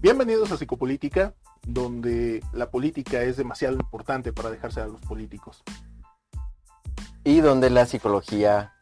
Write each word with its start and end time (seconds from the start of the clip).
Bienvenidos 0.00 0.52
a 0.52 0.56
Psicopolítica, 0.56 1.34
donde 1.66 2.40
la 2.52 2.70
política 2.70 3.22
es 3.22 3.36
demasiado 3.36 3.74
importante 3.74 4.32
para 4.32 4.48
dejarse 4.48 4.80
a 4.80 4.86
los 4.86 5.00
políticos. 5.00 5.64
Y 7.24 7.40
donde 7.40 7.68
la 7.68 7.84
psicología, 7.84 8.74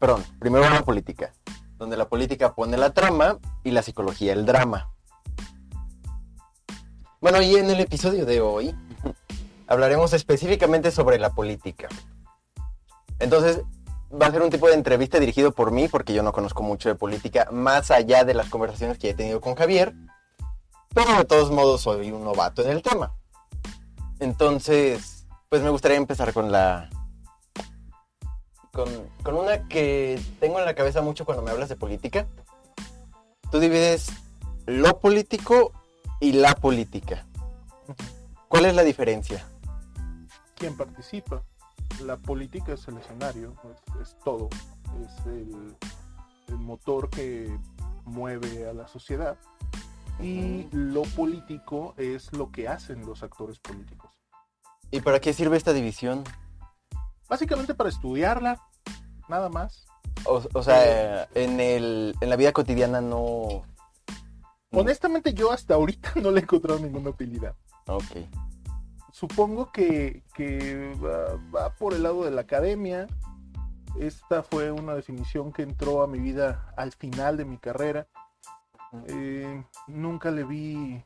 perdón, 0.00 0.24
primero 0.38 0.66
la 0.70 0.82
política, 0.82 1.34
donde 1.76 1.98
la 1.98 2.08
política 2.08 2.54
pone 2.54 2.78
la 2.78 2.94
trama 2.94 3.38
y 3.64 3.72
la 3.72 3.82
psicología 3.82 4.32
el 4.32 4.46
drama. 4.46 4.94
Bueno, 7.20 7.42
y 7.42 7.56
en 7.56 7.68
el 7.68 7.80
episodio 7.80 8.24
de 8.24 8.40
hoy 8.40 8.74
hablaremos 9.66 10.14
específicamente 10.14 10.90
sobre 10.90 11.18
la 11.18 11.34
política. 11.34 11.88
Entonces, 13.18 13.60
va 14.10 14.28
a 14.28 14.30
ser 14.30 14.40
un 14.40 14.48
tipo 14.48 14.68
de 14.68 14.74
entrevista 14.74 15.20
dirigido 15.20 15.52
por 15.52 15.70
mí, 15.70 15.86
porque 15.86 16.14
yo 16.14 16.22
no 16.22 16.32
conozco 16.32 16.62
mucho 16.62 16.88
de 16.88 16.94
política, 16.94 17.46
más 17.52 17.90
allá 17.90 18.24
de 18.24 18.32
las 18.32 18.48
conversaciones 18.48 18.96
que 18.96 19.10
he 19.10 19.14
tenido 19.14 19.42
con 19.42 19.54
Javier. 19.54 19.94
Pero 20.96 21.14
de 21.14 21.24
todos 21.26 21.50
modos 21.50 21.82
soy 21.82 22.10
un 22.10 22.24
novato 22.24 22.62
en 22.62 22.70
el 22.70 22.80
tema. 22.80 23.14
Entonces, 24.18 25.26
pues 25.50 25.60
me 25.60 25.68
gustaría 25.68 25.98
empezar 25.98 26.32
con 26.32 26.50
la... 26.50 26.88
Con, 28.72 28.88
con 29.22 29.34
una 29.34 29.68
que 29.68 30.18
tengo 30.40 30.58
en 30.58 30.64
la 30.64 30.74
cabeza 30.74 31.02
mucho 31.02 31.26
cuando 31.26 31.42
me 31.42 31.50
hablas 31.50 31.68
de 31.68 31.76
política. 31.76 32.26
Tú 33.52 33.60
divides 33.60 34.06
lo 34.64 34.98
político 34.98 35.72
y 36.18 36.32
la 36.32 36.54
política. 36.54 37.26
¿Cuál 38.48 38.64
es 38.64 38.74
la 38.74 38.82
diferencia? 38.82 39.46
¿Quién 40.54 40.78
participa? 40.78 41.42
La 42.04 42.16
política 42.16 42.72
es 42.72 42.88
el 42.88 42.96
escenario, 42.96 43.54
es, 44.00 44.16
todo, 44.24 44.48
es 45.04 45.26
el 45.26 46.56
motor 46.56 47.10
que 47.10 47.54
mueve 48.06 48.66
a 48.66 48.72
la 48.72 48.88
sociedad 48.88 49.36
y 50.20 50.68
lo 50.72 51.02
político 51.02 51.94
es 51.96 52.32
lo 52.32 52.50
que 52.50 52.68
hacen 52.68 53.04
los 53.04 53.22
actores 53.22 53.58
políticos. 53.58 54.10
¿Y 54.90 55.00
para 55.00 55.20
qué 55.20 55.32
sirve 55.32 55.56
esta 55.56 55.72
división? 55.72 56.24
Básicamente 57.28 57.74
para 57.74 57.90
estudiarla, 57.90 58.62
nada 59.28 59.48
más. 59.48 59.86
O, 60.24 60.42
o 60.52 60.62
sea, 60.62 61.28
en, 61.34 61.60
el, 61.60 62.14
en 62.20 62.30
la 62.30 62.36
vida 62.36 62.52
cotidiana 62.52 63.00
no... 63.00 63.62
Honestamente 64.72 65.34
yo 65.34 65.52
hasta 65.52 65.74
ahorita 65.74 66.12
no 66.22 66.30
le 66.30 66.40
he 66.40 66.42
encontrado 66.42 66.78
ninguna 66.78 67.10
utilidad. 67.10 67.54
Ok. 67.86 68.28
Supongo 69.12 69.72
que, 69.72 70.22
que 70.34 70.94
va, 71.02 71.40
va 71.54 71.74
por 71.74 71.94
el 71.94 72.02
lado 72.02 72.24
de 72.24 72.30
la 72.30 72.42
academia. 72.42 73.06
Esta 73.98 74.42
fue 74.42 74.70
una 74.70 74.94
definición 74.94 75.52
que 75.52 75.62
entró 75.62 76.02
a 76.02 76.06
mi 76.06 76.18
vida 76.18 76.72
al 76.76 76.92
final 76.92 77.36
de 77.36 77.46
mi 77.46 77.56
carrera. 77.56 78.06
Eh, 79.08 79.64
nunca 79.88 80.30
le 80.30 80.44
vi 80.44 81.02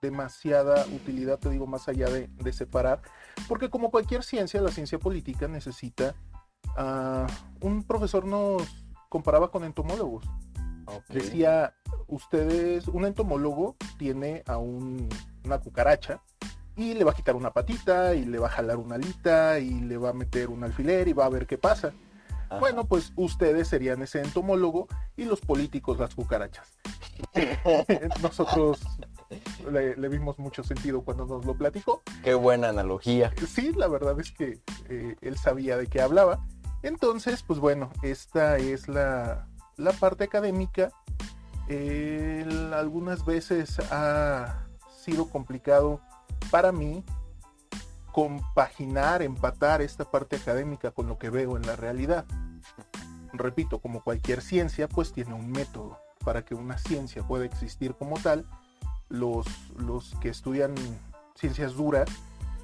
demasiada 0.00 0.86
utilidad, 0.86 1.38
te 1.38 1.50
digo, 1.50 1.66
más 1.66 1.88
allá 1.88 2.08
de, 2.08 2.28
de 2.28 2.52
separar, 2.52 3.02
porque 3.48 3.68
como 3.68 3.90
cualquier 3.90 4.22
ciencia, 4.22 4.60
la 4.60 4.70
ciencia 4.70 4.98
política 4.98 5.48
necesita... 5.48 6.14
ah, 6.76 7.26
un 7.60 7.82
profesor 7.82 8.24
nos 8.24 8.62
comparaba 9.08 9.50
con 9.50 9.64
entomólogos. 9.64 10.24
Decía, 11.08 11.74
ustedes, 12.06 12.88
un 12.88 13.04
entomólogo 13.04 13.76
tiene 13.98 14.42
a 14.46 14.56
un- 14.56 15.08
una 15.44 15.58
cucaracha 15.58 16.20
y 16.76 16.94
le 16.94 17.04
va 17.04 17.10
a 17.10 17.14
quitar 17.14 17.36
una 17.36 17.52
patita 17.52 18.14
y 18.14 18.24
le 18.24 18.38
va 18.38 18.46
a 18.46 18.50
jalar 18.50 18.76
una 18.78 18.94
alita 18.94 19.58
y 19.58 19.80
le 19.80 19.98
va 19.98 20.10
a 20.10 20.12
meter 20.14 20.48
un 20.48 20.64
alfiler 20.64 21.08
y 21.08 21.12
va 21.12 21.26
a 21.26 21.28
ver 21.28 21.46
qué 21.46 21.58
pasa. 21.58 21.92
Ajá. 22.50 22.58
Bueno, 22.60 22.84
pues 22.84 23.12
ustedes 23.16 23.68
serían 23.68 24.02
ese 24.02 24.20
entomólogo 24.20 24.88
y 25.16 25.24
los 25.24 25.40
políticos 25.40 25.98
las 25.98 26.14
cucarachas. 26.14 26.78
Nosotros 28.22 28.80
le, 29.70 29.96
le 29.96 30.08
vimos 30.08 30.38
mucho 30.38 30.62
sentido 30.62 31.02
cuando 31.02 31.26
nos 31.26 31.44
lo 31.44 31.54
platicó. 31.54 32.02
Qué 32.22 32.34
buena 32.34 32.70
analogía. 32.70 33.32
Sí, 33.46 33.72
la 33.74 33.88
verdad 33.88 34.18
es 34.20 34.32
que 34.32 34.60
eh, 34.88 35.16
él 35.20 35.36
sabía 35.36 35.76
de 35.76 35.86
qué 35.86 36.00
hablaba. 36.00 36.44
Entonces, 36.82 37.42
pues 37.42 37.58
bueno, 37.58 37.90
esta 38.02 38.56
es 38.56 38.88
la, 38.88 39.48
la 39.76 39.92
parte 39.92 40.24
académica. 40.24 40.90
Algunas 42.72 43.26
veces 43.26 43.78
ha 43.90 44.66
sido 44.90 45.28
complicado 45.28 46.00
para 46.50 46.72
mí 46.72 47.04
compaginar, 48.12 49.22
empatar 49.22 49.82
esta 49.82 50.10
parte 50.10 50.36
académica 50.36 50.90
con 50.90 51.06
lo 51.06 51.18
que 51.18 51.30
veo 51.30 51.56
en 51.56 51.66
la 51.66 51.76
realidad. 51.76 52.24
Repito, 53.32 53.80
como 53.80 54.02
cualquier 54.02 54.40
ciencia, 54.40 54.88
pues 54.88 55.12
tiene 55.12 55.34
un 55.34 55.50
método. 55.50 55.98
Para 56.24 56.44
que 56.44 56.54
una 56.54 56.78
ciencia 56.78 57.22
pueda 57.26 57.44
existir 57.44 57.94
como 57.94 58.18
tal, 58.18 58.44
los, 59.08 59.46
los 59.76 60.14
que 60.20 60.28
estudian 60.28 60.74
ciencias 61.34 61.74
duras 61.74 62.08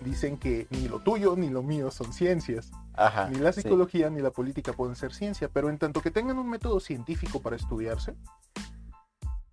dicen 0.03 0.37
que 0.37 0.67
ni 0.71 0.89
lo 0.89 1.01
tuyo 1.01 1.37
ni 1.37 1.49
lo 1.49 1.63
mío 1.63 1.91
son 1.91 2.13
ciencias. 2.13 2.71
Ajá. 2.95 3.29
Ni 3.29 3.39
la 3.39 3.53
sí. 3.53 3.63
psicología 3.63 4.11
ni 4.11 4.21
la 4.21 4.31
política 4.31 4.73
pueden 4.73 4.97
ser 4.97 5.13
ciencia, 5.13 5.49
pero 5.49 5.71
en 5.71 5.79
tanto 5.79 6.01
que 6.01 6.11
tengan 6.11 6.39
un 6.39 6.49
método 6.49 6.81
científico 6.81 7.41
para 7.41 7.57
estudiarse, 7.57 8.15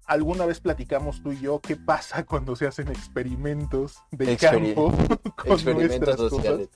alguna 0.06 0.46
vez 0.46 0.60
platicamos 0.60 1.24
tú 1.24 1.32
y 1.32 1.40
yo 1.40 1.60
qué 1.60 1.76
pasa 1.76 2.26
cuando 2.26 2.56
se 2.56 2.68
hacen 2.68 2.90
experimentos 2.90 3.98
de 4.12 4.38
campo 4.38 4.92
con 5.36 5.54
Experimentos 5.54 6.00
nuestras 6.00 6.16
cosas 6.18 6.30
sociales. 6.32 6.70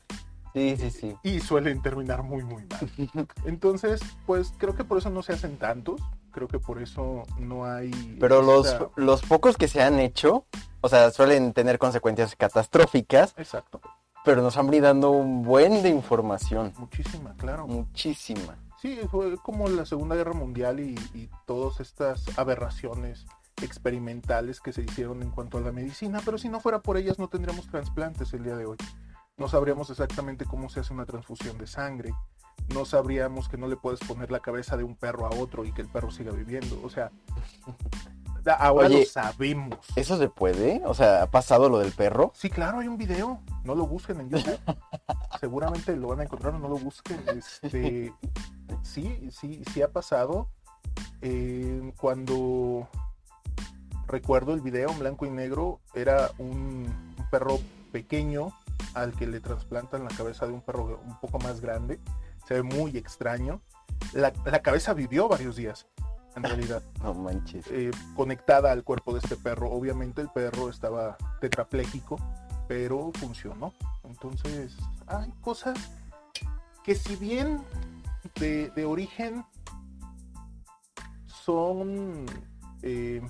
Sí, 0.55 0.77
sí, 0.77 0.89
sí. 0.89 1.15
y 1.21 1.39
suelen 1.41 1.81
terminar 1.81 2.23
muy 2.23 2.43
muy 2.43 2.63
mal. 2.65 3.27
Entonces, 3.45 3.99
pues 4.25 4.53
creo 4.57 4.73
que 4.75 4.85
por 4.85 4.97
eso 4.97 5.09
no 5.09 5.21
se 5.21 5.33
hacen 5.33 5.57
tantos, 5.57 6.01
creo 6.31 6.47
que 6.47 6.59
por 6.59 6.81
eso 6.81 7.23
no 7.37 7.65
hay 7.65 7.91
Pero 8.19 8.41
los, 8.41 8.67
esta- 8.67 8.89
los 8.95 9.21
pocos 9.21 9.57
que 9.57 9.67
se 9.67 9.83
han 9.83 9.99
hecho, 9.99 10.45
o 10.81 10.87
sea, 10.89 11.11
suelen 11.11 11.51
tener 11.53 11.77
consecuencias 11.77 12.35
catastróficas, 12.37 13.33
Exacto, 13.37 13.81
pero 14.23 14.41
nos 14.41 14.55
han 14.57 14.67
brindado 14.67 15.11
un 15.11 15.43
buen 15.43 15.83
de 15.83 15.89
información. 15.89 16.73
muchísima, 16.77 17.33
claro. 17.37 17.67
Muchísima. 17.67 18.55
Sí, 18.81 18.97
fue 19.11 19.35
como 19.37 19.67
la 19.67 19.85
Segunda 19.85 20.15
Guerra 20.15 20.33
Mundial 20.33 20.79
y, 20.79 20.95
y 21.13 21.29
todas 21.45 21.79
estas 21.81 22.23
aberraciones 22.37 23.25
experimentales 23.61 24.59
que 24.61 24.71
se 24.73 24.81
hicieron 24.83 25.21
en 25.21 25.31
cuanto 25.31 25.57
a 25.57 25.61
la 25.61 25.71
medicina, 25.71 26.21
pero 26.23 26.37
si 26.37 26.49
no 26.49 26.59
fuera 26.59 26.79
por 26.81 26.97
ellas 26.97 27.19
no 27.19 27.27
tendríamos 27.27 27.67
trasplantes 27.67 28.33
el 28.33 28.43
día 28.43 28.55
de 28.55 28.65
hoy. 28.65 28.77
No 29.37 29.49
sabríamos 29.49 29.89
exactamente 29.89 30.45
cómo 30.45 30.69
se 30.69 30.79
hace 30.79 30.93
una 30.93 31.05
transfusión 31.05 31.57
de 31.57 31.67
sangre. 31.67 32.13
No 32.73 32.85
sabríamos 32.85 33.49
que 33.49 33.57
no 33.57 33.67
le 33.67 33.75
puedes 33.75 33.99
poner 33.99 34.31
la 34.31 34.39
cabeza 34.39 34.77
de 34.77 34.85
un 34.85 34.95
perro 34.95 35.25
a 35.25 35.29
otro 35.29 35.65
y 35.65 35.73
que 35.73 35.81
el 35.81 35.89
perro 35.89 36.09
siga 36.09 36.31
viviendo. 36.31 36.79
O 36.83 36.89
sea, 36.89 37.11
ahora 38.57 38.87
Oye, 38.87 39.01
lo 39.01 39.05
sabemos. 39.05 39.77
¿Eso 39.97 40.17
se 40.17 40.29
puede? 40.29 40.81
O 40.85 40.93
sea, 40.93 41.23
¿ha 41.23 41.31
pasado 41.31 41.67
lo 41.67 41.79
del 41.79 41.91
perro? 41.91 42.31
Sí, 42.33 42.49
claro, 42.49 42.79
hay 42.79 42.87
un 42.87 42.97
video. 42.97 43.41
No 43.65 43.75
lo 43.75 43.85
busquen 43.85 44.21
en 44.21 44.29
YouTube. 44.29 44.57
Seguramente 45.41 45.97
lo 45.97 46.07
van 46.07 46.21
a 46.21 46.23
encontrar 46.23 46.55
o 46.55 46.59
no 46.59 46.69
lo 46.69 46.77
busquen. 46.77 47.21
Este, 47.27 48.13
sí, 48.83 49.29
sí, 49.31 49.63
sí 49.73 49.81
ha 49.81 49.91
pasado. 49.91 50.47
Eh, 51.21 51.91
cuando 51.97 52.87
recuerdo 54.07 54.53
el 54.53 54.61
video 54.61 54.91
en 54.91 54.99
blanco 54.99 55.25
y 55.25 55.29
negro, 55.29 55.81
era 55.93 56.31
un, 56.37 56.87
un 57.17 57.29
perro 57.29 57.59
pequeño 57.91 58.53
al 58.95 59.13
que 59.13 59.27
le 59.27 59.39
trasplantan 59.39 60.03
la 60.03 60.09
cabeza 60.09 60.47
de 60.47 60.53
un 60.53 60.61
perro 60.61 60.99
un 61.05 61.19
poco 61.19 61.37
más 61.39 61.61
grande. 61.61 61.99
Se 62.47 62.55
ve 62.55 62.63
muy 62.63 62.97
extraño. 62.97 63.61
La, 64.13 64.33
la 64.45 64.61
cabeza 64.61 64.93
vivió 64.93 65.27
varios 65.27 65.55
días, 65.55 65.87
en 66.35 66.43
realidad 66.43 66.81
No 67.01 67.13
manches. 67.13 67.65
eh, 67.69 67.91
conectada 68.15 68.71
al 68.71 68.83
cuerpo 68.83 69.13
de 69.13 69.19
este 69.19 69.35
perro. 69.35 69.69
Obviamente 69.71 70.21
el 70.21 70.29
perro 70.29 70.69
estaba 70.69 71.17
tetrapléjico, 71.41 72.17
pero 72.67 73.11
funcionó. 73.19 73.73
Entonces 74.03 74.75
hay 75.07 75.31
cosas 75.41 75.77
que 76.83 76.95
si 76.95 77.15
bien 77.15 77.61
de, 78.39 78.69
de 78.71 78.85
origen 78.85 79.45
son 81.25 82.25
eh, 82.81 83.21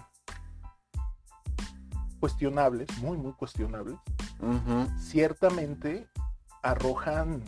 cuestionables, 2.19 2.87
muy, 2.99 3.17
muy 3.17 3.33
cuestionables, 3.33 3.97
Ciertamente 4.97 6.07
arrojan 6.61 7.43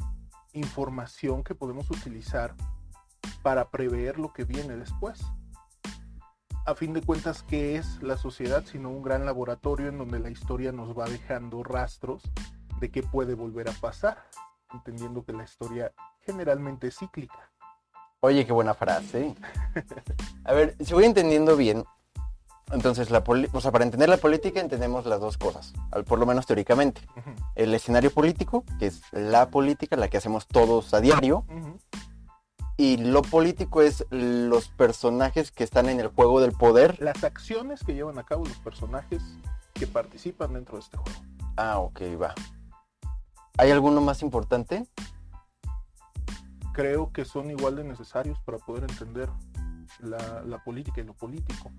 información 0.53 1.43
que 1.43 1.55
podemos 1.55 1.89
utilizar 1.91 2.55
para 3.41 3.69
prever 3.69 4.19
lo 4.19 4.33
que 4.33 4.43
viene 4.43 4.75
después. 4.75 5.21
A 6.65 6.75
fin 6.75 6.93
de 6.93 7.01
cuentas, 7.01 7.43
¿qué 7.43 7.77
es 7.77 8.01
la 8.03 8.17
sociedad 8.17 8.65
sino 8.65 8.89
un 8.89 9.01
gran 9.01 9.25
laboratorio 9.25 9.87
en 9.87 9.97
donde 9.97 10.19
la 10.19 10.29
historia 10.29 10.71
nos 10.71 10.97
va 10.97 11.05
dejando 11.05 11.63
rastros 11.63 12.23
de 12.81 12.91
qué 12.91 13.03
puede 13.03 13.35
volver 13.35 13.69
a 13.69 13.73
pasar? 13.73 14.17
Entendiendo 14.73 15.23
que 15.23 15.31
la 15.31 15.45
historia 15.45 15.93
generalmente 16.25 16.87
es 16.87 16.97
cíclica. 16.97 17.51
Oye, 18.19 18.45
qué 18.45 18.51
buena 18.51 18.73
frase. 18.73 19.35
A 20.43 20.53
ver, 20.53 20.75
si 20.83 20.93
voy 20.93 21.05
entendiendo 21.05 21.55
bien, 21.55 21.85
entonces, 22.71 23.09
la 23.09 23.23
o 23.53 23.61
sea, 23.61 23.71
para 23.71 23.85
entender 23.85 24.09
la 24.09 24.17
política 24.17 24.59
entendemos 24.59 25.05
las 25.05 25.19
dos 25.19 25.37
cosas, 25.37 25.73
al- 25.91 26.03
por 26.03 26.19
lo 26.19 26.25
menos 26.25 26.45
teóricamente. 26.45 27.01
El 27.55 27.73
escenario 27.73 28.11
político, 28.11 28.63
que 28.79 28.87
es 28.87 29.01
la 29.11 29.49
política, 29.49 29.95
la 29.95 30.07
que 30.09 30.17
hacemos 30.17 30.47
todos 30.47 30.93
a 30.93 30.99
diario. 31.01 31.45
Y 32.79 32.97
lo 32.97 33.23
político 33.23 33.81
es 33.81 34.05
los 34.11 34.67
personajes 34.69 35.51
que 35.51 35.63
están 35.63 35.89
en 35.89 35.99
el 35.99 36.09
juego 36.09 36.39
del 36.41 36.51
poder. 36.51 37.01
Las 37.01 37.23
acciones 37.23 37.83
que 37.83 37.95
llevan 37.95 38.19
a 38.19 38.23
cabo 38.23 38.45
los 38.45 38.57
personajes 38.57 39.23
que 39.73 39.87
participan 39.87 40.53
dentro 40.53 40.75
de 40.77 40.81
este 40.83 40.97
juego. 40.97 41.19
Ah, 41.55 41.79
ok, 41.79 42.01
va. 42.21 42.35
¿Hay 43.57 43.71
alguno 43.71 43.99
más 44.01 44.21
importante? 44.21 44.85
Creo 46.73 47.11
que 47.11 47.25
son 47.25 47.49
igual 47.49 47.75
de 47.77 47.83
necesarios 47.83 48.39
para 48.41 48.59
poder 48.59 48.83
entender 48.83 49.29
la, 49.99 50.43
la 50.45 50.63
política 50.63 51.01
y 51.01 51.05
lo 51.05 51.13
político. 51.15 51.71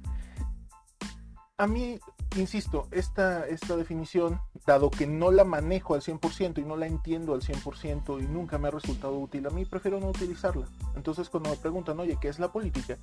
A 1.59 1.67
mí, 1.67 1.99
insisto, 2.37 2.87
esta, 2.93 3.45
esta 3.49 3.77
definición, 3.77 4.41
dado 4.65 4.91
que 4.91 5.09
no 5.09 5.33
la 5.33 5.43
manejo 5.43 5.95
al 5.95 6.03
100% 6.03 6.59
y 6.59 6.65
no 6.65 6.77
la 6.77 6.87
entiendo 6.87 7.35
al 7.35 7.41
100% 7.41 8.23
y 8.23 8.29
nunca 8.29 8.59
me 8.59 8.69
ha 8.69 8.71
resultado 8.71 9.19
útil, 9.19 9.45
a 9.45 9.51
mí 9.51 9.65
prefiero 9.65 9.99
no 9.99 10.09
utilizarla. 10.09 10.67
Entonces 10.95 11.29
cuando 11.29 11.51
me 11.51 11.57
preguntan, 11.57 11.99
oye, 11.99 12.17
¿qué 12.21 12.29
es 12.29 12.39
la 12.39 12.53
política? 12.53 12.97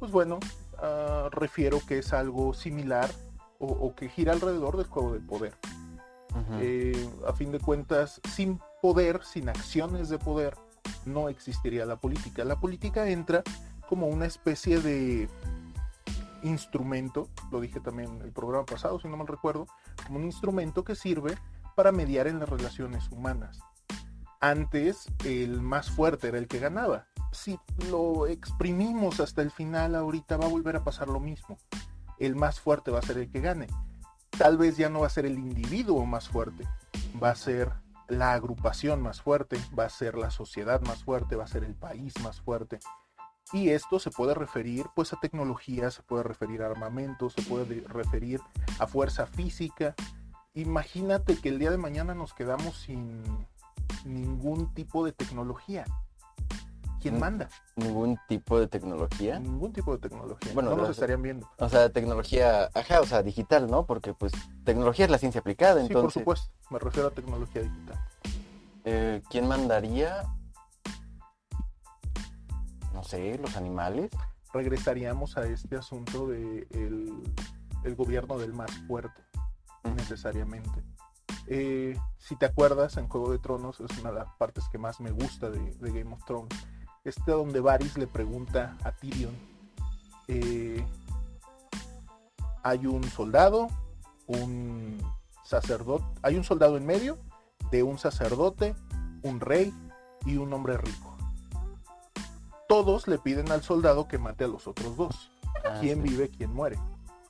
Pues 0.00 0.10
bueno, 0.10 0.40
uh, 0.82 1.30
refiero 1.30 1.78
que 1.86 1.98
es 1.98 2.12
algo 2.12 2.52
similar 2.52 3.08
o, 3.60 3.66
o, 3.66 3.94
que 3.94 4.08
gira 4.08 4.32
alrededor 4.32 4.76
del 4.76 4.86
juego 4.86 5.12
del 5.12 5.22
poder. 5.22 5.54
Uh 6.32 6.36
-huh. 6.36 6.58
eh, 6.62 7.08
a 7.28 7.32
fin 7.32 7.52
de 7.52 7.60
cuentas, 7.60 8.20
sin 8.34 8.60
poder, 8.82 9.20
sin 9.22 9.48
acciones 9.48 10.08
de 10.08 10.18
poder, 10.18 10.56
no 11.06 11.28
existiría 11.28 11.86
la 11.86 11.94
política. 11.94 12.44
La 12.44 12.58
política 12.58 13.08
entra 13.08 13.44
como 13.88 14.08
una 14.08 14.26
especie 14.26 14.80
de 14.80 15.28
instrumento, 16.44 17.28
lo 17.50 17.60
dije 17.60 17.80
también 17.80 18.20
el 18.22 18.32
programa 18.32 18.64
pasado, 18.64 19.00
si 19.00 19.08
no 19.08 19.16
mal 19.16 19.26
recuerdo, 19.26 19.66
como 20.06 20.18
un 20.18 20.24
instrumento 20.24 20.84
que 20.84 20.94
sirve 20.94 21.36
para 21.74 21.90
mediar 21.90 22.26
en 22.26 22.38
las 22.38 22.48
relaciones 22.48 23.10
humanas. 23.10 23.60
Antes 24.40 25.06
el 25.24 25.60
más 25.62 25.90
fuerte 25.90 26.28
era 26.28 26.38
el 26.38 26.46
que 26.46 26.58
ganaba. 26.58 27.06
Si 27.32 27.58
lo 27.90 28.26
exprimimos 28.26 29.18
hasta 29.20 29.42
el 29.42 29.50
final, 29.50 29.94
ahorita 29.94 30.36
va 30.36 30.46
a 30.46 30.50
volver 30.50 30.76
a 30.76 30.84
pasar 30.84 31.08
lo 31.08 31.18
mismo. 31.18 31.56
El 32.18 32.36
más 32.36 32.60
fuerte 32.60 32.90
va 32.90 32.98
a 32.98 33.02
ser 33.02 33.18
el 33.18 33.30
que 33.30 33.40
gane. 33.40 33.66
Tal 34.30 34.58
vez 34.58 34.76
ya 34.76 34.88
no 34.88 35.00
va 35.00 35.06
a 35.06 35.10
ser 35.10 35.26
el 35.26 35.38
individuo 35.38 36.04
más 36.06 36.28
fuerte, 36.28 36.68
va 37.22 37.30
a 37.30 37.36
ser 37.36 37.72
la 38.08 38.34
agrupación 38.34 39.00
más 39.00 39.22
fuerte, 39.22 39.58
va 39.76 39.86
a 39.86 39.90
ser 39.90 40.16
la 40.16 40.30
sociedad 40.30 40.80
más 40.82 41.04
fuerte, 41.04 41.36
va 41.36 41.44
a 41.44 41.48
ser 41.48 41.64
el 41.64 41.74
país 41.74 42.12
más 42.22 42.40
fuerte. 42.40 42.80
Y 43.54 43.70
esto 43.70 44.00
se 44.00 44.10
puede 44.10 44.34
referir 44.34 44.86
pues 44.96 45.12
a 45.12 45.20
tecnología, 45.20 45.88
se 45.92 46.02
puede 46.02 46.24
referir 46.24 46.62
a 46.62 46.66
armamento, 46.66 47.30
se 47.30 47.40
puede 47.42 47.84
referir 47.86 48.40
a 48.80 48.88
fuerza 48.88 49.26
física. 49.26 49.94
Imagínate 50.54 51.36
que 51.36 51.50
el 51.50 51.60
día 51.60 51.70
de 51.70 51.78
mañana 51.78 52.14
nos 52.14 52.34
quedamos 52.34 52.76
sin 52.76 53.22
ningún 54.04 54.74
tipo 54.74 55.04
de 55.06 55.12
tecnología. 55.12 55.84
¿Quién 57.00 57.20
manda? 57.20 57.48
¿Ningún 57.76 58.18
tipo 58.28 58.58
de 58.58 58.66
tecnología? 58.66 59.38
Ningún 59.38 59.72
tipo 59.72 59.92
de 59.92 59.98
tecnología. 59.98 60.52
Bueno, 60.52 60.70
no 60.70 60.76
nos 60.78 60.90
estarían 60.90 61.22
viendo. 61.22 61.48
O 61.58 61.68
sea, 61.68 61.90
tecnología, 61.90 62.70
ajá, 62.74 63.02
o 63.02 63.06
sea, 63.06 63.22
digital, 63.22 63.70
¿no? 63.70 63.86
Porque 63.86 64.14
pues 64.14 64.32
tecnología 64.64 65.04
es 65.04 65.12
la 65.12 65.18
ciencia 65.18 65.40
aplicada, 65.40 65.86
Sí, 65.86 65.92
por 65.92 66.10
supuesto. 66.10 66.50
Me 66.70 66.80
refiero 66.80 67.06
a 67.08 67.10
tecnología 67.12 67.62
digital. 67.62 68.00
eh, 68.84 69.22
¿quién 69.30 69.46
mandaría? 69.46 70.24
No 72.94 73.02
sé, 73.02 73.36
los 73.38 73.56
animales. 73.56 74.10
Regresaríamos 74.52 75.36
a 75.36 75.46
este 75.46 75.76
asunto 75.76 76.28
de 76.28 76.66
el, 76.70 77.12
el 77.82 77.94
gobierno 77.96 78.38
del 78.38 78.54
más 78.54 78.70
fuerte, 78.86 79.20
necesariamente. 79.96 80.82
Eh, 81.46 81.98
si 82.18 82.36
te 82.36 82.46
acuerdas, 82.46 82.96
en 82.96 83.08
Juego 83.08 83.30
de 83.30 83.38
Tronos 83.38 83.80
es 83.80 83.98
una 83.98 84.10
de 84.10 84.20
las 84.20 84.32
partes 84.38 84.64
que 84.70 84.78
más 84.78 85.00
me 85.00 85.10
gusta 85.10 85.50
de, 85.50 85.58
de 85.58 85.90
Game 85.90 86.14
of 86.14 86.24
Thrones. 86.24 86.56
Este 87.04 87.32
donde 87.32 87.60
Varys 87.60 87.98
le 87.98 88.06
pregunta 88.06 88.78
a 88.82 88.92
Tyrion, 88.92 89.34
eh, 90.28 90.86
hay 92.62 92.86
un 92.86 93.04
soldado, 93.04 93.68
un 94.26 95.02
sacerdote, 95.42 96.06
hay 96.22 96.36
un 96.36 96.44
soldado 96.44 96.78
en 96.78 96.86
medio 96.86 97.18
de 97.70 97.82
un 97.82 97.98
sacerdote, 97.98 98.74
un 99.22 99.40
rey 99.40 99.74
y 100.24 100.38
un 100.38 100.52
hombre 100.54 100.78
rico. 100.78 101.13
Todos 102.74 103.06
le 103.06 103.18
piden 103.18 103.52
al 103.52 103.62
soldado 103.62 104.08
que 104.08 104.18
mate 104.18 104.42
a 104.42 104.48
los 104.48 104.66
otros 104.66 104.96
dos. 104.96 105.30
Ah, 105.64 105.78
¿Quién 105.80 106.02
sí. 106.02 106.08
vive, 106.08 106.28
quién 106.28 106.52
muere? 106.52 106.76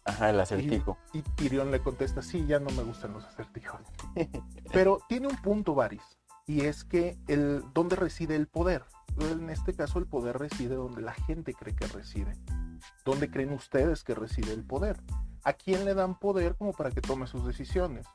Ajá, 0.06 0.30
el 0.30 0.40
acertijo. 0.40 0.96
Y 1.12 1.20
Tyrion 1.20 1.70
le 1.70 1.80
contesta, 1.80 2.22
sí, 2.22 2.46
ya 2.46 2.60
no 2.60 2.70
me 2.70 2.82
gustan 2.82 3.12
los 3.12 3.26
acertijos. 3.26 3.82
Pero 4.72 5.00
tiene 5.06 5.28
un 5.28 5.36
punto, 5.36 5.74
Varys, 5.74 6.16
y 6.46 6.62
es 6.62 6.82
que 6.82 7.18
el 7.28 7.62
dónde 7.74 7.94
reside 7.94 8.36
el 8.36 8.46
poder. 8.46 8.86
En 9.20 9.50
este 9.50 9.74
caso, 9.74 9.98
el 9.98 10.06
poder 10.06 10.38
reside 10.38 10.76
donde 10.76 11.02
la 11.02 11.12
gente 11.12 11.52
cree 11.52 11.76
que 11.76 11.88
reside. 11.88 12.38
¿Dónde 13.04 13.30
creen 13.30 13.52
ustedes 13.52 14.02
que 14.02 14.14
reside 14.14 14.54
el 14.54 14.64
poder? 14.64 14.98
¿A 15.42 15.52
quién 15.52 15.84
le 15.84 15.92
dan 15.92 16.18
poder 16.18 16.56
como 16.56 16.72
para 16.72 16.90
que 16.90 17.02
tome 17.02 17.26
sus 17.26 17.44
decisiones? 17.44 18.06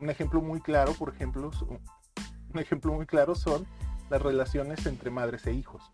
Un 0.00 0.10
ejemplo 0.10 0.40
muy 0.40 0.60
claro, 0.60 0.94
por 0.94 1.14
ejemplo, 1.14 1.48
un 2.52 2.58
ejemplo 2.58 2.92
muy 2.92 3.06
claro 3.06 3.36
son 3.36 3.64
las 4.10 4.22
relaciones 4.22 4.84
entre 4.86 5.10
madres 5.10 5.46
e 5.46 5.52
hijos. 5.52 5.90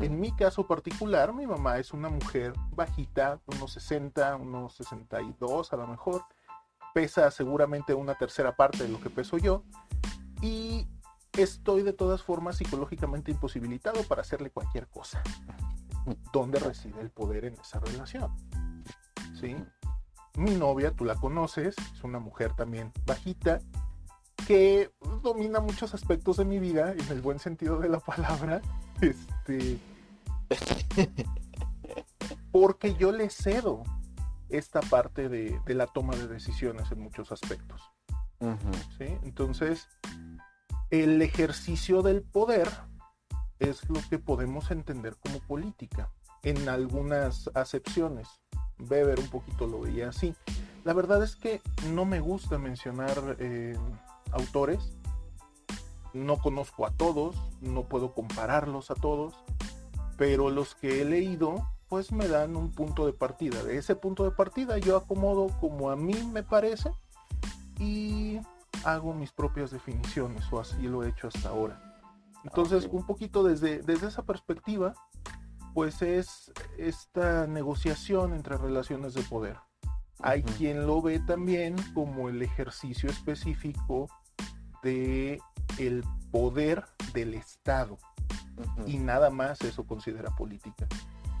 En 0.00 0.18
mi 0.18 0.34
caso 0.34 0.66
particular, 0.66 1.32
mi 1.32 1.46
mamá 1.46 1.78
es 1.78 1.92
una 1.92 2.08
mujer 2.08 2.52
bajita, 2.74 3.40
unos 3.46 3.72
60, 3.72 4.36
unos 4.36 4.74
62 4.74 5.72
a 5.72 5.76
lo 5.76 5.86
mejor. 5.86 6.24
Pesa 6.94 7.30
seguramente 7.30 7.94
una 7.94 8.14
tercera 8.16 8.56
parte 8.56 8.82
de 8.82 8.88
lo 8.88 9.00
que 9.00 9.10
peso 9.10 9.38
yo. 9.38 9.62
Y 10.42 10.88
estoy 11.32 11.82
de 11.82 11.92
todas 11.92 12.22
formas 12.22 12.56
psicológicamente 12.56 13.30
imposibilitado 13.30 14.02
para 14.04 14.22
hacerle 14.22 14.50
cualquier 14.50 14.88
cosa. 14.88 15.22
¿Dónde 16.32 16.58
reside 16.58 17.00
el 17.00 17.10
poder 17.10 17.44
en 17.44 17.54
esa 17.54 17.78
relación? 17.80 18.34
¿Sí? 19.38 19.56
Mi 20.36 20.54
novia, 20.54 20.92
tú 20.92 21.04
la 21.04 21.16
conoces, 21.16 21.76
es 21.92 22.04
una 22.04 22.18
mujer 22.18 22.54
también 22.54 22.92
bajita, 23.06 23.60
que 24.48 24.90
domina 25.22 25.60
muchos 25.60 25.92
aspectos 25.92 26.38
de 26.38 26.46
mi 26.46 26.58
vida, 26.58 26.92
en 26.92 27.06
el 27.10 27.20
buen 27.20 27.38
sentido 27.38 27.78
de 27.78 27.90
la 27.90 28.00
palabra. 28.00 28.62
Este. 29.00 29.78
Porque 32.50 32.94
yo 32.94 33.12
le 33.12 33.28
cedo 33.28 33.84
esta 34.48 34.80
parte 34.80 35.28
de, 35.28 35.60
de 35.66 35.74
la 35.74 35.86
toma 35.86 36.16
de 36.16 36.26
decisiones 36.26 36.90
en 36.90 37.00
muchos 37.00 37.30
aspectos. 37.30 37.92
¿sí? 38.96 39.18
Entonces, 39.22 39.86
el 40.90 41.22
ejercicio 41.22 42.02
del 42.02 42.22
poder 42.22 42.68
es 43.60 43.88
lo 43.88 44.00
que 44.08 44.18
podemos 44.18 44.72
entender 44.72 45.14
como 45.16 45.38
política, 45.40 46.10
en 46.42 46.68
algunas 46.68 47.48
acepciones. 47.54 48.26
Weber 48.80 49.20
un 49.20 49.28
poquito 49.28 49.68
lo 49.68 49.82
veía 49.82 50.08
así. 50.08 50.34
La 50.84 50.94
verdad 50.94 51.22
es 51.22 51.36
que 51.36 51.60
no 51.92 52.04
me 52.04 52.18
gusta 52.18 52.58
mencionar 52.58 53.36
eh, 53.38 53.76
autores, 54.32 54.98
no 56.12 56.38
conozco 56.38 56.86
a 56.86 56.90
todos, 56.90 57.36
no 57.60 57.84
puedo 57.84 58.14
compararlos 58.14 58.90
a 58.90 58.94
todos, 58.94 59.34
pero 60.16 60.50
los 60.50 60.74
que 60.74 61.02
he 61.02 61.04
leído 61.04 61.66
pues 61.88 62.12
me 62.12 62.28
dan 62.28 62.56
un 62.56 62.70
punto 62.70 63.06
de 63.06 63.12
partida. 63.12 63.62
De 63.62 63.78
ese 63.78 63.96
punto 63.96 64.24
de 64.24 64.30
partida 64.30 64.78
yo 64.78 64.96
acomodo 64.96 65.48
como 65.60 65.90
a 65.90 65.96
mí 65.96 66.14
me 66.32 66.42
parece 66.42 66.90
y 67.78 68.40
hago 68.84 69.14
mis 69.14 69.32
propias 69.32 69.70
definiciones 69.70 70.44
o 70.52 70.60
así 70.60 70.82
lo 70.82 71.02
he 71.02 71.08
hecho 71.08 71.28
hasta 71.28 71.48
ahora. 71.48 71.88
Entonces, 72.44 72.88
un 72.90 73.04
poquito 73.04 73.42
desde, 73.42 73.82
desde 73.82 74.08
esa 74.08 74.22
perspectiva, 74.22 74.94
pues 75.74 76.02
es 76.02 76.52
esta 76.76 77.46
negociación 77.46 78.32
entre 78.32 78.56
relaciones 78.56 79.14
de 79.14 79.22
poder. 79.22 79.56
Hay 80.20 80.42
quien 80.42 80.86
lo 80.86 81.00
ve 81.00 81.20
también 81.20 81.76
como 81.94 82.28
el 82.28 82.42
ejercicio 82.42 83.08
específico 83.08 84.08
de 84.82 85.40
el 85.78 86.04
poder 86.30 86.84
del 87.12 87.34
Estado 87.34 87.98
y 88.86 88.98
nada 88.98 89.30
más 89.30 89.60
eso 89.60 89.86
considera 89.86 90.34
política. 90.34 90.86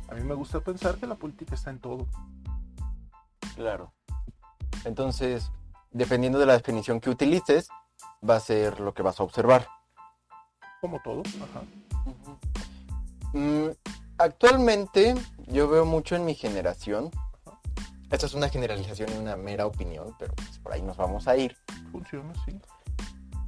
A 0.08 0.14
mí 0.14 0.22
me 0.22 0.34
gusta 0.34 0.60
pensar 0.60 0.96
que 0.96 1.06
la 1.06 1.16
política 1.16 1.54
está 1.54 1.70
en 1.70 1.80
todo. 1.80 2.06
Claro. 3.56 3.92
Entonces, 4.84 5.50
dependiendo 5.90 6.38
de 6.38 6.46
la 6.46 6.54
definición 6.54 7.00
que 7.00 7.10
utilices, 7.10 7.68
va 8.28 8.36
a 8.36 8.40
ser 8.40 8.80
lo 8.80 8.94
que 8.94 9.02
vas 9.02 9.20
a 9.20 9.24
observar. 9.24 9.68
Como 10.80 11.00
todo. 11.02 11.22
Ajá. 11.42 11.62
Mm, 13.32 13.70
actualmente, 14.16 15.14
yo 15.48 15.68
veo 15.68 15.84
mucho 15.84 16.16
en 16.16 16.24
mi 16.24 16.34
generación. 16.34 17.10
Esto 18.10 18.24
es 18.24 18.34
una 18.34 18.48
generalización 18.48 19.10
y 19.12 19.18
una 19.18 19.36
mera 19.36 19.66
opinión, 19.66 20.14
pero 20.18 20.34
pues, 20.34 20.58
por 20.58 20.72
ahí 20.72 20.80
nos 20.80 20.96
vamos 20.96 21.28
a 21.28 21.36
ir. 21.36 21.56
Funciona, 21.92 22.32
sí. 22.44 22.58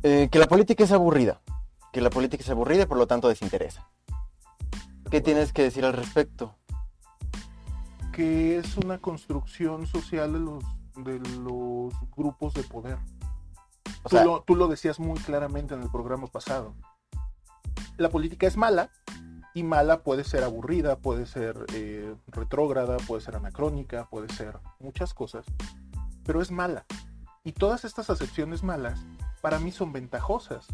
Eh, 0.02 0.28
que 0.30 0.38
la 0.38 0.46
política 0.46 0.84
es 0.84 0.92
aburrida. 0.92 1.40
Que 1.92 2.00
la 2.00 2.10
política 2.10 2.42
es 2.42 2.50
aburrida 2.50 2.82
y 2.82 2.86
por 2.86 2.98
lo 2.98 3.06
tanto 3.06 3.28
desinteresa. 3.28 3.88
¿Qué 5.10 5.20
tienes 5.20 5.52
que 5.52 5.62
decir 5.62 5.84
al 5.84 5.94
respecto? 5.94 6.56
Que 8.12 8.58
es 8.58 8.76
una 8.76 8.98
construcción 8.98 9.86
social 9.86 10.32
de 10.34 10.38
los, 10.40 10.64
de 10.96 11.18
los 11.40 11.94
grupos 12.14 12.52
de 12.54 12.62
poder. 12.62 12.98
O 14.02 14.08
tú, 14.08 14.16
sea, 14.16 14.24
lo, 14.24 14.42
tú 14.42 14.56
lo 14.56 14.68
decías 14.68 15.00
muy 15.00 15.18
claramente 15.20 15.74
en 15.74 15.82
el 15.82 15.90
programa 15.90 16.26
pasado. 16.26 16.74
La 17.96 18.10
política 18.10 18.46
es 18.46 18.56
mala 18.56 18.90
Y 19.54 19.62
mala 19.62 20.02
puede 20.02 20.24
ser 20.24 20.44
aburrida, 20.44 20.96
puede 20.96 21.26
ser 21.26 21.66
eh, 21.74 22.14
retrógrada, 22.28 22.96
puede 22.98 23.20
ser 23.20 23.36
anacrónica, 23.36 24.08
puede 24.08 24.28
ser 24.32 24.58
muchas 24.78 25.12
cosas, 25.12 25.44
pero 26.24 26.40
es 26.40 26.50
mala. 26.50 26.86
Y 27.42 27.52
todas 27.52 27.84
estas 27.84 28.10
acepciones 28.10 28.62
malas 28.62 29.00
para 29.40 29.58
mí 29.58 29.72
son 29.72 29.92
ventajosas. 29.92 30.66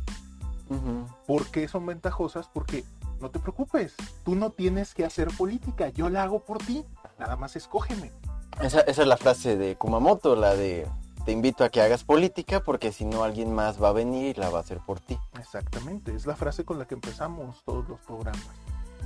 Ujú. 0.69 1.07
¿Por 1.27 1.47
qué 1.47 1.69
son 1.69 1.87
ventajosas? 1.87 2.49
Porque 2.49 2.85
no 3.21 3.31
te 3.31 3.39
preocupes, 3.39 3.95
tú 4.25 4.35
no 4.35 4.51
tienes 4.51 4.95
que 4.95 5.05
hacer 5.05 5.29
política, 5.29 5.89
yo 5.89 6.11
la 6.11 6.25
hago 6.25 6.45
por 6.45 6.59
ti, 6.59 6.85
nada 7.19 7.37
más 7.37 7.57
escógeme. 7.57 8.13
Esa, 8.61 8.81
esa 8.81 9.03
es 9.03 9.09
la 9.09 9.17
frase 9.17 9.57
de 9.57 9.77
Kumamoto, 9.77 10.35
la 10.37 10.55
de 10.55 10.87
te 11.27 11.33
invito 11.33 11.65
a 11.65 11.71
que 11.71 11.83
hagas 11.83 12.05
política 12.05 12.63
porque 12.63 12.93
si 12.93 13.05
no 13.05 13.25
alguien 13.25 13.53
más 13.53 13.83
va 13.83 13.89
a 13.89 13.93
venir 13.93 14.37
y 14.37 14.41
la 14.41 14.49
va 14.49 14.59
a 14.59 14.61
hacer 14.61 14.79
por 14.79 15.01
ti. 15.01 15.19
Exactamente, 15.39 16.15
es 16.15 16.25
la 16.25 16.37
frase 16.37 16.65
con 16.65 16.79
la 16.79 16.87
que 16.87 16.95
empezamos 16.95 17.65
todos 17.65 17.89
los 17.89 17.99
programas. 17.99 18.47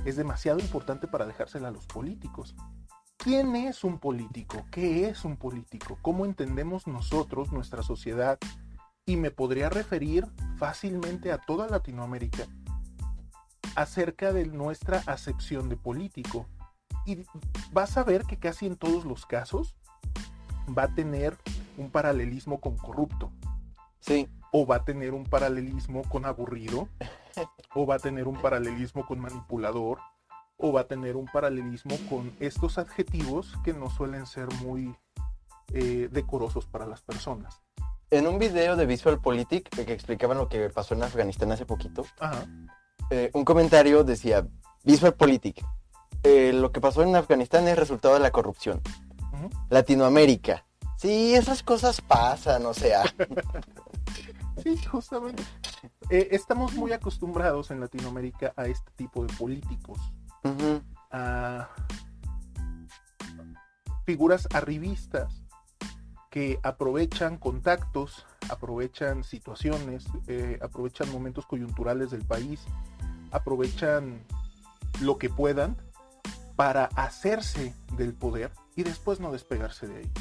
Es 0.05 0.15
demasiado 0.15 0.59
importante 0.59 1.07
para 1.07 1.25
dejársela 1.25 1.67
a 1.67 1.71
los 1.71 1.85
políticos. 1.85 2.55
¿Quién 3.17 3.55
es 3.55 3.83
un 3.83 3.99
político? 3.99 4.65
¿Qué 4.71 5.07
es 5.07 5.25
un 5.25 5.37
político? 5.37 5.97
¿Cómo 6.01 6.25
entendemos 6.25 6.87
nosotros 6.87 7.51
nuestra 7.51 7.83
sociedad? 7.83 8.39
Y 9.05 9.15
me 9.15 9.29
podría 9.29 9.69
referir 9.69 10.25
fácilmente 10.57 11.31
a 11.31 11.37
toda 11.37 11.67
Latinoamérica 11.67 12.47
acerca 13.75 14.33
de 14.33 14.45
nuestra 14.47 15.03
acepción 15.05 15.69
de 15.69 15.77
político. 15.77 16.47
Y 17.05 17.25
vas 17.71 17.97
a 17.97 18.03
ver 18.03 18.23
que 18.23 18.37
casi 18.37 18.65
en 18.65 18.75
todos 18.75 19.05
los 19.05 19.25
casos 19.25 19.75
va 20.77 20.83
a 20.83 20.95
tener 20.95 21.37
un 21.77 21.89
paralelismo 21.91 22.59
con 22.59 22.75
corrupto 22.77 23.31
Sí, 24.01 24.27
o 24.51 24.65
va 24.65 24.77
a 24.77 24.83
tener 24.83 25.13
un 25.13 25.25
paralelismo 25.25 26.01
con 26.09 26.25
aburrido, 26.25 26.89
o 27.75 27.85
va 27.85 27.95
a 27.95 27.99
tener 27.99 28.27
un 28.27 28.41
paralelismo 28.41 29.05
con 29.05 29.19
manipulador, 29.19 29.99
o 30.57 30.71
va 30.71 30.81
a 30.81 30.87
tener 30.87 31.15
un 31.15 31.25
paralelismo 31.25 31.95
con 32.09 32.31
estos 32.39 32.77
adjetivos 32.77 33.53
que 33.63 33.73
no 33.73 33.89
suelen 33.89 34.25
ser 34.27 34.47
muy 34.63 34.95
eh, 35.73 36.07
decorosos 36.11 36.65
para 36.67 36.85
las 36.85 37.01
personas. 37.01 37.61
en 38.11 38.27
un 38.27 38.37
video 38.37 38.75
de 38.75 38.85
Visual 38.85 39.19
Politic 39.19 39.69
que 39.69 39.93
explicaban 39.93 40.37
lo 40.37 40.49
que 40.49 40.69
pasó 40.69 40.93
en 40.95 41.03
Afganistán 41.03 41.51
hace 41.51 41.65
poquito, 41.65 42.05
Ajá. 42.19 42.45
eh, 43.09 43.31
un 43.33 43.45
comentario 43.45 44.03
decía, 44.03 44.45
Visual 44.83 45.13
Politic, 45.13 45.63
eh, 46.23 46.51
lo 46.53 46.71
que 46.71 46.81
pasó 46.81 47.03
en 47.03 47.15
Afganistán 47.15 47.67
es 47.67 47.77
resultado 47.79 48.13
de 48.15 48.19
la 48.19 48.31
corrupción. 48.31 48.81
ujú. 49.33 49.49
Latinoamérica. 49.69 50.65
Sí, 50.97 51.33
esas 51.33 51.63
cosas 51.63 52.01
pasan, 52.01 52.65
o 52.65 52.73
sea. 52.73 53.03
Sí, 54.61 54.77
justamente. 54.85 55.41
Eh, 56.09 56.29
estamos 56.31 56.73
muy 56.75 56.91
acostumbrados 56.93 57.71
en 57.71 57.79
Latinoamérica 57.79 58.53
a 58.55 58.65
este 58.65 58.91
tipo 58.95 59.25
de 59.25 59.33
políticos, 59.33 59.99
a 61.11 61.69
figuras 64.05 64.47
arribistas 64.53 65.43
que 66.29 66.59
aprovechan 66.63 67.37
contactos, 67.37 68.25
aprovechan 68.49 69.23
situaciones, 69.23 70.05
eh, 70.27 70.59
aprovechan 70.61 71.11
momentos 71.11 71.45
coyunturales 71.45 72.11
del 72.11 72.25
país, 72.25 72.61
aprovechan 73.31 74.23
lo 75.01 75.17
que 75.17 75.29
puedan 75.29 75.77
para 76.55 76.85
hacerse 76.95 77.73
del 77.97 78.13
poder 78.13 78.51
y 78.75 78.83
después 78.83 79.19
no 79.19 79.31
despegarse 79.31 79.87
de 79.87 79.97
ahí. 79.97 80.11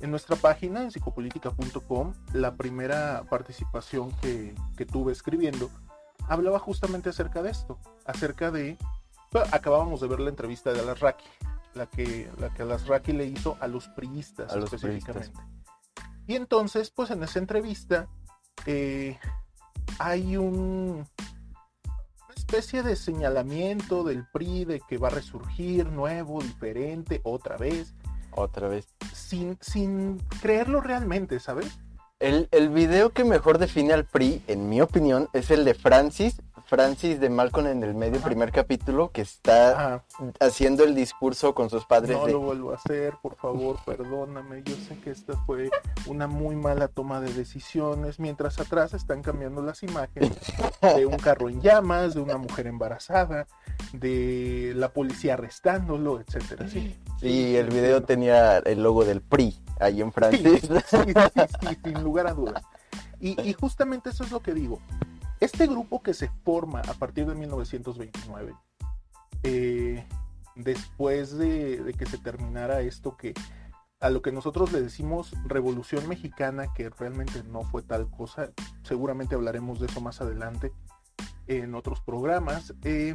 En 0.00 0.10
nuestra 0.10 0.36
página, 0.36 0.82
en 0.82 0.90
psicopolítica.com, 0.90 2.14
la 2.32 2.56
primera 2.56 3.24
participación 3.28 4.10
que, 4.22 4.54
que 4.76 4.86
tuve 4.86 5.12
escribiendo 5.12 5.70
hablaba 6.28 6.58
justamente 6.58 7.10
acerca 7.10 7.42
de 7.42 7.50
esto, 7.50 7.78
acerca 8.04 8.50
de... 8.50 8.78
bueno, 9.32 9.48
acabábamos 9.52 10.00
de 10.00 10.08
ver 10.08 10.20
la 10.20 10.30
entrevista 10.30 10.72
de 10.72 10.80
Alasraqui, 10.80 11.28
la 11.74 11.86
que, 11.86 12.30
la 12.38 12.52
que 12.52 12.62
Alasraqui 12.62 13.12
le 13.12 13.26
hizo 13.26 13.56
a 13.60 13.68
los 13.68 13.88
priistas 13.88 14.52
A 14.52 14.56
los 14.56 14.72
específicamente. 14.72 15.38
Y 16.26 16.34
entonces, 16.34 16.90
pues 16.90 17.10
en 17.10 17.22
esa 17.22 17.38
entrevista 17.38 18.08
eh, 18.64 19.18
hay 19.98 20.36
un, 20.36 21.06
una 21.06 22.34
especie 22.34 22.82
de 22.82 22.96
señalamiento 22.96 24.02
del 24.02 24.26
PRI 24.26 24.64
de 24.64 24.80
que 24.80 24.98
va 24.98 25.08
a 25.08 25.12
resurgir 25.12 25.86
nuevo, 25.86 26.42
diferente, 26.42 27.20
otra 27.22 27.56
vez, 27.56 27.94
Otra 28.36 28.68
vez. 28.68 28.86
sin, 29.12 29.58
sin 29.60 30.18
creerlo 30.40 30.80
realmente, 30.80 31.40
¿sabes? 31.40 31.78
El, 32.20 32.48
el 32.52 32.68
video 32.68 33.10
que 33.10 33.24
mejor 33.24 33.58
define 33.58 33.92
al 33.92 34.04
PRI, 34.04 34.42
en 34.46 34.68
mi 34.68 34.80
opinión, 34.80 35.28
es 35.32 35.50
el 35.50 35.64
de 35.64 35.74
Francis. 35.74 36.40
Francis 36.66 37.20
de 37.20 37.30
Malcolm 37.30 37.68
en 37.68 37.82
el 37.84 37.94
medio, 37.94 38.18
Ajá. 38.18 38.26
primer 38.26 38.50
capítulo, 38.50 39.10
que 39.12 39.22
está 39.22 40.02
haciendo 40.40 40.82
el 40.82 40.96
discurso 40.96 41.54
con 41.54 41.70
sus 41.70 41.84
padres 41.84 42.16
no 42.16 42.26
de... 42.26 42.32
lo 42.32 42.40
vuelvo 42.40 42.72
a 42.72 42.74
hacer, 42.74 43.14
por 43.22 43.36
favor, 43.36 43.78
perdóname. 43.86 44.62
Yo 44.64 44.74
sé 44.74 44.98
que 44.98 45.10
esta 45.10 45.34
fue 45.46 45.70
una 46.06 46.26
muy 46.26 46.56
mala 46.56 46.88
toma 46.88 47.20
de 47.20 47.32
decisiones, 47.32 48.18
mientras 48.18 48.58
atrás 48.58 48.94
están 48.94 49.22
cambiando 49.22 49.62
las 49.62 49.84
imágenes 49.84 50.32
de 50.80 51.06
un 51.06 51.16
carro 51.18 51.48
en 51.48 51.60
llamas, 51.62 52.14
de 52.14 52.20
una 52.20 52.36
mujer 52.36 52.66
embarazada, 52.66 53.46
de 53.92 54.72
la 54.74 54.88
policía 54.92 55.34
arrestándolo, 55.34 56.20
etcétera. 56.20 56.68
Sí, 56.68 56.96
Sí, 57.20 57.56
el 57.56 57.68
video 57.70 58.02
tenía 58.02 58.58
el 58.58 58.82
logo 58.82 59.04
del 59.04 59.22
PRI 59.22 59.56
ahí 59.80 60.02
en 60.02 60.12
Francis. 60.12 60.60
sí, 60.60 60.68
sí, 60.68 61.12
sí, 61.60 61.78
sin 61.84 62.02
lugar 62.02 62.26
a 62.26 62.34
dudas. 62.34 62.62
Y, 63.20 63.40
y 63.48 63.54
justamente 63.54 64.10
eso 64.10 64.24
es 64.24 64.30
lo 64.30 64.40
que 64.40 64.52
digo. 64.52 64.80
Este 65.40 65.66
grupo 65.66 66.02
que 66.02 66.14
se 66.14 66.30
forma 66.44 66.80
a 66.80 66.94
partir 66.94 67.26
de 67.26 67.34
1929, 67.34 68.54
eh, 69.42 70.06
después 70.54 71.36
de, 71.36 71.94
que 71.98 72.06
se 72.06 72.18
terminara 72.18 72.80
esto 72.80 73.16
que 73.16 73.34
a 74.00 74.10
lo 74.10 74.22
que 74.22 74.32
nosotros 74.32 74.72
le 74.72 74.80
decimos 74.80 75.32
revolución 75.44 76.08
mexicana, 76.08 76.72
que 76.74 76.88
realmente 76.90 77.42
no 77.44 77.62
fue 77.62 77.82
tal 77.82 78.10
cosa, 78.10 78.50
seguramente 78.82 79.34
hablaremos 79.34 79.78
de 79.80 79.86
eso 79.86 80.00
más 80.00 80.20
adelante 80.20 80.72
en 81.46 81.74
otros 81.74 82.00
programas, 82.00 82.74
eh, 82.82 83.14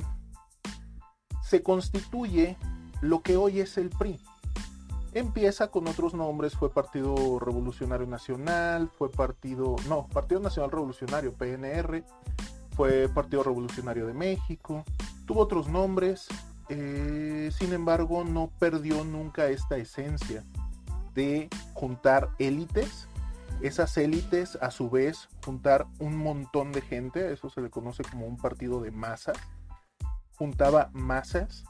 se 1.44 1.64
constituye 1.64 2.58
lo 3.02 3.22
que 3.22 3.36
hoy 3.36 3.60
es 3.60 3.78
el 3.78 3.90
PRI. 3.90 4.20
Empieza 5.14 5.70
con 5.70 5.88
otros 5.88 6.14
nombres, 6.14 6.54
fue 6.54 6.74
Partido 6.74 7.38
Revolucionario 7.40 8.08
Nacional, 8.08 8.90
fue 8.98 9.10
Partido, 9.12 9.76
no, 9.90 10.08
Partido 10.08 10.40
Nacional 10.40 10.72
Revolucionario, 10.72 11.34
PNR, 11.34 12.06
fue 12.76 13.10
Partido 13.10 13.44
Revolucionario 13.44 14.08
de 14.08 14.14
México, 14.14 14.86
tuvo 15.26 15.42
otros 15.42 15.68
nombres, 15.68 16.28
eh, 16.70 17.50
sin 17.52 17.74
embargo 17.74 18.24
no 18.24 18.52
perdió 18.58 19.04
nunca 19.04 19.48
esta 19.48 19.76
esencia 19.76 20.46
de 21.14 21.50
juntar 21.74 22.30
élites, 22.40 23.10
esas 23.62 23.98
élites 23.98 24.58
a 24.62 24.72
su 24.72 24.90
vez 24.90 25.28
juntar 25.44 25.88
un 26.00 26.16
montón 26.16 26.72
de 26.72 26.82
gente, 26.82 27.34
eso 27.34 27.50
se 27.50 27.60
le 27.60 27.70
conoce 27.70 28.04
como 28.04 28.26
un 28.26 28.38
partido 28.38 28.80
de 28.80 28.92
masas, 28.92 29.38
juntaba 30.38 30.90
masas, 30.94 31.66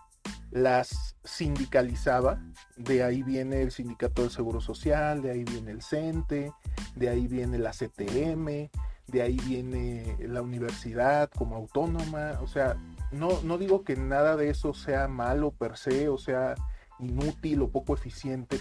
las 0.52 1.16
sindicalizaba, 1.24 2.42
de 2.78 3.04
ahí 3.04 3.24
viene 3.24 3.62
el 3.62 3.72
Sindicato 3.72 4.22
del 4.22 4.32
Seguro 4.32 4.60
Social, 4.60 5.22
de 5.22 5.32
ahí 5.32 5.44
viene 5.44 5.72
el 5.72 5.82
CENTE, 5.82 6.52
de 6.96 7.10
ahí 7.10 7.28
viene 7.28 7.58
la 7.58 7.72
CTM, 7.72 8.70
de 9.08 9.22
ahí 9.22 9.38
viene 9.46 10.18
la 10.20 10.42
universidad 10.42 11.30
como 11.30 11.56
autónoma, 11.56 12.40
o 12.42 12.48
sea, 12.48 12.78
no, 13.12 13.42
no 13.44 13.58
digo 13.58 13.84
que 13.84 13.96
nada 13.96 14.36
de 14.36 14.50
eso 14.50 14.74
sea 14.74 15.08
malo 15.08 15.52
per 15.52 15.78
se, 15.78 16.10
o 16.10 16.18
sea 16.18 16.56
inútil 17.00 17.62
o 17.62 17.70
poco 17.70 17.94
eficiente, 17.94 18.60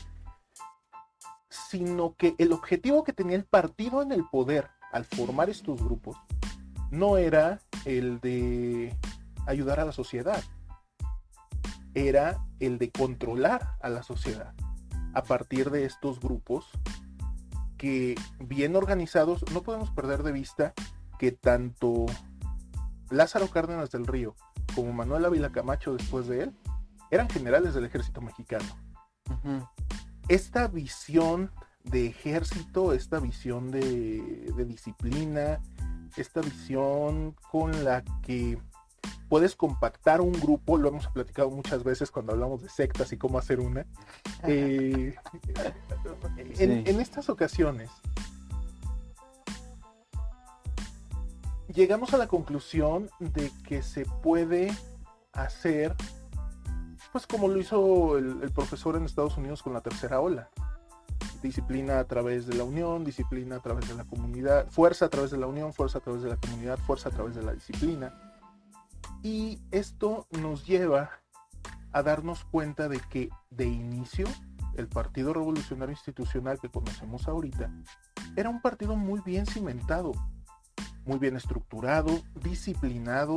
sino 1.48 2.14
que 2.16 2.34
el 2.38 2.52
objetivo 2.52 3.04
que 3.04 3.12
tenía 3.12 3.36
el 3.36 3.44
partido 3.44 4.02
en 4.02 4.12
el 4.12 4.24
poder 4.30 4.68
al 4.92 5.04
formar 5.04 5.50
estos 5.50 5.82
grupos 5.82 6.16
no 6.90 7.16
era 7.16 7.60
el 7.84 8.20
de 8.20 8.96
ayudar 9.46 9.80
a 9.80 9.84
la 9.84 9.92
sociedad, 9.92 10.42
era 11.94 12.44
el 12.59 12.78
de 12.78 12.90
controlar 12.90 13.76
a 13.80 13.88
la 13.88 14.02
sociedad 14.02 14.54
a 15.14 15.23
partir 15.23 15.70
de 15.70 15.85
estos 15.85 16.20
grupos 16.20 16.70
que 17.76 18.14
bien 18.38 18.76
organizados, 18.76 19.44
no 19.52 19.62
podemos 19.62 19.90
perder 19.90 20.23
de 20.23 20.32
vista 20.32 20.75
que 21.18 21.32
tanto 21.32 22.06
Lázaro 23.09 23.49
Cárdenas 23.49 23.90
del 23.90 24.06
Río 24.06 24.37
como 24.75 24.92
Manuel 24.92 25.25
Ávila 25.25 25.50
Camacho 25.50 25.97
después 25.97 26.26
de 26.28 26.44
él 26.44 26.56
eran 27.11 27.28
generales 27.28 27.75
del 27.75 27.87
ejército 27.87 28.20
mexicano. 28.20 28.66
Esta 30.28 30.68
visión 30.68 31.50
de 31.82 32.06
ejército, 32.06 32.92
esta 32.92 33.18
visión 33.18 33.70
de, 33.70 34.52
de 34.54 34.64
disciplina, 34.64 35.61
esta 36.16 36.40
visión 36.40 37.35
con 37.50 37.85
la 37.85 38.04
que 38.23 38.59
puedes 39.30 39.54
compactar 39.54 40.20
un 40.20 40.32
grupo, 40.32 40.76
lo 40.76 40.88
hemos 40.88 41.06
platicado 41.06 41.50
muchas 41.50 41.84
veces 41.84 42.10
cuando 42.10 42.32
hablamos 42.32 42.62
de 42.62 42.68
sectas 42.68 43.12
y 43.12 43.16
cómo 43.16 43.38
hacer 43.38 43.60
una. 43.60 43.87
Eh, 44.42 45.14
en, 46.37 46.56
Sí. 46.56 46.64
en 46.64 47.00
estas 47.00 47.30
ocasiones 47.30 47.88
llegamos 51.72 52.12
a 52.12 52.18
la 52.18 52.26
conclusión 52.26 53.08
de 53.20 53.52
que 53.66 53.82
se 53.82 54.04
puede 54.04 54.72
hacer, 55.32 55.94
pues 57.12 57.26
como 57.28 57.46
lo 57.46 57.58
hizo 57.60 58.18
el, 58.18 58.42
el 58.42 58.50
profesor 58.50 58.96
en 58.96 59.04
Estados 59.04 59.37
Unidos 59.37 59.62
con 59.62 59.72
la 59.72 59.80
tercera 59.80 60.20
ola. 60.20 60.50
Disciplina 61.40 62.00
a 62.00 62.04
través 62.04 62.46
de 62.46 62.54
la 62.54 62.64
unión, 62.64 63.04
disciplina 63.04 63.56
a 63.56 63.60
través 63.60 63.88
de 63.88 63.94
la 63.94 64.04
comunidad, 64.04 64.68
fuerza 64.68 65.06
a 65.06 65.08
través 65.08 65.30
de 65.30 65.38
la 65.38 65.46
unión, 65.46 65.72
fuerza 65.72 65.99
a 65.99 66.00
través 66.00 66.22
de 66.22 66.30
la 66.30 66.37
comunidad, 66.37 66.78
fuerza 66.78 67.10
a 67.10 67.12
través 67.12 67.37
de 67.37 67.42
la 67.42 67.52
disciplina. 67.54 68.12
Y 69.22 69.60
esto 69.70 70.26
nos 70.30 70.66
lleva 70.66 71.10
a 71.92 72.02
darnos 72.02 72.44
cuenta 72.44 72.88
de 72.88 73.00
que 73.10 73.30
de 73.50 73.66
inicio 73.66 74.26
el 74.76 74.88
Partido 74.88 75.32
Revolucionario 75.32 75.92
Institucional 75.92 76.58
que 76.60 76.70
conocemos 76.70 77.28
ahorita 77.28 77.70
era 78.36 78.48
un 78.48 78.60
partido 78.62 78.96
muy 78.96 79.20
bien 79.20 79.46
cimentado, 79.46 80.12
muy 81.04 81.18
bien 81.18 81.36
estructurado, 81.36 82.22
disciplinado, 82.42 83.36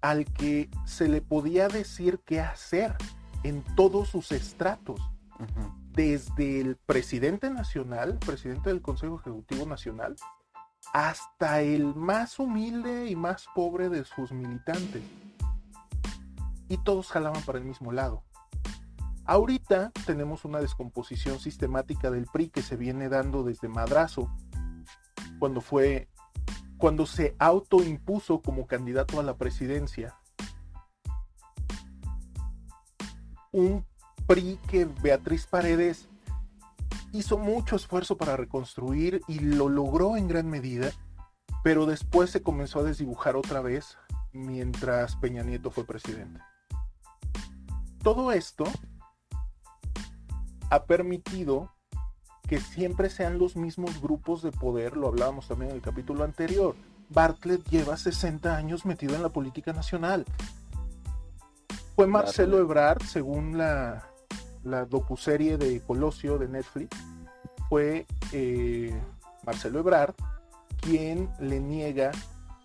al 0.00 0.24
que 0.24 0.70
se 0.86 1.08
le 1.08 1.20
podía 1.20 1.68
decir 1.68 2.20
qué 2.24 2.40
hacer 2.40 2.96
en 3.42 3.62
todos 3.76 4.08
sus 4.08 4.32
estratos, 4.32 5.00
desde 5.92 6.60
el 6.60 6.76
presidente 6.76 7.50
nacional, 7.50 8.18
presidente 8.18 8.70
del 8.70 8.82
Consejo 8.82 9.20
Ejecutivo 9.20 9.66
Nacional, 9.66 10.16
hasta 10.92 11.60
el 11.60 11.94
más 11.94 12.38
humilde 12.38 13.08
y 13.08 13.16
más 13.16 13.46
pobre 13.54 13.88
de 13.88 14.04
sus 14.04 14.32
militantes. 14.32 15.02
Y 16.68 16.78
todos 16.78 17.08
jalaban 17.08 17.42
para 17.42 17.58
el 17.58 17.64
mismo 17.64 17.92
lado. 17.92 18.22
Ahorita 19.24 19.92
tenemos 20.06 20.44
una 20.44 20.60
descomposición 20.60 21.38
sistemática 21.38 22.10
del 22.10 22.26
PRI 22.26 22.50
que 22.50 22.62
se 22.62 22.76
viene 22.76 23.08
dando 23.08 23.44
desde 23.44 23.68
Madrazo, 23.68 24.28
cuando 25.38 25.60
fue 25.60 26.08
cuando 26.78 27.06
se 27.06 27.36
autoimpuso 27.38 28.40
como 28.40 28.66
candidato 28.66 29.20
a 29.20 29.22
la 29.22 29.36
presidencia. 29.36 30.16
Un 33.52 33.84
PRI 34.26 34.58
que 34.66 34.86
Beatriz 34.86 35.46
Paredes 35.46 36.09
hizo 37.12 37.38
mucho 37.38 37.76
esfuerzo 37.76 38.16
para 38.16 38.36
reconstruir 38.36 39.20
y 39.26 39.40
lo 39.40 39.68
logró 39.68 40.16
en 40.16 40.28
gran 40.28 40.48
medida, 40.48 40.90
pero 41.62 41.86
después 41.86 42.30
se 42.30 42.42
comenzó 42.42 42.80
a 42.80 42.84
desdibujar 42.84 43.36
otra 43.36 43.60
vez 43.60 43.98
mientras 44.32 45.16
Peña 45.16 45.42
Nieto 45.42 45.70
fue 45.70 45.84
presidente. 45.84 46.40
Todo 48.02 48.32
esto 48.32 48.64
ha 50.70 50.84
permitido 50.84 51.72
que 52.48 52.60
siempre 52.60 53.10
sean 53.10 53.38
los 53.38 53.56
mismos 53.56 54.00
grupos 54.00 54.42
de 54.42 54.52
poder, 54.52 54.96
lo 54.96 55.08
hablábamos 55.08 55.48
también 55.48 55.70
en 55.70 55.76
el 55.76 55.82
capítulo 55.82 56.24
anterior. 56.24 56.74
Bartlett 57.08 57.68
lleva 57.68 57.96
60 57.96 58.56
años 58.56 58.86
metido 58.86 59.14
en 59.14 59.22
la 59.22 59.28
política 59.28 59.72
nacional. 59.72 60.24
Fue 61.96 62.06
Marcelo. 62.06 62.58
Ebrard, 62.58 63.02
según 63.02 63.58
la, 63.58 64.09
la 64.64 64.84
docuserie 64.84 65.56
de 65.58 65.80
Colosio 65.80 66.38
de 66.38 66.48
Netflix, 66.48 66.96
fue 67.68 68.06
eh, 68.32 68.98
Marcelo 69.44 69.80
Ebrard 69.80 70.14
quien 70.80 71.30
le 71.38 71.60
niega 71.60 72.10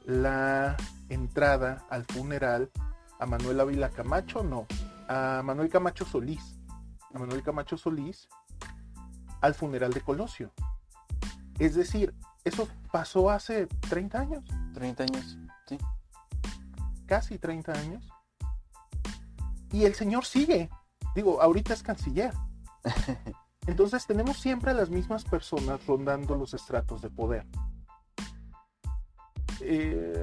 la 0.06 0.78
entrada 1.10 1.86
al 1.90 2.06
funeral 2.06 2.72
a 3.20 3.25
Manuel 3.25 3.60
Ávila 3.60 3.90
Camacho, 3.90 4.44
no, 4.44 4.68
a 5.08 5.42
Manuel 5.44 5.70
Camacho 5.70 6.06
Solís. 6.06 6.58
A 7.14 7.20
Manuel 7.20 7.44
Camacho 7.44 7.78
Solís 7.78 8.28
al 9.42 9.54
funeral 9.54 9.94
de 9.94 10.02
Colosio. 10.02 10.52
Es 11.60 11.75
decir, 11.75 12.14
eso 12.44 12.68
pasó 12.92 13.30
hace 13.30 13.68
30 13.90 14.20
años, 14.20 14.44
30 14.74 15.04
años. 15.04 15.38
Sí. 15.68 15.78
casi 17.06 17.38
30 17.38 17.72
años. 17.74 18.12
Y 19.72 19.86
el 19.86 19.96
señor 19.96 20.25
sigue. 20.25 20.70
Digo, 21.15 21.41
ahorita 21.41 21.74
es 21.74 21.81
canciller. 21.81 22.34
Entonces 23.67 24.06
tenemos 24.06 24.38
siempre 24.38 24.71
a 24.71 24.73
las 24.75 24.89
mismas 24.89 25.23
personas 25.23 25.84
rondando 25.88 26.36
los 26.36 26.54
estratos 26.54 27.01
de 27.01 27.10
poder. 27.10 27.47
Eh, 29.62 30.13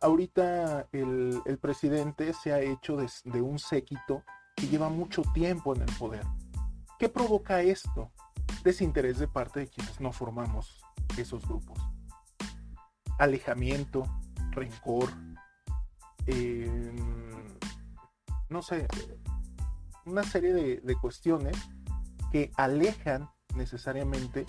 ahorita 0.00 0.86
el, 0.92 1.40
el 1.46 1.58
presidente 1.58 2.32
se 2.34 2.52
ha 2.52 2.60
hecho 2.60 2.96
de, 2.96 3.10
de 3.24 3.40
un 3.40 3.58
séquito 3.58 4.22
que 4.54 4.68
lleva 4.68 4.88
mucho 4.88 5.22
tiempo 5.34 5.74
en 5.74 5.82
el 5.82 5.96
poder. 5.96 6.24
¿Qué 6.98 7.08
provoca 7.08 7.62
esto? 7.62 8.12
Desinterés 8.62 9.18
de 9.18 9.26
parte 9.26 9.60
de 9.60 9.68
quienes 9.68 10.00
no 10.00 10.12
formamos 10.12 10.80
esos 11.16 11.46
grupos. 11.48 11.78
Alejamiento, 13.18 14.04
rencor, 14.52 15.10
eh, 16.26 16.92
no 18.48 18.62
sé, 18.62 18.86
una 20.04 20.22
serie 20.22 20.52
de, 20.52 20.80
de 20.80 20.96
cuestiones 20.96 21.56
que 22.30 22.50
alejan 22.56 23.30
necesariamente 23.54 24.46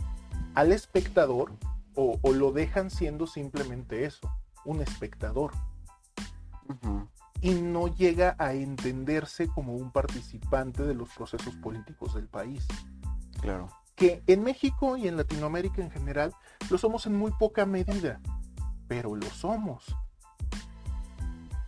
al 0.56 0.72
espectador 0.72 1.52
o, 1.96 2.20
o 2.22 2.34
lo 2.34 2.52
dejan 2.52 2.90
siendo 2.90 3.28
simplemente 3.28 4.06
eso, 4.06 4.30
un 4.66 4.82
espectador 4.82 5.52
y 7.42 7.52
no 7.52 7.88
llega 7.88 8.36
a 8.40 8.54
entenderse 8.54 9.48
como 9.48 9.76
un 9.76 9.92
participante 9.92 10.84
de 10.84 10.94
los 10.94 11.10
procesos 11.10 11.56
políticos 11.58 12.16
del 12.16 12.28
país. 12.28 12.66
Claro. 13.42 13.68
Que 13.96 14.24
en 14.28 14.44
México 14.44 14.96
y 14.96 15.08
en 15.08 15.18
Latinoamérica 15.18 15.82
en 15.82 15.92
general 15.92 16.34
lo 16.70 16.78
somos 16.78 17.06
en 17.06 17.16
muy 17.16 17.32
poca 17.32 17.66
medida, 17.66 18.22
pero 18.88 19.16
lo 19.16 19.30
somos. 19.30 19.96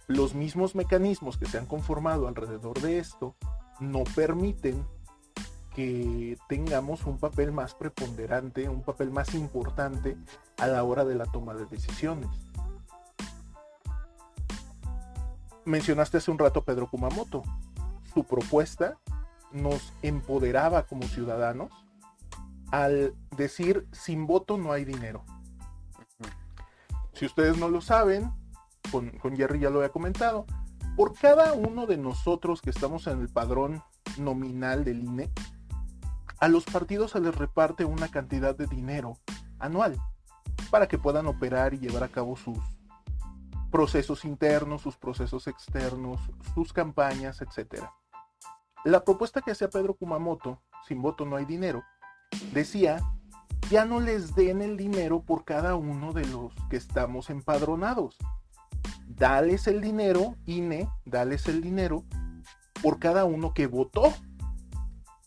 Los 0.07 0.33
mismos 0.33 0.75
mecanismos 0.75 1.37
que 1.37 1.45
se 1.45 1.57
han 1.57 1.65
conformado 1.65 2.27
alrededor 2.27 2.79
de 2.79 2.99
esto 2.99 3.35
no 3.79 4.03
permiten 4.15 4.85
que 5.75 6.38
tengamos 6.47 7.05
un 7.05 7.17
papel 7.17 7.51
más 7.51 7.73
preponderante, 7.75 8.69
un 8.69 8.81
papel 8.81 9.11
más 9.11 9.33
importante 9.35 10.17
a 10.57 10.67
la 10.67 10.83
hora 10.83 11.03
de 11.03 11.15
la 11.15 11.25
toma 11.25 11.53
de 11.53 11.65
decisiones. 11.65 12.29
mencionaste 15.65 16.17
hace 16.17 16.31
un 16.31 16.39
rato 16.39 16.59
a 16.59 16.63
Pedro 16.63 16.89
Kumamoto. 16.89 17.43
Su 18.13 18.23
propuesta 18.23 18.97
nos 19.51 19.93
empoderaba 20.01 20.83
como 20.83 21.03
ciudadanos 21.03 21.71
al 22.71 23.13
decir 23.35 23.88
sin 23.91 24.27
voto 24.27 24.57
no 24.57 24.71
hay 24.71 24.85
dinero. 24.85 25.23
Si 27.13 27.25
ustedes 27.25 27.57
no 27.57 27.69
lo 27.69 27.81
saben, 27.81 28.31
con, 28.91 29.09
con 29.17 29.35
Jerry 29.35 29.59
ya 29.59 29.69
lo 29.69 29.79
había 29.79 29.91
comentado, 29.91 30.45
por 30.95 31.13
cada 31.13 31.53
uno 31.53 31.86
de 31.86 31.97
nosotros 31.97 32.62
que 32.62 32.69
estamos 32.69 33.08
en 33.08 33.19
el 33.19 33.29
padrón 33.29 33.84
nominal 34.17 34.86
del 34.86 35.03
INE, 35.03 35.29
a 36.39 36.47
los 36.47 36.63
partidos 36.65 37.12
se 37.12 37.19
les 37.19 37.36
reparte 37.36 37.86
una 37.86 38.08
cantidad 38.08 38.55
de 38.55 38.67
dinero 38.67 39.17
anual 39.60 39.97
para 40.69 40.88
que 40.88 40.97
puedan 40.97 41.27
operar 41.27 41.73
y 41.73 41.79
llevar 41.79 42.03
a 42.03 42.10
cabo 42.10 42.36
sus 42.36 42.58
procesos 43.71 44.23
internos, 44.23 44.81
sus 44.81 44.95
procesos 44.95 45.47
externos, 45.47 46.21
sus 46.53 46.71
campañas, 46.71 47.41
etc. 47.41 47.84
La 48.86 49.03
propuesta 49.03 49.41
que 49.41 49.51
hacía 49.51 49.69
Pedro 49.69 49.95
Kumamoto, 49.95 50.62
sin 50.88 51.01
voto 51.01 51.25
no 51.25 51.36
hay 51.36 51.45
dinero, 51.45 51.84
decía, 52.53 53.01
ya 53.69 53.84
no 53.84 53.99
les 53.99 54.34
den 54.36 54.62
el 54.62 54.77
dinero 54.77 55.21
por 55.23 55.43
cada 55.43 55.75
uno 55.75 56.13
de 56.13 56.25
los 56.27 56.53
que 56.69 56.77
estamos 56.77 57.29
empadronados. 57.29 58.17
Dales 59.07 59.67
el 59.67 59.81
dinero, 59.81 60.35
INE, 60.45 60.89
dales 61.05 61.47
el 61.47 61.61
dinero 61.61 62.03
por 62.81 62.99
cada 62.99 63.25
uno 63.25 63.53
que 63.53 63.67
votó. 63.67 64.13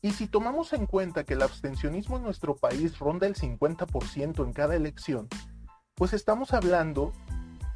Y 0.01 0.13
si 0.13 0.27
tomamos 0.27 0.73
en 0.73 0.87
cuenta 0.87 1.25
que 1.25 1.35
el 1.35 1.43
abstencionismo 1.43 2.17
en 2.17 2.23
nuestro 2.23 2.57
país 2.57 2.99
ronda 2.99 3.27
el 3.27 3.35
50% 3.35 4.45
en 4.45 4.53
cada 4.53 4.77
elección, 4.77 5.29
pues 5.95 6.13
estamos 6.13 6.53
hablando 6.53 7.13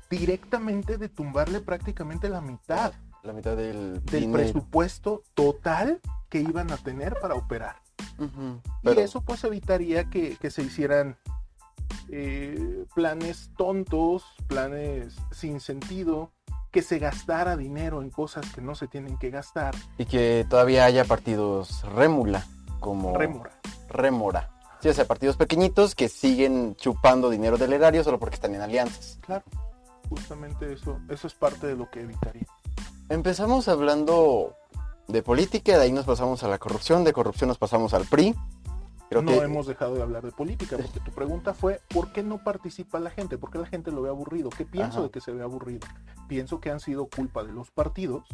directamente 0.09 0.99
de 0.99 1.09
tumbarle 1.09 1.61
prácticamente 1.61 2.29
la 2.29 2.41
mitad 2.41 2.93
La 3.23 3.33
mitad 3.33 3.57
del, 3.57 4.03
presupuesto 4.31 5.23
total 5.35 6.01
que 6.29 6.41
iban 6.41 6.71
a 6.71 6.77
tener 6.77 7.17
para 7.21 7.35
operar. 7.35 7.77
Y 8.19 8.61
Pero- 8.83 9.01
eso 9.01 9.23
pues 9.23 9.43
evitaría 9.45 10.11
que, 10.11 10.37
que 10.37 10.51
se 10.51 10.63
hicieran 10.63 11.17
eh, 12.13 12.85
planes 12.95 13.51
tontos, 13.57 14.23
planes 14.47 15.17
sin 15.31 15.61
sentido, 15.61 16.31
que 16.71 16.83
se 16.83 16.99
gastara 16.99 17.57
dinero 17.57 18.03
en 18.03 18.11
cosas 18.11 18.45
que 18.55 18.61
no 18.61 18.75
se 18.75 18.87
tienen 18.87 19.17
que 19.19 19.31
gastar. 19.31 19.75
Y 19.99 20.05
que 20.05 20.47
todavía 20.49 20.85
haya 20.85 21.05
partidos 21.07 21.83
rémula, 21.95 22.47
como 22.81 23.17
Rémora. 23.17 23.53
rémora. 23.89 24.51
Sí, 24.81 24.89
o 24.89 24.95
sea, 24.95 25.07
partidos 25.07 25.37
pequeñitos 25.37 25.95
que 25.95 26.09
siguen 26.09 26.75
chupando 26.77 27.31
dinero 27.31 27.57
del 27.57 27.73
erario 27.73 28.05
solo 28.05 28.19
porque 28.19 28.35
están 28.35 28.55
en 28.55 28.61
alianzas. 28.61 29.19
Claro, 29.23 29.45
justamente 30.11 30.73
eso, 30.73 30.99
eso 31.09 31.27
es 31.27 31.35
parte 31.35 31.67
de 31.67 31.77
lo 31.77 31.91
que 31.91 32.01
evitaría. 32.01 32.47
Empezamos 33.09 33.69
hablando 33.69 34.55
de 35.09 35.23
política, 35.23 35.79
de 35.79 35.85
ahí 35.85 35.93
nos 35.93 36.05
pasamos 36.05 36.43
a 36.43 36.49
la 36.49 36.59
corrupción, 36.59 37.05
de 37.05 37.13
corrupción 37.13 37.49
nos 37.49 37.59
pasamos 37.59 37.95
al 37.95 38.05
PRI. 38.07 38.35
Creo 39.13 39.23
no 39.23 39.33
que 39.33 39.45
hemos 39.45 39.67
dejado 39.67 39.95
de 39.95 40.03
hablar 40.03 40.25
de 40.25 40.33
política, 40.33 40.77
porque 40.79 41.01
tu 41.01 41.11
pregunta 41.13 41.53
fue, 41.53 41.81
¿por 41.89 42.13
qué 42.13 42.23
no 42.23 42.43
participa 42.43 42.99
la 42.99 43.11
gente? 43.11 43.37
¿Por 43.37 43.51
qué 43.51 43.59
la 43.59 43.67
gente 43.67 43.91
lo 43.91 44.01
ve 44.01 44.09
aburrido? 44.09 44.49
¿Qué 44.49 44.65
pienso 44.65 44.99
Ajá. 44.99 45.03
de 45.03 45.11
que 45.11 45.21
se 45.21 45.33
ve 45.33 45.43
aburrido? 45.43 45.87
Pienso 46.29 46.61
que 46.61 46.71
han 46.71 46.81
sido 46.81 47.07
culpa 47.07 47.45
de 47.45 47.53
los 47.53 47.71
partidos 47.71 48.25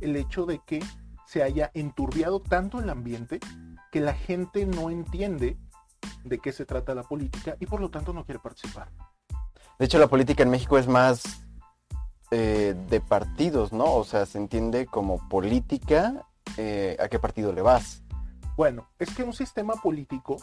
el 0.00 0.16
hecho 0.16 0.44
de 0.44 0.60
que 0.66 0.84
se 1.26 1.42
haya 1.42 1.70
enturbiado 1.72 2.40
tanto 2.40 2.80
el 2.80 2.90
ambiente 2.90 3.40
que 3.90 4.00
la 4.00 4.12
gente 4.12 4.66
no 4.66 4.90
entiende 4.90 5.56
de 6.24 6.38
qué 6.38 6.52
se 6.52 6.66
trata 6.66 6.94
la 6.94 7.02
política 7.02 7.56
y 7.58 7.66
por 7.66 7.80
lo 7.80 7.90
tanto 7.90 8.12
no 8.12 8.24
quiere 8.24 8.40
participar. 8.40 8.90
De 9.78 9.86
hecho, 9.86 9.98
la 9.98 10.08
política 10.08 10.42
en 10.42 10.50
México 10.50 10.76
es 10.76 10.86
más 10.86 11.46
eh, 12.30 12.74
de 12.90 13.00
partidos, 13.00 13.72
¿no? 13.72 13.94
O 13.94 14.04
sea, 14.04 14.26
se 14.26 14.36
entiende 14.36 14.84
como 14.84 15.26
política, 15.28 16.26
eh, 16.58 16.96
¿a 17.00 17.08
qué 17.08 17.18
partido 17.18 17.52
le 17.52 17.62
vas? 17.62 18.02
Bueno, 18.56 18.88
es 18.98 19.14
que 19.14 19.22
un 19.22 19.32
sistema 19.32 19.74
político 19.74 20.36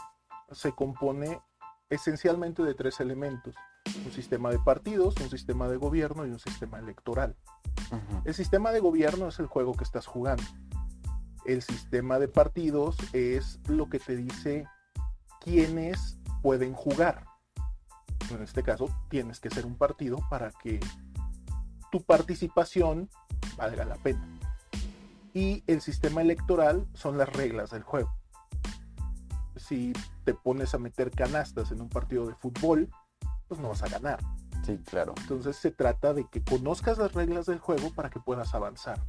se 0.52 0.72
compone 0.72 1.40
esencialmente 1.90 2.64
de 2.64 2.74
tres 2.74 3.00
elementos. 3.00 3.56
Un 4.06 4.12
sistema 4.12 4.50
de 4.50 4.60
partidos, 4.60 5.16
un 5.22 5.30
sistema 5.30 5.68
de 5.68 5.78
gobierno 5.78 6.26
y 6.26 6.32
un 6.32 6.40
sistema 6.40 6.80
electoral. 6.80 7.36
El 8.26 8.34
sistema 8.34 8.72
de 8.72 8.80
gobierno 8.80 9.28
es 9.28 9.40
el 9.40 9.48
juego 9.48 9.74
que 9.74 9.84
estás 9.84 10.06
jugando. 10.06 10.44
El 11.46 11.62
sistema 11.62 12.20
de 12.20 12.28
partidos 12.28 12.98
es 13.14 13.60
lo 13.68 13.90
que 13.90 14.00
te 14.00 14.16
dice 14.16 14.66
quiénes 15.40 16.20
pueden 16.42 16.74
jugar. 16.74 17.26
En 18.30 18.42
este 18.42 18.64
caso, 18.64 18.90
tienes 19.10 19.40
que 19.40 19.50
ser 19.50 19.66
un 19.66 19.78
partido 19.78 20.20
para 20.30 20.52
que 20.52 20.80
tu 21.92 22.04
participación 22.04 23.10
valga 23.56 23.86
la 23.86 23.96
pena. 23.96 24.37
Y 25.38 25.64
el 25.68 25.82
sistema 25.82 26.24
electoral 26.24 26.88
son 26.96 27.20
las 27.20 27.32
reglas 27.32 27.70
del 27.70 27.84
juego. 27.84 28.12
Si 29.56 29.94
te 30.24 30.34
pones 30.34 30.74
a 30.74 30.80
meter 30.80 31.12
canastas 31.12 31.72
en 31.72 31.80
un 31.80 31.90
partido 31.90 32.26
de 32.26 32.34
fútbol, 32.34 32.90
pues 33.48 33.62
no 33.62 33.70
vas 33.70 33.84
a 33.84 33.88
ganar. 33.88 34.18
Sí, 34.66 34.80
claro. 34.80 35.14
Entonces 35.22 35.56
se 35.56 35.70
trata 35.70 36.16
de 36.16 36.26
que 36.28 36.44
conozcas 36.44 36.98
las 36.98 37.14
reglas 37.14 37.46
del 37.46 37.60
juego 37.60 37.92
para 37.94 38.10
que 38.10 38.20
puedas 38.20 38.56
avanzar. 38.56 39.00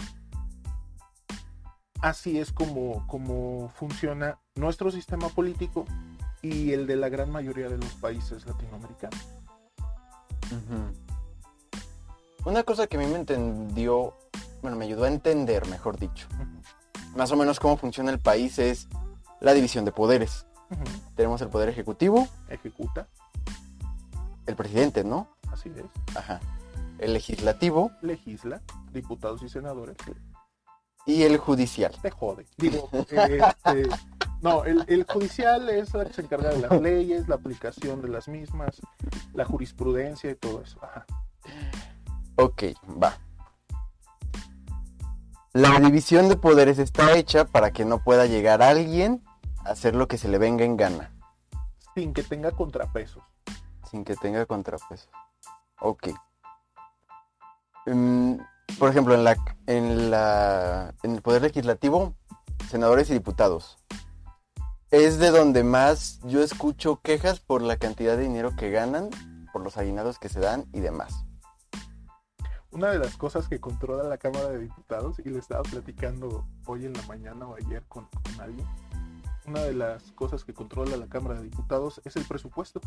Así 2.02 2.38
es 2.38 2.52
como, 2.52 3.06
como 3.06 3.70
funciona 3.70 4.38
nuestro 4.54 4.90
sistema 4.90 5.30
político 5.30 5.86
y 6.42 6.72
el 6.72 6.86
de 6.86 6.96
la 6.96 7.08
gran 7.08 7.30
mayoría 7.30 7.70
de 7.70 7.78
los 7.78 7.94
países 7.94 8.44
latinoamericanos. 8.44 9.26
Una 12.44 12.64
cosa 12.64 12.86
que 12.86 12.98
a 12.98 13.00
mí 13.00 13.06
me 13.06 13.16
entendió, 13.16 14.14
bueno, 14.62 14.76
me 14.76 14.84
ayudó 14.84 15.04
a 15.04 15.08
entender, 15.08 15.66
mejor 15.68 15.98
dicho, 15.98 16.26
más 17.16 17.30
o 17.32 17.36
menos 17.36 17.60
cómo 17.60 17.76
funciona 17.76 18.10
el 18.10 18.18
país 18.18 18.58
es 18.58 18.88
la 19.40 19.52
división 19.54 19.84
de 19.84 19.92
poderes. 19.92 20.46
Tenemos 21.16 21.40
el 21.40 21.48
poder 21.48 21.68
ejecutivo, 21.68 22.28
Ejecuta, 22.48 23.08
el 24.46 24.54
presidente, 24.56 25.04
¿no? 25.04 25.28
así 25.52 25.70
es. 25.74 26.16
Ajá. 26.16 26.40
El 26.98 27.12
legislativo 27.14 27.90
Legisla, 28.02 28.60
diputados 28.92 29.42
y 29.42 29.48
senadores. 29.48 29.96
y 31.06 31.22
el 31.22 31.38
judicial. 31.38 31.94
Te 32.02 32.10
jode. 32.10 32.44
Digo, 32.56 32.88
eh, 32.92 33.40
este, 33.64 33.88
no, 34.42 34.64
el, 34.64 34.84
el 34.88 35.04
judicial 35.04 35.68
es 35.70 35.94
la 35.94 36.04
que 36.04 36.12
se 36.12 36.22
encarga 36.22 36.50
de 36.50 36.58
las 36.58 36.80
leyes, 36.82 37.28
la 37.28 37.36
aplicación 37.36 38.02
de 38.02 38.08
las 38.08 38.28
mismas, 38.28 38.80
la 39.32 39.44
jurisprudencia 39.44 40.30
y 40.30 40.34
todo 40.34 40.60
eso. 40.62 40.78
Ajá. 40.82 41.06
Ok, 42.36 42.64
va. 43.02 43.16
La 45.52 45.78
división 45.80 46.28
de 46.28 46.36
poderes 46.36 46.78
está 46.78 47.16
hecha 47.16 47.44
para 47.44 47.70
que 47.72 47.84
no 47.84 48.02
pueda 48.02 48.26
llegar 48.26 48.62
alguien 48.62 49.24
a 49.64 49.70
hacer 49.70 49.94
lo 49.94 50.06
que 50.06 50.18
se 50.18 50.28
le 50.28 50.38
venga 50.38 50.64
en 50.64 50.76
gana, 50.76 51.12
Sin 51.94 52.12
que 52.12 52.22
tenga 52.22 52.50
contrapesos. 52.52 53.22
sin 53.90 54.04
que 54.04 54.14
tenga 54.16 54.44
contrapeso. 54.46 55.08
Ok. 55.80 56.08
Mm, 57.86 58.34
por 58.78 58.90
ejemplo, 58.90 59.14
en 59.14 59.24
la, 59.24 59.36
en 59.66 60.10
la, 60.10 60.94
en 61.02 61.12
el 61.14 61.22
poder 61.22 61.42
legislativo, 61.42 62.14
senadores 62.68 63.08
y 63.10 63.14
diputados. 63.14 63.78
Es 64.90 65.18
de 65.18 65.30
donde 65.30 65.64
más 65.64 66.20
yo 66.24 66.42
escucho 66.42 67.00
quejas 67.02 67.40
por 67.40 67.62
la 67.62 67.76
cantidad 67.78 68.16
de 68.16 68.22
dinero 68.24 68.54
que 68.56 68.70
ganan, 68.70 69.08
por 69.52 69.62
los 69.62 69.76
aguinaldos 69.78 70.18
que 70.18 70.28
se 70.28 70.40
dan 70.40 70.66
y 70.72 70.80
demás. 70.80 71.24
Una 72.70 72.90
de 72.90 72.98
las 72.98 73.16
cosas 73.16 73.48
que 73.48 73.60
controla 73.60 74.04
la 74.04 74.18
Cámara 74.18 74.50
de 74.50 74.60
Diputados, 74.60 75.18
y 75.18 75.30
le 75.30 75.38
estaba 75.38 75.62
platicando 75.62 76.46
hoy 76.66 76.84
en 76.84 76.92
la 76.92 77.02
mañana 77.02 77.46
o 77.46 77.56
ayer 77.56 77.82
con, 77.88 78.06
con 78.06 78.40
alguien, 78.40 78.66
una 79.46 79.62
de 79.62 79.72
las 79.72 80.12
cosas 80.12 80.44
que 80.44 80.52
controla 80.52 80.96
la 80.96 81.08
Cámara 81.08 81.36
de 81.36 81.44
Diputados 81.44 82.02
es 82.04 82.16
el 82.16 82.24
presupuesto. 82.24 82.80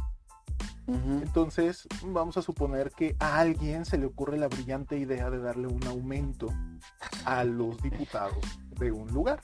Entonces, 0.88 1.88
vamos 2.04 2.38
a 2.38 2.42
suponer 2.42 2.92
que 2.92 3.16
a 3.20 3.40
alguien 3.40 3.86
se 3.86 3.98
le 3.98 4.06
ocurre 4.06 4.38
la 4.38 4.48
brillante 4.48 4.98
idea 4.98 5.30
de 5.30 5.40
darle 5.40 5.68
un 5.68 5.84
aumento 5.88 6.48
a 7.24 7.44
los 7.44 7.82
diputados 7.82 8.44
de 8.80 8.92
un 8.92 9.12
lugar. 9.12 9.42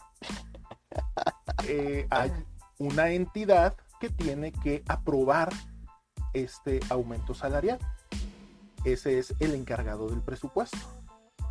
Eh, 1.70 2.08
hay 2.12 2.32
una 2.78 3.10
entidad 3.10 3.76
que 4.00 4.10
tiene 4.10 4.54
que 4.54 4.84
aprobar 4.88 5.52
este 6.34 6.80
aumento 6.90 7.34
salarial. 7.34 7.80
Ese 8.88 9.20
es 9.20 9.34
el 9.40 9.54
encargado 9.54 10.08
del 10.10 10.22
presupuesto, 10.22 10.78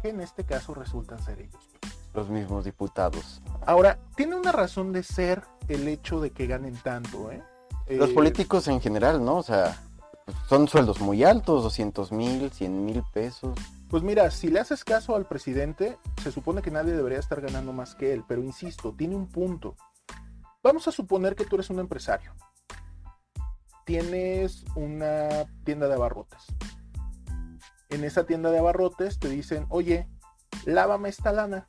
que 0.00 0.08
en 0.08 0.22
este 0.22 0.44
caso 0.44 0.72
resultan 0.72 1.22
ser 1.22 1.40
ellos. 1.40 1.68
Los 2.14 2.30
mismos 2.30 2.64
diputados. 2.64 3.42
Ahora, 3.66 3.98
tiene 4.16 4.36
una 4.36 4.52
razón 4.52 4.90
de 4.90 5.02
ser 5.02 5.42
el 5.68 5.86
hecho 5.86 6.18
de 6.18 6.30
que 6.30 6.46
ganen 6.46 6.76
tanto, 6.82 7.30
¿eh? 7.30 7.42
Los 7.88 8.08
Eh, 8.08 8.14
políticos 8.14 8.68
en 8.68 8.80
general, 8.80 9.22
¿no? 9.22 9.36
O 9.36 9.42
sea, 9.42 9.78
son 10.48 10.66
sueldos 10.66 10.98
muy 11.00 11.24
altos, 11.24 11.62
200 11.62 12.10
mil, 12.10 12.50
100 12.50 12.84
mil 12.86 13.04
pesos. 13.12 13.54
Pues 13.90 14.02
mira, 14.02 14.30
si 14.30 14.48
le 14.48 14.58
haces 14.60 14.82
caso 14.82 15.14
al 15.14 15.26
presidente, 15.26 15.98
se 16.22 16.32
supone 16.32 16.62
que 16.62 16.70
nadie 16.70 16.94
debería 16.94 17.18
estar 17.18 17.42
ganando 17.42 17.74
más 17.74 17.94
que 17.94 18.14
él, 18.14 18.24
pero 18.26 18.42
insisto, 18.42 18.94
tiene 18.96 19.14
un 19.14 19.26
punto. 19.26 19.76
Vamos 20.62 20.88
a 20.88 20.90
suponer 20.90 21.36
que 21.36 21.44
tú 21.44 21.56
eres 21.56 21.68
un 21.68 21.80
empresario. 21.80 22.32
Tienes 23.84 24.64
una 24.74 25.44
tienda 25.64 25.86
de 25.86 25.94
abarrotes. 25.94 26.46
En 27.96 28.04
esa 28.04 28.26
tienda 28.26 28.50
de 28.50 28.58
abarrotes 28.58 29.18
te 29.18 29.30
dicen, 29.30 29.64
oye, 29.70 30.06
lávame 30.66 31.08
esta 31.08 31.32
lana. 31.32 31.66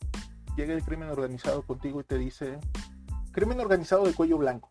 Llega 0.57 0.73
el 0.73 0.83
crimen 0.83 1.07
organizado 1.09 1.61
contigo 1.61 2.01
y 2.01 2.03
te 2.03 2.17
dice, 2.17 2.59
crimen 3.31 3.61
organizado 3.61 4.03
de 4.03 4.13
cuello 4.13 4.37
blanco. 4.37 4.67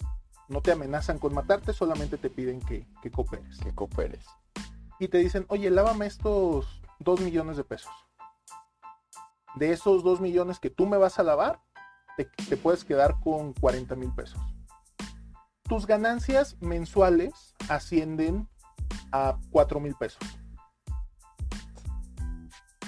No 0.48 0.60
te 0.60 0.72
amenazan 0.72 1.18
con 1.18 1.32
matarte, 1.32 1.72
solamente 1.72 2.18
te 2.18 2.28
piden 2.28 2.60
que, 2.60 2.86
que 3.00 3.10
cooperes 3.10 3.56
Que 3.60 3.74
cooperes. 3.74 4.26
y 5.00 5.08
te 5.08 5.16
dicen, 5.16 5.46
oye, 5.48 5.70
lávame 5.70 6.04
estos 6.04 6.82
dos 6.98 7.22
millones 7.22 7.56
de 7.56 7.64
pesos. 7.64 7.92
De 9.54 9.72
esos 9.72 10.04
dos 10.04 10.20
millones 10.20 10.60
que 10.60 10.68
tú 10.68 10.84
me 10.84 10.98
vas 10.98 11.18
a 11.18 11.22
lavar, 11.22 11.62
te, 12.18 12.26
te 12.50 12.58
puedes 12.58 12.84
quedar 12.84 13.18
con 13.20 13.54
40 13.54 13.96
mil 13.96 14.12
pesos. 14.12 14.42
Tus 15.62 15.86
ganancias 15.86 16.58
mensuales 16.60 17.54
ascienden 17.70 18.46
a 19.10 19.38
4 19.52 19.80
mil 19.80 19.94
pesos. 19.94 20.20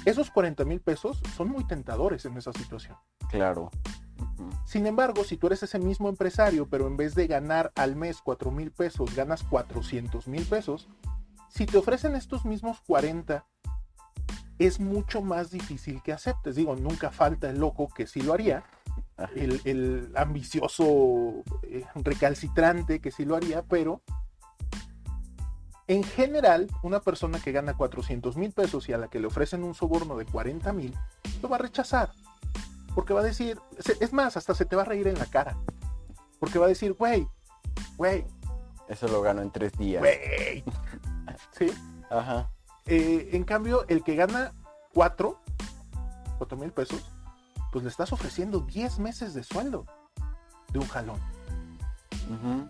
Esos 0.04 0.30
40 0.30 0.64
mil 0.64 0.80
pesos 0.80 1.20
son 1.37 1.48
muy 1.48 1.64
tentadores 1.64 2.24
en 2.24 2.37
esa 2.37 2.52
situación. 2.52 2.96
Claro. 3.30 3.70
Sin 4.64 4.87
embargo, 4.87 5.24
si 5.24 5.37
tú 5.37 5.46
eres 5.46 5.62
ese 5.62 5.78
mismo 5.78 6.08
empresario, 6.08 6.68
pero 6.68 6.87
en 6.87 6.96
vez 6.96 7.14
de 7.14 7.26
ganar 7.26 7.72
al 7.74 7.96
mes 7.96 8.20
4 8.22 8.50
mil 8.50 8.70
pesos, 8.70 9.14
ganas 9.14 9.42
400 9.44 10.28
mil 10.28 10.44
pesos, 10.44 10.88
si 11.48 11.66
te 11.66 11.78
ofrecen 11.78 12.14
estos 12.14 12.44
mismos 12.44 12.80
40, 12.87 13.44
es 14.58 14.80
mucho 14.80 15.22
más 15.22 15.50
difícil 15.50 16.02
que 16.02 16.12
aceptes. 16.12 16.56
Digo, 16.56 16.76
nunca 16.76 17.11
falta 17.11 17.48
el 17.48 17.58
loco 17.58 17.88
que 17.88 18.06
sí 18.06 18.20
lo 18.20 18.34
haría, 18.34 18.64
el, 19.34 19.61
el 19.64 20.12
ambicioso 20.16 21.42
eh, 21.62 21.84
recalcitrante 21.94 23.00
que 23.00 23.11
sí 23.11 23.24
lo 23.24 23.37
haría, 23.37 23.62
pero 23.62 24.02
en 25.88 26.05
general, 26.05 26.68
una 26.83 27.01
persona 27.01 27.40
que 27.40 27.51
gana 27.53 27.74
400 27.77 28.37
mil 28.37 28.53
pesos 28.53 28.88
y 28.88 28.92
a 28.92 28.98
la 28.98 29.09
que 29.09 29.18
le 29.20 29.27
ofrecen 29.27 29.64
un 29.64 29.74
soborno 29.74 30.16
de 30.16 30.27
40 30.27 30.72
mil, 30.72 30.94
lo 31.42 31.48
va 31.48 31.57
a 31.57 31.61
rechazar. 31.61 32.12
Porque 32.94 33.14
va 33.14 33.20
a 33.20 33.24
decir, 33.24 33.59
es 34.01 34.12
más, 34.12 34.37
hasta 34.37 34.55
se 34.55 34.64
te 34.66 34.77
va 34.77 34.83
a 34.83 34.85
reír 34.85 35.09
en 35.09 35.18
la 35.18 35.27
cara. 35.27 35.57
Porque 36.40 36.59
va 36.59 36.66
a 36.66 36.68
decir, 36.68 36.92
güey, 36.92 37.27
güey, 37.96 38.24
Eso 38.88 39.09
lo 39.09 39.20
gano 39.22 39.42
en 39.42 39.51
tres 39.51 39.72
días. 39.72 40.01
güey. 40.03 40.64
¿Sí? 41.59 41.70
Ajá. 42.11 42.51
Eh, 42.87 43.31
en 43.33 43.44
cambio, 43.44 43.85
el 43.88 44.03
que 44.03 44.14
gana 44.14 44.53
4, 44.94 45.38
4 46.38 46.57
mil 46.59 46.72
pesos, 46.72 47.05
pues 47.72 47.85
le 47.85 47.90
estás 47.90 48.12
ofreciendo 48.12 48.61
10 48.61 48.98
meses 48.98 49.35
de 49.35 49.42
sueldo 49.42 49.85
de 50.72 50.79
un 50.79 50.88
jalón. 50.88 51.20
Ujú. 52.31 52.68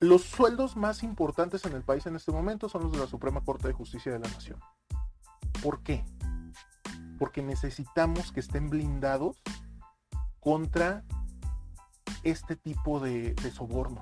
Los 0.00 0.22
sueldos 0.22 0.76
más 0.76 1.02
importantes 1.02 1.64
en 1.64 1.72
el 1.72 1.82
país 1.82 2.06
en 2.06 2.14
este 2.14 2.30
momento 2.30 2.68
son 2.68 2.84
los 2.84 2.92
de 2.92 2.98
la 2.98 3.08
Suprema 3.08 3.40
Corte 3.40 3.66
de 3.66 3.74
Justicia 3.74 4.12
de 4.12 4.20
la 4.20 4.28
Nación. 4.28 4.60
¿Por 5.60 5.82
qué? 5.82 6.04
Porque 7.18 7.42
necesitamos 7.42 8.30
que 8.30 8.38
estén 8.38 8.70
blindados 8.70 9.42
contra 10.38 11.02
este 12.22 12.54
tipo 12.54 13.00
de, 13.00 13.34
soborno. 13.52 14.00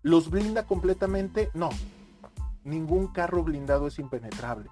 ¿Los 0.00 0.30
blinda 0.30 0.66
completamente? 0.66 1.50
No. 1.52 1.68
Ningún 2.64 3.08
carro 3.08 3.44
blindado 3.44 3.88
es 3.88 3.98
impenetrable. 3.98 4.70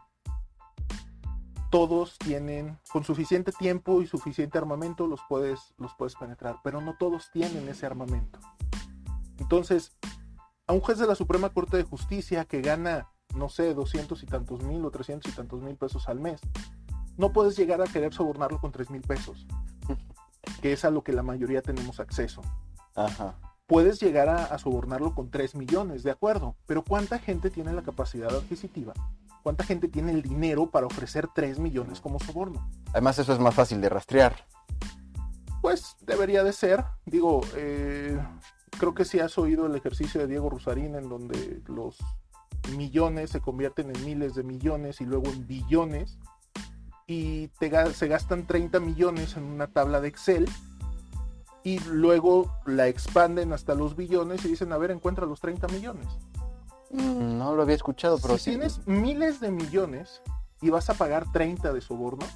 Todos 1.70 2.16
tienen, 2.16 2.78
con 2.90 3.04
suficiente 3.04 3.52
tiempo 3.52 4.00
y 4.00 4.07
suficiente 4.07 4.57
armamento, 4.57 5.07
los 5.07 5.20
puedes, 5.28 5.74
los 5.76 5.94
puedes 5.94 6.14
penetrar, 6.14 6.57
pero 6.64 6.81
no 6.81 6.96
todos 6.96 7.31
tienen 7.31 7.68
ese 7.68 7.85
armamento. 7.85 8.40
Entonces, 9.38 9.92
a 10.66 10.72
un 10.72 10.81
juez 10.81 10.98
de 10.98 11.07
la 11.07 11.14
Suprema 11.14 11.51
Corte 11.51 11.77
de 11.77 11.85
Justicia 11.85 12.44
que 12.44 12.61
gana, 12.61 13.09
no 13.35 13.48
sé, 13.48 13.74
200 13.74 14.22
y 14.22 14.27
tantos 14.27 14.62
mil 14.62 14.85
o 14.85 14.90
300 14.90 15.33
y 15.33 15.35
tantos 15.35 15.62
mil 15.62 15.77
pesos 15.77 16.09
al 16.09 16.20
mes, 16.20 16.40
no 17.16 17.33
puedes 17.33 17.57
llegar 17.57 17.81
a 17.81 17.87
querer 17.87 18.14
sobornarlo 18.14 18.61
con 18.61 18.72
3 18.72 18.90
mil 18.90 19.03
pesos, 19.03 19.46
que 20.62 20.72
es 20.72 20.85
a 20.85 20.90
lo 20.90 21.03
que 21.03 21.12
la 21.12 21.22
mayoría 21.22 21.62
tenemos 21.62 22.01
acceso. 22.01 22.42
Ajá. 22.94 23.38
Puedes 23.66 24.01
llegar 24.01 24.29
a, 24.29 24.44
a 24.44 24.59
sobornarlo 24.59 25.14
con 25.14 25.31
3 25.31 25.55
millones, 25.55 26.03
de 26.03 26.11
acuerdo, 26.11 26.57
pero 26.66 26.83
¿cuánta 26.83 27.18
gente 27.18 27.51
tiene 27.51 27.72
la 27.72 27.83
capacidad 27.83 28.35
adquisitiva? 28.35 28.94
¿Cuánta 29.42 29.64
gente 29.64 29.88
tiene 29.88 30.12
el 30.12 30.22
dinero 30.22 30.70
para 30.70 30.87
ofrecer 30.87 31.29
3 31.35 31.59
millones 31.59 32.01
como 32.01 32.18
soborno? 32.20 32.68
Además, 32.90 33.18
eso 33.18 33.33
es 33.33 33.38
más 33.38 33.55
fácil 33.55 33.81
de 33.81 33.88
rastrear. 33.88 34.46
Pues 35.62 35.96
debería 36.01 36.44
de 36.44 36.53
ser. 36.53 36.85
Digo, 37.07 37.40
eh, 37.57 38.20
creo 38.70 38.94
que 38.94 39.04
si 39.04 39.20
has 39.20 39.38
oído 39.38 39.66
el 39.66 39.74
ejercicio 39.74 40.20
de 40.20 40.26
Diego 40.26 40.50
Rusarín 40.50 40.94
en 40.94 41.09
donde 41.09 41.61
los 41.66 41.96
millones 42.76 43.31
se 43.31 43.40
convierten 43.40 43.94
en 43.94 44.04
miles 44.04 44.35
de 44.35 44.42
millones 44.42 45.00
y 45.00 45.04
luego 45.04 45.28
en 45.28 45.46
billones 45.46 46.18
y 47.07 47.48
te, 47.59 47.70
se 47.94 48.09
gastan 48.09 48.46
30 48.46 48.81
millones 48.81 49.37
en 49.37 49.44
una 49.44 49.68
tabla 49.68 50.00
de 50.00 50.09
Excel 50.09 50.48
y 51.64 51.81
luego 51.81 52.52
la 52.66 52.88
expanden 52.88 53.52
hasta 53.52 53.74
los 53.74 53.96
billones 53.96 54.44
y 54.44 54.48
dicen, 54.48 54.72
a 54.72 54.78
ver, 54.78 54.90
encuentra 54.90 55.26
los 55.26 55.40
30 55.40 55.68
millones. 55.68 56.07
Mm, 56.90 57.38
No 57.38 57.54
lo 57.54 57.62
había 57.62 57.74
escuchado, 57.74 58.18
pero 58.20 58.38
si 58.38 58.44
sí. 58.44 58.50
tienes 58.50 58.87
miles 58.87 59.40
de 59.40 59.50
millones 59.50 60.22
y 60.61 60.70
vas 60.70 60.88
a 60.90 60.94
pagar 60.94 61.31
30 61.33 61.72
de 61.72 61.81
soborno, 61.81 62.26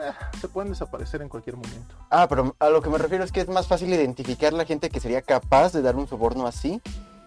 eh, 0.00 0.12
se 0.40 0.48
pueden 0.48 0.70
desaparecer 0.72 1.22
en 1.22 1.28
cualquier 1.28 1.56
momento. 1.56 1.94
Ah, 2.10 2.26
pero 2.28 2.54
a 2.58 2.68
lo 2.70 2.80
que 2.82 2.90
me 2.90 2.98
refiero 2.98 3.24
es 3.24 3.32
que 3.32 3.40
es 3.40 3.48
más 3.48 3.66
fácil 3.66 3.92
identificar 3.92 4.52
la 4.52 4.64
gente 4.64 4.90
que 4.90 5.00
sería 5.00 5.22
capaz 5.22 5.72
de 5.72 5.82
dar 5.82 5.96
un 5.96 6.06
soborno 6.06 6.46
así 6.46 6.80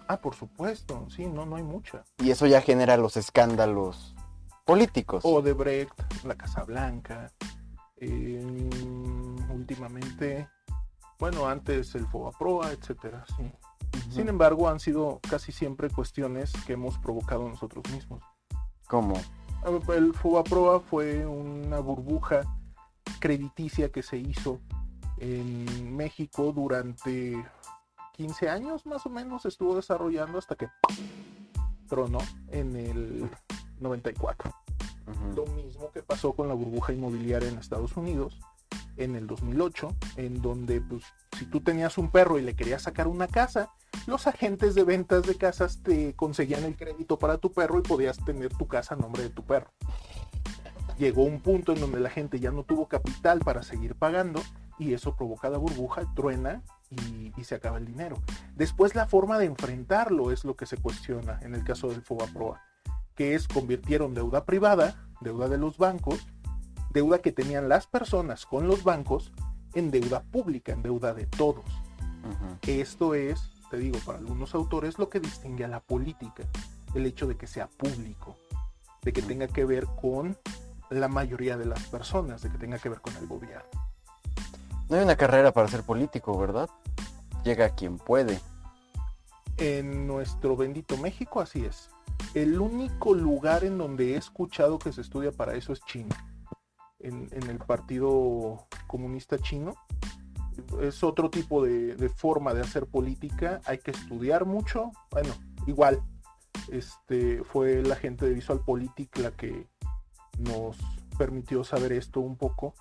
Ah, 0.08 0.17
por 0.17 0.36
supuesto, 0.36 1.08
sí, 1.10 1.26
no, 1.26 1.45
no 1.45 1.56
hay 1.56 1.63
mucha. 1.63 2.04
y 2.17 2.30
eso 2.32 2.45
ya 2.45 2.62
genera 2.62 2.97
los 2.97 3.15
escándalos 3.17 4.13
políticos. 4.65 5.23
Odebrecht, 5.26 5.93
la 6.26 6.36
Casa 6.36 6.63
Blanca, 6.63 7.32
eh, 7.97 8.69
últimamente, 9.49 10.49
bueno, 11.19 11.47
antes 11.47 11.95
el 11.95 12.06
Fobaproa, 12.08 12.71
etcétera, 12.73 13.26
sí. 13.38 13.52
Sin 14.10 14.28
embargo, 14.28 14.67
han 14.69 14.80
sido 14.80 15.19
casi 15.30 15.52
siempre 15.52 15.89
cuestiones 15.89 16.52
que 16.65 16.73
hemos 16.73 16.97
provocado 16.97 17.47
nosotros 17.47 17.84
mismos. 17.91 18.21
¿Cómo? 18.88 19.15
El 19.65 20.13
Fobaproa 20.13 20.80
fue 20.82 21.26
una 21.26 21.80
burbuja 21.80 22.41
crediticia 23.19 23.89
que 23.89 24.04
se 24.04 24.17
hizo 24.17 24.60
en 25.17 25.95
México 25.95 26.52
durante 26.52 27.41
15 28.13 28.49
años 28.49 28.86
más 28.86 29.06
o 29.06 29.10
menos, 29.10 29.45
estuvo 29.45 29.76
desarrollando 29.76 30.38
hasta 30.38 30.56
que 30.56 30.67
tronó 31.88 32.19
en 32.49 32.76
el 32.76 33.30
94. 33.80 34.54
Ujú. 35.08 35.36
Lo 35.36 35.45
mismo 35.54 35.91
que 35.91 36.04
pasó 36.04 36.34
con 36.34 36.47
la 36.47 36.54
burbuja 36.54 36.93
inmobiliaria 36.93 37.49
en 37.49 37.58
Estados 37.58 37.95
Unidos 37.95 38.38
en 38.97 39.15
el 39.15 39.27
2008, 39.27 39.95
en 40.17 40.41
donde 40.41 40.82
pues, 40.82 41.03
si 41.38 41.45
tú 41.45 41.62
tenías 41.62 41.97
un 41.97 42.10
perro 42.10 42.39
y 42.39 42.41
le 42.41 42.56
querías 42.56 42.84
sacar 42.84 43.08
una 43.08 43.27
casa, 43.27 43.69
los 44.08 44.27
agentes 44.27 44.75
de 44.75 44.84
ventas 44.84 45.23
de 45.23 45.36
casas 45.36 45.82
te 45.84 46.13
conseguían 46.15 46.63
el 46.63 46.75
crédito 46.75 47.17
para 47.17 47.38
tu 47.38 47.51
perro 47.51 47.79
y 47.79 47.84
podías 47.84 48.17
tener 48.23 48.49
tu 48.49 48.67
casa 48.67 48.95
a 48.95 48.97
nombre 48.97 49.23
de 49.23 49.29
tu 49.29 49.43
perro. 49.43 49.71
Llegó 50.97 51.23
un 51.23 51.41
punto 51.41 51.73
en 51.73 51.79
donde 51.79 51.99
la 51.99 52.10
gente 52.10 52.39
ya 52.39 52.51
no 52.51 52.63
tuvo 52.63 52.88
capital 52.88 53.39
para 53.39 53.63
seguir 53.63 53.95
pagando 53.95 54.41
y 54.77 54.93
eso 54.93 55.15
provoca 55.15 55.49
la 55.49 55.58
burbuja, 55.58 56.03
truena 56.15 56.62
y, 56.89 57.43
se 57.43 57.56
acaba 57.56 57.77
el 57.77 57.86
dinero. 57.86 58.15
Después 58.56 58.95
la 58.95 59.08
forma 59.08 59.38
de 59.38 59.45
enfrentarlo 59.45 60.32
es 60.32 60.45
lo 60.45 60.56
que 60.56 60.65
se 60.65 60.77
cuestiona 60.77 61.39
en 61.41 61.56
el 61.56 61.63
caso 61.63 61.89
del 61.89 62.01
Fobaproa 62.01 62.62
que 63.15 63.36
es 63.36 63.47
convirtieron 63.47 64.13
deuda 64.13 64.45
privada, 64.45 64.95
deuda 65.21 65.47
de 65.47 65.58
los 65.58 65.77
bancos, 65.77 66.27
deuda 66.93 67.19
que 67.19 67.32
tenían 67.32 67.67
las 67.67 67.88
personas 67.88 68.45
con 68.45 68.67
los 68.67 68.84
bancos, 68.84 69.32
en 69.73 69.89
deuda 69.91 70.21
pública, 70.21 70.71
en 70.71 70.84
deuda 70.84 71.13
de 71.13 71.25
todos. 71.25 71.65
Esto 72.62 73.15
es, 73.15 73.51
te 73.69 73.77
digo, 73.77 73.97
para 74.06 74.19
algunos 74.19 74.53
autores 74.56 74.99
lo 74.99 75.10
que 75.10 75.19
distingue 75.19 75.65
a 75.65 75.67
la 75.67 75.82
política, 75.82 76.43
el 76.93 77.06
hecho 77.06 77.27
de 77.27 77.36
que 77.36 77.47
sea 77.47 77.67
público, 77.67 78.38
de 79.01 79.12
que 79.12 79.21
tenga 79.21 79.47
que 79.47 79.65
ver 79.65 79.88
con 79.99 80.38
la 80.89 81.08
mayoría 81.08 81.58
de 81.58 81.65
las 81.65 81.84
personas, 81.88 82.41
de 82.43 82.51
que 82.51 82.58
tenga 82.58 82.77
que 82.77 82.89
ver 82.89 83.01
con 83.01 83.15
el 83.17 83.27
gobierno. 83.27 83.65
No 84.89 84.97
hay 84.97 85.03
una 85.03 85.15
carrera 85.15 85.51
para 85.51 85.67
ser 85.67 85.84
político, 85.84 86.38
¿verdad? 86.38 86.69
Llega 87.43 87.75
quien 87.75 87.97
puede. 87.97 88.39
En 89.58 90.08
nuestro 90.08 90.56
bendito 90.56 90.97
México 90.97 91.41
así 91.41 91.65
es. 91.65 91.89
El 92.34 92.60
único 92.60 93.13
lugar 93.13 93.63
en 93.63 93.77
donde 93.77 94.13
he 94.13 94.17
escuchado 94.17 94.79
que 94.79 94.93
se 94.93 95.01
estudia 95.01 95.32
para 95.32 95.56
eso 95.56 95.73
es 95.73 95.82
China. 95.86 96.15
En, 97.03 97.27
el 97.31 97.57
Partido 97.59 98.67
Comunista 98.87 99.37
Chino. 99.37 99.75
Es 100.81 101.03
otro 101.03 101.29
tipo 101.29 101.63
de, 101.63 101.95
de 101.95 102.09
forma 102.09 102.53
de 102.53 102.61
hacer 102.61 102.85
política. 102.87 103.61
Hay 103.65 103.79
que 103.79 103.91
estudiar 103.91 104.45
mucho. 104.45 104.91
Bueno, 105.11 105.33
igual. 105.67 106.01
Este 106.69 107.43
fue 107.43 107.81
la 107.83 107.95
gente 107.95 108.25
de 108.25 108.33
VisualPolitik 108.33 109.17
la 109.17 109.31
que 109.31 109.67
nos 110.37 110.77
permitió 111.17 111.63
saber 111.63 111.91
esto 111.91 112.21
un 112.21 112.37
poco. 112.37 112.73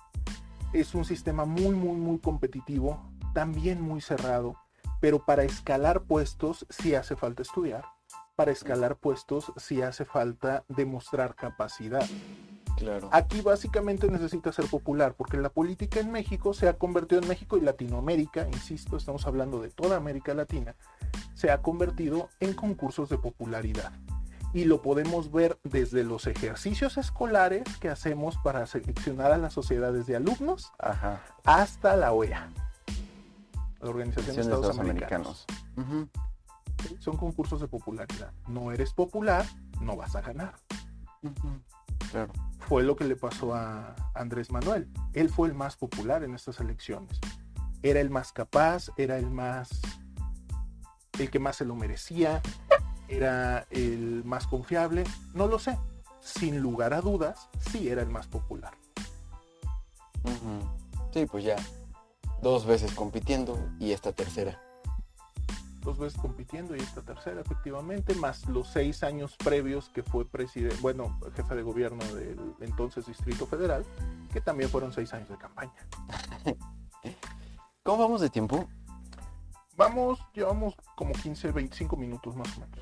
Es 0.71 0.95
un 0.95 1.05
sistema 1.05 1.45
muy, 1.45 1.75
muy, 1.75 1.97
muy 1.97 2.19
competitivo. 2.19 3.01
También 3.33 3.81
muy 3.81 3.99
cerrado 3.99 4.55
pero 5.03 5.19
para 5.19 5.43
escalar 5.43 6.03
puestos 6.03 6.65
sí 6.69 6.95
hace 6.95 7.17
falta 7.17 7.41
estudiar. 7.41 7.83
Para 8.37 8.53
escalar 8.53 8.95
puestos 8.95 9.51
sí 9.57 9.81
hace 9.81 10.05
falta 10.05 10.63
demostrar 10.69 11.35
capacidad. 11.35 12.07
Claro. 12.77 13.09
Aquí 13.11 13.41
básicamente 13.41 14.09
necesita 14.09 14.51
ser 14.51 14.65
popular, 14.65 15.13
porque 15.15 15.37
la 15.37 15.49
política 15.49 15.99
en 15.99 16.11
México 16.11 16.53
se 16.53 16.67
ha 16.67 16.73
convertido 16.73 17.21
en 17.21 17.27
México 17.27 17.57
y 17.57 17.61
Latinoamérica, 17.61 18.47
insisto, 18.47 18.97
estamos 18.97 19.25
hablando 19.27 19.61
de 19.61 19.69
toda 19.69 19.97
América 19.97 20.33
Latina, 20.33 20.75
se 21.33 21.51
ha 21.51 21.61
convertido 21.61 22.29
en 22.39 22.53
concursos 22.53 23.09
de 23.09 23.17
popularidad. 23.17 23.91
Y 24.53 24.65
lo 24.65 24.81
podemos 24.81 25.31
ver 25.31 25.57
desde 25.63 26.03
los 26.03 26.27
ejercicios 26.27 26.97
escolares 26.97 27.63
que 27.79 27.89
hacemos 27.89 28.37
para 28.43 28.67
seleccionar 28.67 29.31
a 29.31 29.37
las 29.37 29.53
sociedades 29.53 30.05
de 30.05 30.15
alumnos 30.15 30.71
Ajá. 30.77 31.21
hasta 31.43 31.95
la 31.95 32.13
OEA, 32.13 32.51
la 33.81 33.89
Organización 33.89 34.35
de 34.35 34.41
Estados 34.41 34.67
los 34.67 34.79
Americanos. 34.79 35.45
Son 36.99 37.17
concursos 37.17 37.61
de 37.61 37.67
popularidad. 37.67 38.31
No 38.47 38.71
eres 38.71 38.93
popular, 38.93 39.45
no 39.81 39.95
vas 39.95 40.15
a 40.15 40.21
ganar. 40.21 40.53
Claro. 42.11 42.33
Fue 42.59 42.83
lo 42.83 42.95
que 42.95 43.03
le 43.03 43.15
pasó 43.15 43.53
a 43.53 43.95
Andrés 44.13 44.51
Manuel. 44.51 44.87
Él 45.13 45.29
fue 45.29 45.47
el 45.47 45.53
más 45.53 45.75
popular 45.75 46.23
en 46.23 46.33
estas 46.33 46.59
elecciones. 46.59 47.19
Era 47.81 47.99
el 47.99 48.09
más 48.09 48.31
capaz, 48.31 48.89
era 48.95 49.17
el 49.17 49.29
más... 49.29 49.81
el 51.19 51.29
que 51.29 51.39
más 51.39 51.57
se 51.57 51.65
lo 51.65 51.75
merecía, 51.75 52.41
era 53.09 53.67
el 53.69 54.23
más 54.23 54.47
confiable. 54.47 55.03
No 55.33 55.47
lo 55.47 55.59
sé. 55.59 55.77
Sin 56.21 56.61
lugar 56.61 56.93
a 56.93 57.01
dudas, 57.01 57.49
sí 57.59 57.89
era 57.89 58.01
el 58.01 58.09
más 58.09 58.27
popular. 58.27 58.73
Sí, 61.13 61.25
pues 61.25 61.43
ya. 61.43 61.57
Dos 62.41 62.65
veces 62.65 62.93
compitiendo 62.93 63.59
y 63.77 63.91
esta 63.91 64.13
tercera. 64.13 64.62
Dos 65.83 65.97
veces 65.97 66.19
compitiendo 66.19 66.75
y 66.75 66.79
esta 66.79 67.01
tercera 67.01 67.41
efectivamente, 67.41 68.15
más 68.15 68.47
los 68.47 68.67
seis 68.67 69.03
años 69.03 69.35
previos 69.37 69.89
que 69.89 70.01
fue 70.03 70.25
presidente, 70.25 70.77
bueno, 70.81 71.19
jefe 71.35 71.55
de 71.55 71.61
gobierno 71.61 72.03
del 72.15 72.39
entonces 72.61 73.05
Distrito 73.05 73.45
Federal, 73.45 73.85
que 74.31 74.41
también 74.41 74.69
fueron 74.69 74.93
seis 74.93 75.13
años 75.13 75.29
de 75.29 75.37
campaña. 75.37 75.73
¿Cómo 77.83 77.97
vamos 78.03 78.21
de 78.21 78.29
tiempo? 78.29 78.67
Vamos, 79.75 80.19
llevamos 80.33 80.75
como 80.95 81.13
15, 81.13 81.51
25 81.51 81.97
minutos 81.97 82.35
más 82.35 82.57
o 82.57 82.61
menos. 82.61 82.79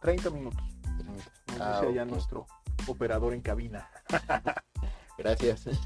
30 0.00 0.30
minutos, 0.30 0.62
nos 1.06 1.60
Ah, 1.60 1.80
dice 1.82 2.00
ok. 2.00 2.08
nuestro 2.08 2.46
operador 2.86 3.34
en 3.34 3.40
cabina. 3.40 3.88
Gracias. 5.18 5.68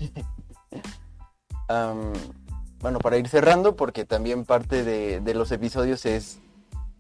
bueno, 2.81 2.99
para 2.99 3.19
ir 3.19 3.29
cerrando, 3.29 3.77
porque 3.77 4.05
también 4.05 4.45
parte 4.45 4.85
de, 4.85 5.21
de 5.21 5.35
los 5.35 5.53
episodios 5.53 6.07
es 6.07 6.41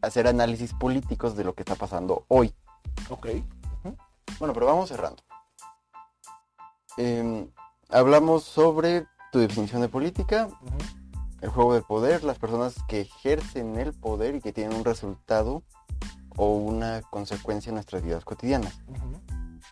hacer 0.02 0.26
análisis 0.26 0.72
políticos 0.74 1.36
de 1.36 1.44
lo 1.44 1.54
que 1.54 1.62
está 1.62 1.74
pasando 1.74 2.24
hoy. 2.28 2.54
Ok, 3.08 3.28
Bueno, 4.38 4.54
pero 4.54 4.66
vamos 4.66 4.88
cerrando. 4.88 5.22
Em, 6.96 7.50
hablamos 7.88 8.44
sobre 8.44 9.06
tu 9.32 9.38
definición 9.38 9.80
de 9.82 9.88
política, 9.88 10.48
el 11.40 11.48
juego 11.50 11.74
del 11.74 11.82
poder, 11.82 12.24
las 12.24 12.38
personas 12.38 12.76
que 12.88 13.00
ejercen 13.02 13.78
el 13.78 13.92
poder 13.92 14.34
y 14.34 14.40
que 14.40 14.52
tienen 14.52 14.76
un 14.76 14.84
resultado 14.84 15.62
o 16.36 16.56
una 16.56 17.02
consecuencia 17.02 17.70
en 17.70 17.74
nuestras 17.74 18.02
vidas 18.02 18.24
cotidianas. 18.24 18.80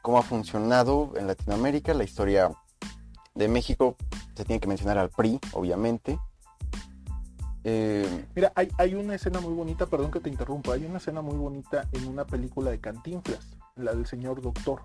Cómo 0.02 0.18
ha 0.18 0.22
funcionado 0.22 1.12
en 1.16 1.26
Latinoamérica, 1.26 1.94
la 1.94 2.04
historia 2.04 2.50
de 3.38 3.48
México, 3.48 3.96
se 4.34 4.44
tiene 4.44 4.60
que 4.60 4.66
mencionar 4.66 4.98
al 4.98 5.10
PRI, 5.10 5.38
obviamente. 5.52 6.18
Eh, 7.64 8.26
Mira, 8.34 8.52
hay, 8.56 8.68
hay 8.78 8.94
una 8.94 9.14
escena 9.14 9.40
muy 9.40 9.52
bonita, 9.54 9.86
perdón 9.86 10.10
que 10.10 10.20
te 10.20 10.28
interrumpa, 10.28 10.72
hay 10.72 10.84
una 10.84 10.98
escena 10.98 11.22
muy 11.22 11.36
bonita 11.36 11.88
en 11.92 12.08
una 12.08 12.26
película 12.26 12.70
de 12.70 12.80
Cantinflas, 12.80 13.56
la 13.76 13.94
del 13.94 14.06
señor 14.06 14.42
doctor. 14.42 14.82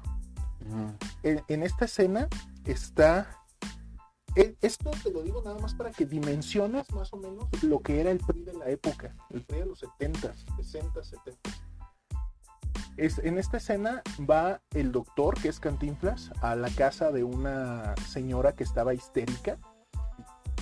En, 1.24 1.44
en 1.48 1.64
esta 1.64 1.86
escena 1.86 2.28
está... 2.66 3.28
e- 4.36 4.56
Esto 4.62 4.92
te 5.04 5.12
lo 5.12 5.22
digo 5.24 5.42
nada 5.44 5.60
más 5.60 5.74
para 5.74 5.92
que 5.92 6.06
dimensiones 6.06 6.90
más 6.92 7.12
o 7.12 7.18
menos 7.18 7.48
lo 7.64 7.82
que 7.82 8.00
era 8.00 8.12
el 8.12 8.20
PRI 8.20 8.44
de 8.44 8.54
la 8.54 8.70
época, 8.70 9.16
el 9.32 9.42
PRI 9.42 9.60
de 9.60 9.66
los 9.66 9.80
70, 9.80 10.34
60, 10.58 11.04
70. 11.04 11.50
Es, 12.98 13.20
en 13.20 13.38
esta 13.38 13.58
escena 13.58 14.02
va 14.30 14.62
el 14.74 14.92
doctor, 14.92 15.40
que 15.42 15.50
es 15.50 15.60
Cantinflas, 15.60 16.32
a 16.42 16.56
la 16.56 16.70
casa 16.70 17.12
de 17.12 17.24
una 17.24 17.96
señora 18.08 18.54
que 18.54 18.64
estaba 18.64 18.94
histérica. 18.94 19.58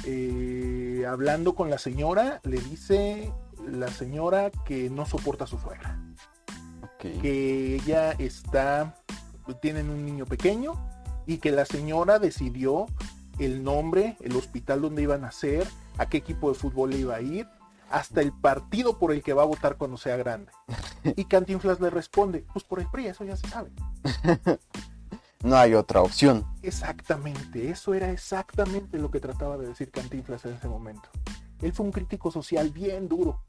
Eh, 0.06 1.06
hablando 1.08 1.54
con 1.54 1.70
la 1.70 1.78
señora, 1.78 2.40
le 2.44 2.58
dice 2.58 3.32
la 3.68 3.90
señora 3.90 4.50
que 4.66 4.90
no 4.90 5.06
soporta 5.06 5.44
a 5.44 5.48
su 5.48 5.58
suegra 5.58 6.00
que 7.02 7.76
ella 7.76 8.12
está, 8.12 8.96
tienen 9.60 9.90
un 9.90 10.06
niño 10.06 10.26
pequeño 10.26 10.74
y 11.26 11.38
que 11.40 11.52
la 11.52 11.66
señora 11.66 12.20
decidió 12.20 12.86
el 13.40 13.64
nombre, 13.64 14.18
el 14.22 14.36
hospital 14.36 14.82
donde 14.82 15.02
iban 15.02 15.24
a 15.24 15.28
nacer, 15.28 15.68
a 15.98 16.08
qué 16.08 16.18
equipo 16.18 16.50
de 16.50 16.56
fútbol 16.56 16.92
le 16.92 17.00
iba 17.00 17.16
a 17.16 17.22
ir, 17.22 17.48
hasta 17.92 18.22
el 18.22 18.32
partido 18.32 18.98
por 18.98 19.12
el 19.12 19.22
que 19.22 19.34
va 19.34 19.44
a 19.44 19.46
votar 19.46 19.78
cuando 19.78 19.98
sea 19.98 20.18
grande. 20.18 20.52
Y 21.04 21.26
Cantinflas 21.26 21.80
le 21.80 21.90
responde, 21.90 22.46
pues 22.54 22.64
por 22.64 22.80
el 22.80 22.88
PRI, 22.88 23.08
eso 23.08 23.24
ya 23.24 23.36
se 23.36 23.48
sabe. 23.48 23.72
No 25.44 25.56
hay 25.56 25.74
otra 25.74 26.02
opción. 26.02 26.46
Exactamente, 26.62 27.72
eso 27.72 27.96
era 27.96 28.12
exactamente 28.12 29.00
lo 29.00 29.10
que 29.10 29.20
trataba 29.20 29.58
de 29.58 29.68
decir 29.68 29.90
Cantinflas 29.90 30.46
en 30.46 30.54
ese 30.54 30.68
momento. 30.68 31.10
Él 31.62 31.74
fue 31.74 31.86
un 31.86 31.92
crítico 31.92 32.30
social 32.30 32.70
bien 32.70 33.08
duro, 33.08 33.42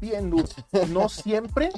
bien 0.00 0.30
duro. 0.30 0.48
No 0.88 1.08
siempre, 1.08 1.70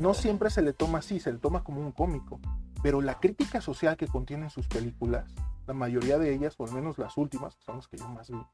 no 0.00 0.12
siempre 0.12 0.50
se 0.50 0.62
le 0.62 0.72
toma 0.72 0.98
así, 0.98 1.20
se 1.20 1.32
le 1.32 1.38
toma 1.38 1.62
como 1.62 1.80
un 1.80 1.92
cómico. 1.92 2.40
Pero 2.82 3.00
la 3.00 3.20
crítica 3.20 3.60
social 3.60 3.96
que 3.96 4.08
contienen 4.08 4.50
sus 4.50 4.66
películas, 4.66 5.32
la 5.68 5.74
mayoría 5.74 6.18
de 6.18 6.34
ellas, 6.34 6.56
o 6.58 6.64
al 6.64 6.72
menos 6.72 6.98
las 6.98 7.16
últimas, 7.16 7.54
que 7.54 7.62
son 7.62 7.76
las 7.76 7.86
que 7.86 7.96
yo 7.96 8.08
más 8.08 8.28
vi, 8.28 8.44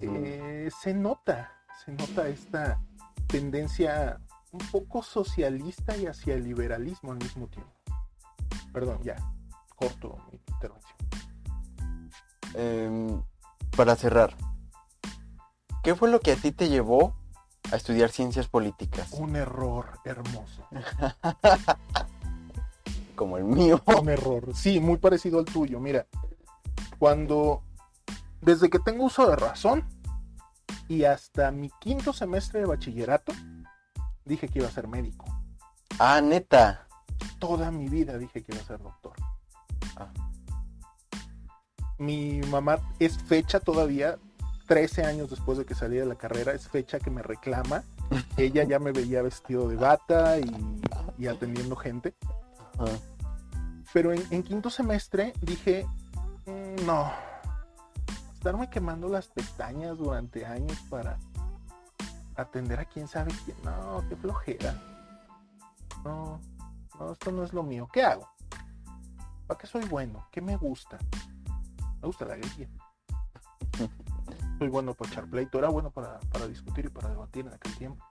eh, 0.00 0.70
se 0.80 0.94
nota, 0.94 1.57
se 1.84 1.92
nota 1.92 2.28
esta 2.28 2.80
tendencia 3.26 4.20
un 4.52 4.60
poco 4.70 5.02
socialista 5.02 5.96
y 5.96 6.06
hacia 6.06 6.34
el 6.34 6.44
liberalismo 6.44 7.12
al 7.12 7.18
mismo 7.18 7.48
tiempo. 7.48 7.72
Perdón, 8.72 9.00
ya, 9.02 9.16
corto 9.76 10.16
mi 10.30 10.40
intervención. 10.48 10.96
Em, 12.54 13.22
para 13.76 13.96
cerrar, 13.96 14.34
¿qué 15.82 15.94
fue 15.94 16.10
lo 16.10 16.20
que 16.20 16.32
a 16.32 16.36
ti 16.36 16.52
te 16.52 16.68
llevó 16.68 17.14
a 17.70 17.76
estudiar 17.76 18.10
ciencias 18.10 18.48
políticas? 18.48 19.12
Un 19.12 19.36
error 19.36 20.00
hermoso. 20.04 20.66
Como 23.14 23.36
el 23.36 23.44
mío. 23.44 23.82
Un 24.00 24.08
error. 24.08 24.54
Sí, 24.54 24.80
muy 24.80 24.96
parecido 24.96 25.38
al 25.38 25.44
tuyo. 25.44 25.80
Mira, 25.80 26.06
cuando, 26.98 27.62
desde 28.40 28.70
que 28.70 28.78
tengo 28.78 29.04
uso 29.04 29.28
de 29.28 29.36
razón 29.36 29.84
y 30.88 31.04
hasta 31.04 31.50
mi 31.50 31.70
quinto 31.80 32.12
semestre 32.12 32.60
de 32.60 32.66
bachillerato, 32.66 33.32
dije 34.24 34.48
que 34.48 34.60
iba 34.60 34.68
a 34.68 34.72
ser 34.72 34.88
médico. 34.88 35.26
Ah, 35.98 36.20
neta. 36.20 36.86
Toda 37.38 37.70
mi 37.70 37.88
vida 37.88 38.16
dije 38.18 38.42
que 38.42 38.52
iba 38.52 38.62
a 38.62 38.66
ser 38.66 38.82
doctor. 38.82 39.12
Ah. 39.96 40.10
Mi 41.98 42.40
mamá 42.42 42.78
es 42.98 43.18
fecha 43.18 43.60
todavía, 43.60 44.18
13 44.66 45.04
años 45.04 45.30
después 45.30 45.58
de 45.58 45.66
que 45.66 45.74
salí 45.74 45.96
de 45.96 46.06
la 46.06 46.14
carrera, 46.14 46.52
es 46.52 46.68
fecha 46.68 46.98
que 46.98 47.10
me 47.10 47.22
reclama. 47.22 47.82
Ella 48.36 48.64
ya 48.64 48.78
me 48.78 48.92
veía 48.92 49.22
vestido 49.22 49.68
de 49.68 49.76
bata 49.76 50.38
y, 50.38 50.80
y 51.18 51.26
atendiendo 51.26 51.76
gente. 51.76 52.14
Pero 53.92 54.12
en, 54.12 54.22
en 54.30 54.42
quinto 54.42 54.70
semestre 54.70 55.32
dije, 55.42 55.86
"Mm, 56.46 56.86
no, 56.86 57.10
estarme 58.38 58.70
quemando 58.70 59.08
las 59.08 59.26
pestañas 59.26 59.98
durante 59.98 60.46
años 60.46 60.78
para 60.88 61.18
atender 62.36 62.78
a 62.78 62.84
quién 62.84 63.08
sabe 63.08 63.32
quién. 63.44 63.56
No, 63.64 64.04
qué 64.08 64.14
flojera. 64.14 64.80
No, 66.04 66.40
no, 67.00 67.12
esto 67.12 67.32
no 67.32 67.42
es 67.42 67.52
lo 67.52 67.64
mío. 67.64 67.88
¿Qué 67.92 68.04
hago? 68.04 68.28
¿Para 69.48 69.58
qué 69.58 69.66
soy 69.66 69.84
bueno? 69.86 70.28
¿Qué 70.30 70.40
me 70.40 70.56
gusta? 70.56 70.98
Me 72.00 72.06
gusta 72.06 72.26
la 72.26 72.36
guerrilla. 72.36 72.68
Soy 74.58 74.68
bueno 74.68 74.94
para 74.94 75.10
echar 75.10 75.26
pleito. 75.28 75.58
Era 75.58 75.68
bueno 75.68 75.90
para, 75.90 76.20
para 76.20 76.46
discutir 76.46 76.86
y 76.86 76.90
para 76.90 77.08
debatir 77.08 77.46
en 77.46 77.54
aquel 77.54 77.76
tiempo. 77.76 78.04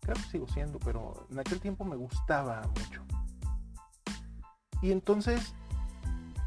Creo 0.00 0.14
que 0.14 0.22
sigo 0.30 0.46
siendo, 0.48 0.78
pero 0.78 1.26
en 1.30 1.38
aquel 1.40 1.60
tiempo 1.60 1.84
me 1.84 1.96
gustaba 1.96 2.62
mucho. 2.62 3.04
Y 4.82 4.92
entonces 4.92 5.52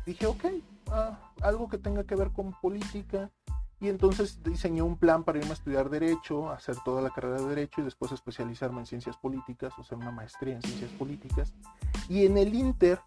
dije, 0.06 0.28
ok, 0.28 0.46
ah, 0.92 1.34
algo 1.42 1.68
que 1.68 1.78
tenga 1.78 2.04
que 2.04 2.16
ver 2.16 2.32
con 2.32 2.54
política. 2.62 3.32
Y 3.80 3.90
entonces 3.90 4.44
diseñé 4.44 4.84
un 4.84 4.96
plan 4.96 5.24
para 5.24 5.40
irme 5.40 5.50
a 5.50 5.54
estudiar 5.54 5.90
Derecho, 5.90 6.52
hacer 6.52 6.76
toda 6.86 7.02
la 7.02 7.10
carrera 7.10 7.42
de 7.42 7.48
Derecho 7.48 7.82
y 7.82 7.84
después 7.84 8.12
especializarme 8.12 8.80
en 8.80 8.86
Ciencias 8.86 9.18
Políticas, 9.18 9.74
o 9.80 9.84
sea, 9.84 9.98
una 9.98 10.12
maestría 10.12 10.54
en 10.54 10.62
Ciencias 10.62 10.92
Políticas. 10.92 11.52
Y 12.08 12.28
en 12.28 12.38
el 12.38 12.54
Inter, 12.54 13.00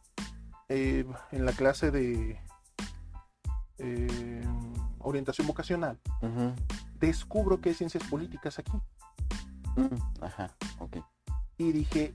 eh, 0.69 1.07
en 1.31 1.45
la 1.45 1.53
clase 1.53 1.93
de 1.93 2.41
eh, 3.79 4.45
orientación 4.99 5.47
vocacional, 5.47 6.01
descubro 6.99 7.61
que 7.61 7.69
hay 7.69 7.75
Ciencias 7.77 8.03
Políticas 8.09 8.59
aquí. 8.59 8.73
Mm, 9.77 10.25
Ajá, 10.25 10.57
ok. 10.81 10.97
y 11.57 11.71
dije, 11.71 12.15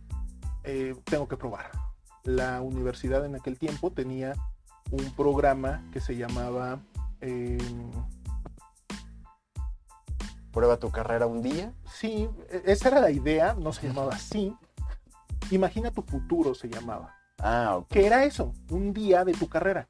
eh, 0.63 0.95
tengo 1.05 1.27
que 1.27 1.37
probar. 1.37 1.71
La 2.23 2.61
universidad 2.61 3.25
en 3.25 3.35
aquel 3.35 3.57
tiempo 3.57 3.91
tenía 3.91 4.33
un 4.91 5.11
programa 5.15 5.83
que 5.91 5.99
se 5.99 6.15
llamaba, 6.15 6.79
eh, 7.21 7.57
Prueba 10.51 10.77
tu 10.77 10.89
carrera 10.89 11.27
un 11.27 11.41
día. 11.41 11.73
sí, 11.93 12.27
e- 12.49 12.63
esa 12.65 12.89
era 12.89 12.99
la 12.99 13.11
idea, 13.11 13.53
no 13.53 13.71
se 13.71 13.87
llamaba 13.87 14.13
así. 14.15 14.55
Imagina 15.51 15.91
tu 15.91 16.01
futuro 16.01 16.55
se 16.55 16.67
llamaba. 16.69 17.15
Ah, 17.37 17.75
ok. 17.77 17.87
¿Qué 17.89 18.05
era 18.05 18.25
eso? 18.25 18.53
Un 18.69 18.93
día 18.93 19.23
de 19.23 19.33
tu 19.33 19.47
carrera. 19.47 19.87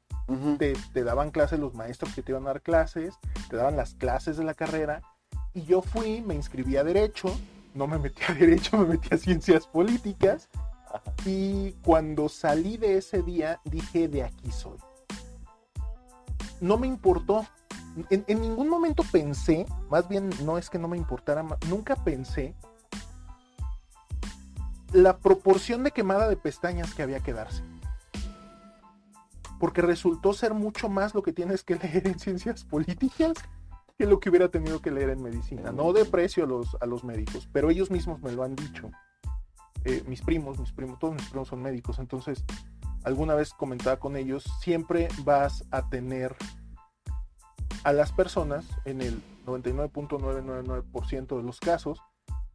Te, 0.58 0.74
te 0.92 1.02
daban 1.02 1.32
clases 1.32 1.58
los 1.58 1.74
maestros 1.74 2.14
que 2.14 2.22
te 2.22 2.30
iban 2.30 2.44
a 2.44 2.48
dar 2.48 2.62
clases, 2.62 3.14
te 3.48 3.56
daban 3.56 3.76
las 3.76 3.94
clases 3.94 4.36
de 4.36 4.44
la 4.44 4.54
carrera. 4.54 5.02
Y 5.54 5.62
yo 5.62 5.82
fui, 5.82 6.20
me 6.20 6.36
inscribí 6.36 6.76
a 6.76 6.84
Derecho, 6.84 7.36
no 7.74 7.88
me 7.88 7.98
metí 7.98 8.22
a 8.28 8.34
Derecho, 8.34 8.78
me 8.78 8.86
metí 8.86 9.12
a 9.12 9.18
Ciencias 9.18 9.66
Políticas. 9.66 10.48
Y 11.24 11.72
cuando 11.84 12.28
salí 12.28 12.76
de 12.76 12.98
ese 12.98 13.22
día, 13.22 13.60
dije, 13.64 14.06
de 14.08 14.22
aquí 14.22 14.52
soy. 14.52 14.78
No 16.60 16.78
me 16.78 16.86
importó. 16.86 17.46
En, 18.08 18.24
en 18.28 18.40
ningún 18.40 18.68
momento 18.68 19.02
pensé, 19.10 19.66
más 19.90 20.08
bien 20.08 20.30
no 20.44 20.58
es 20.58 20.70
que 20.70 20.78
no 20.78 20.88
me 20.88 20.96
importara, 20.96 21.44
nunca 21.68 21.96
pensé 21.96 22.54
la 24.92 25.18
proporción 25.18 25.84
de 25.84 25.90
quemada 25.90 26.28
de 26.28 26.36
pestañas 26.36 26.94
que 26.94 27.02
había 27.02 27.20
que 27.20 27.32
darse. 27.32 27.62
Porque 29.58 29.82
resultó 29.82 30.32
ser 30.32 30.54
mucho 30.54 30.88
más 30.88 31.14
lo 31.14 31.22
que 31.22 31.32
tienes 31.32 31.64
que 31.64 31.76
leer 31.82 32.06
en 32.06 32.18
ciencias 32.18 32.64
políticas 32.64 33.32
que 33.98 34.06
lo 34.06 34.18
que 34.18 34.30
hubiera 34.30 34.48
tenido 34.48 34.80
que 34.80 34.90
leer 34.90 35.10
en 35.10 35.22
medicina. 35.22 35.72
No 35.72 35.92
de 35.92 36.04
precio 36.06 36.44
a 36.44 36.46
los, 36.46 36.76
a 36.80 36.86
los 36.86 37.04
médicos, 37.04 37.48
pero 37.52 37.70
ellos 37.70 37.90
mismos 37.90 38.22
me 38.22 38.32
lo 38.32 38.42
han 38.42 38.56
dicho 38.56 38.90
eh, 39.84 40.02
mis 40.06 40.20
primos, 40.22 40.58
mis 40.58 40.72
primos, 40.72 40.98
todos 40.98 41.14
mis 41.14 41.28
primos 41.28 41.48
son 41.48 41.62
médicos, 41.62 41.98
entonces 41.98 42.44
alguna 43.04 43.34
vez 43.34 43.52
comentaba 43.52 43.98
con 43.98 44.16
ellos, 44.16 44.44
siempre 44.60 45.08
vas 45.24 45.64
a 45.70 45.88
tener 45.88 46.36
a 47.84 47.92
las 47.92 48.12
personas 48.12 48.66
en 48.84 49.00
el 49.00 49.22
99.999% 49.46 51.36
de 51.36 51.42
los 51.42 51.60
casos 51.60 52.00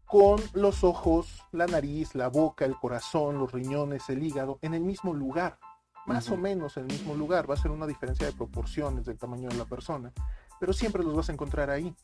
con 0.05 0.39
los 0.53 0.83
ojos, 0.83 1.43
la 1.51 1.65
nariz, 1.65 2.13
la 2.15 2.29
boca, 2.29 2.65
el 2.65 2.75
corazón, 2.75 3.39
los 3.39 3.51
riñones, 3.51 4.07
el 4.09 4.23
hígado 4.23 4.59
en 4.61 4.75
el 4.75 4.81
mismo 4.81 5.13
lugar, 5.13 5.57
más 6.05 6.29
o 6.29 6.37
menos 6.37 6.77
en 6.77 6.83
el 6.83 6.91
mismo 6.91 7.15
lugar, 7.15 7.49
va 7.49 7.55
a 7.55 7.57
ser 7.57 7.71
una 7.71 7.87
diferencia 7.87 8.27
de 8.27 8.33
proporciones 8.33 9.05
del 9.05 9.17
tamaño 9.17 9.49
de 9.49 9.55
la 9.55 9.65
persona, 9.65 10.13
pero 10.59 10.73
siempre 10.73 11.03
los 11.03 11.15
vas 11.15 11.29
a 11.29 11.33
encontrar 11.33 11.71
ahí. 11.71 11.95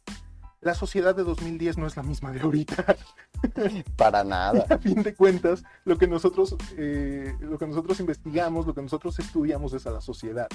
La 0.61 0.75
sociedad 0.75 1.15
de 1.15 1.23
2010 1.23 1.77
no 1.77 1.87
es 1.87 1.97
la 1.97 2.03
misma 2.03 2.31
de 2.31 2.41
ahorita. 2.41 2.95
Para 3.97 4.23
nada. 4.23 4.65
a 4.69 4.77
fin 4.77 5.01
de 5.01 5.15
cuentas, 5.15 5.63
lo 5.85 5.97
que 5.97 6.07
nosotros, 6.07 6.55
eh, 6.77 7.35
lo 7.39 7.57
que 7.57 7.65
nosotros 7.65 7.99
investigamos, 7.99 8.67
lo 8.67 8.75
que 8.75 8.81
nosotros 8.83 9.17
estudiamos 9.19 9.73
es 9.73 9.87
a 9.87 9.91
la 9.91 10.01
sociedad. 10.01 10.47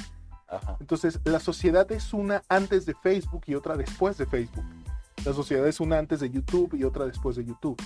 Ajá. 0.46 0.76
Entonces, 0.78 1.18
la 1.24 1.40
sociedad 1.40 1.90
es 1.90 2.12
una 2.12 2.42
antes 2.48 2.86
de 2.86 2.94
Facebook 2.94 3.42
y 3.46 3.56
otra 3.56 3.76
después 3.76 4.16
de 4.16 4.26
Facebook. 4.26 4.64
La 5.24 5.32
sociedad 5.32 5.66
es 5.66 5.80
una 5.80 5.98
antes 5.98 6.20
de 6.20 6.30
YouTube 6.30 6.74
y 6.74 6.84
otra 6.84 7.04
después 7.04 7.34
de 7.34 7.44
YouTube. 7.44 7.82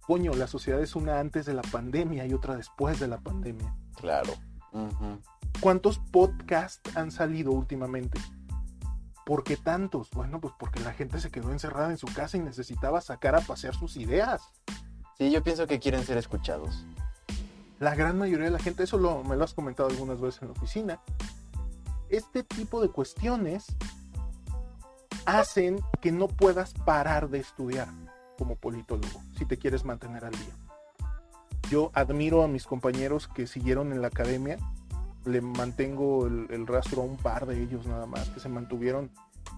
Coño, 0.00 0.32
la 0.32 0.48
sociedad 0.48 0.80
es 0.80 0.96
una 0.96 1.20
antes 1.20 1.46
de 1.46 1.54
la 1.54 1.62
pandemia 1.62 2.26
y 2.26 2.34
otra 2.34 2.56
después 2.56 2.98
de 2.98 3.06
la 3.06 3.18
pandemia. 3.18 3.72
Claro. 3.94 4.32
¿Cuántos 5.60 5.98
podcasts 5.98 6.96
han 6.96 7.12
salido 7.12 7.52
últimamente? 7.52 8.18
¿Por 9.26 9.44
qué 9.44 9.56
tantos? 9.56 10.10
Bueno, 10.10 10.40
pues 10.40 10.54
porque 10.58 10.80
la 10.80 10.92
gente 10.92 11.20
se 11.20 11.30
quedó 11.30 11.52
encerrada 11.52 11.90
en 11.90 11.98
su 11.98 12.06
casa 12.06 12.36
y 12.36 12.40
necesitaba 12.40 13.00
sacar 13.00 13.34
a 13.36 13.40
pasear 13.40 13.74
sus 13.74 13.96
ideas. 13.96 14.42
Sí, 15.18 15.30
yo 15.30 15.42
pienso 15.42 15.66
que 15.66 15.78
quieren 15.78 16.04
ser 16.04 16.16
escuchados. 16.16 16.84
La 17.78 17.94
gran 17.94 18.18
mayoría 18.18 18.46
de 18.46 18.50
la 18.50 18.58
gente, 18.58 18.84
eso 18.84 18.98
lo, 18.98 19.22
me 19.24 19.36
lo 19.36 19.44
has 19.44 19.54
comentado 19.54 19.88
algunas 19.88 20.20
veces 20.20 20.42
en 20.42 20.48
la 20.48 20.52
oficina. 20.52 21.00
Este 22.08 22.42
tipo 22.42 22.82
de 22.82 22.88
cuestiones 22.88 23.66
hacen 25.26 25.80
que 26.00 26.12
no 26.12 26.28
puedas 26.28 26.74
parar 26.74 27.28
de 27.28 27.38
estudiar 27.38 27.88
como 28.38 28.56
politólogo 28.56 29.20
si 29.38 29.44
te 29.44 29.58
quieres 29.58 29.84
mantener 29.84 30.24
al 30.24 30.32
día. 30.32 30.56
Yo 31.70 31.90
admiro 31.94 32.42
a 32.42 32.48
mis 32.48 32.66
compañeros 32.66 33.28
que 33.28 33.46
siguieron 33.46 33.92
en 33.92 34.02
la 34.02 34.08
academia. 34.08 34.58
Le 35.24 35.40
mantengo 35.40 36.26
el, 36.26 36.66
rastro 36.66 37.02
a 37.02 37.04
un 37.04 37.16
par 37.16 37.46
de 37.46 37.62
ellos 37.62 37.86
nada 37.86 38.06
más, 38.06 38.30
que 38.30 38.40
se 38.40 38.48
mantuvieron 38.48 39.10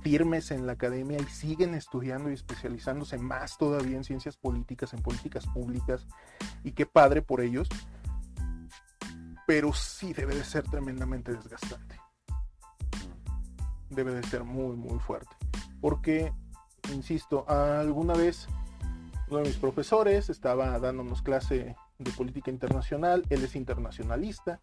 firmes 0.03 0.51
en 0.51 0.67
la 0.67 0.73
academia 0.73 1.19
y 1.21 1.25
siguen 1.25 1.75
estudiando 1.75 2.31
y 2.31 2.35
especializándose 2.35 3.19
más 3.19 3.57
todavía 3.57 3.97
en 3.97 4.05
ciencias 4.05 4.37
políticas, 4.37 4.93
en 4.93 5.03
políticas 5.03 5.47
públicas. 5.47 6.07
Y 6.65 6.73
qué 6.73 6.87
padre 6.87 7.23
por 7.23 7.41
ellos. 7.41 7.69
Pero 9.47 9.73
sí 9.73 10.13
debe 10.13 10.35
de 10.35 10.45
ser 10.45 10.65
tremendamente 10.65 11.33
desgastante. 11.33 11.97
Debe 13.91 14.15
de 14.15 14.23
ser 14.25 14.45
muy, 14.45 14.77
muy 14.77 14.99
fuerte. 14.99 15.37
Porque, 15.81 16.33
insisto, 16.93 17.45
alguna 17.49 18.15
vez 18.15 18.49
uno 19.29 19.39
de 19.39 19.49
mis 19.49 19.57
profesores 19.57 20.29
estaba 20.29 20.79
dándonos 20.79 21.23
clase 21.23 21.75
de 21.99 22.11
política 22.13 22.51
internacional, 22.51 23.25
él 23.31 23.45
es 23.45 23.57
internacionalista, 23.57 24.61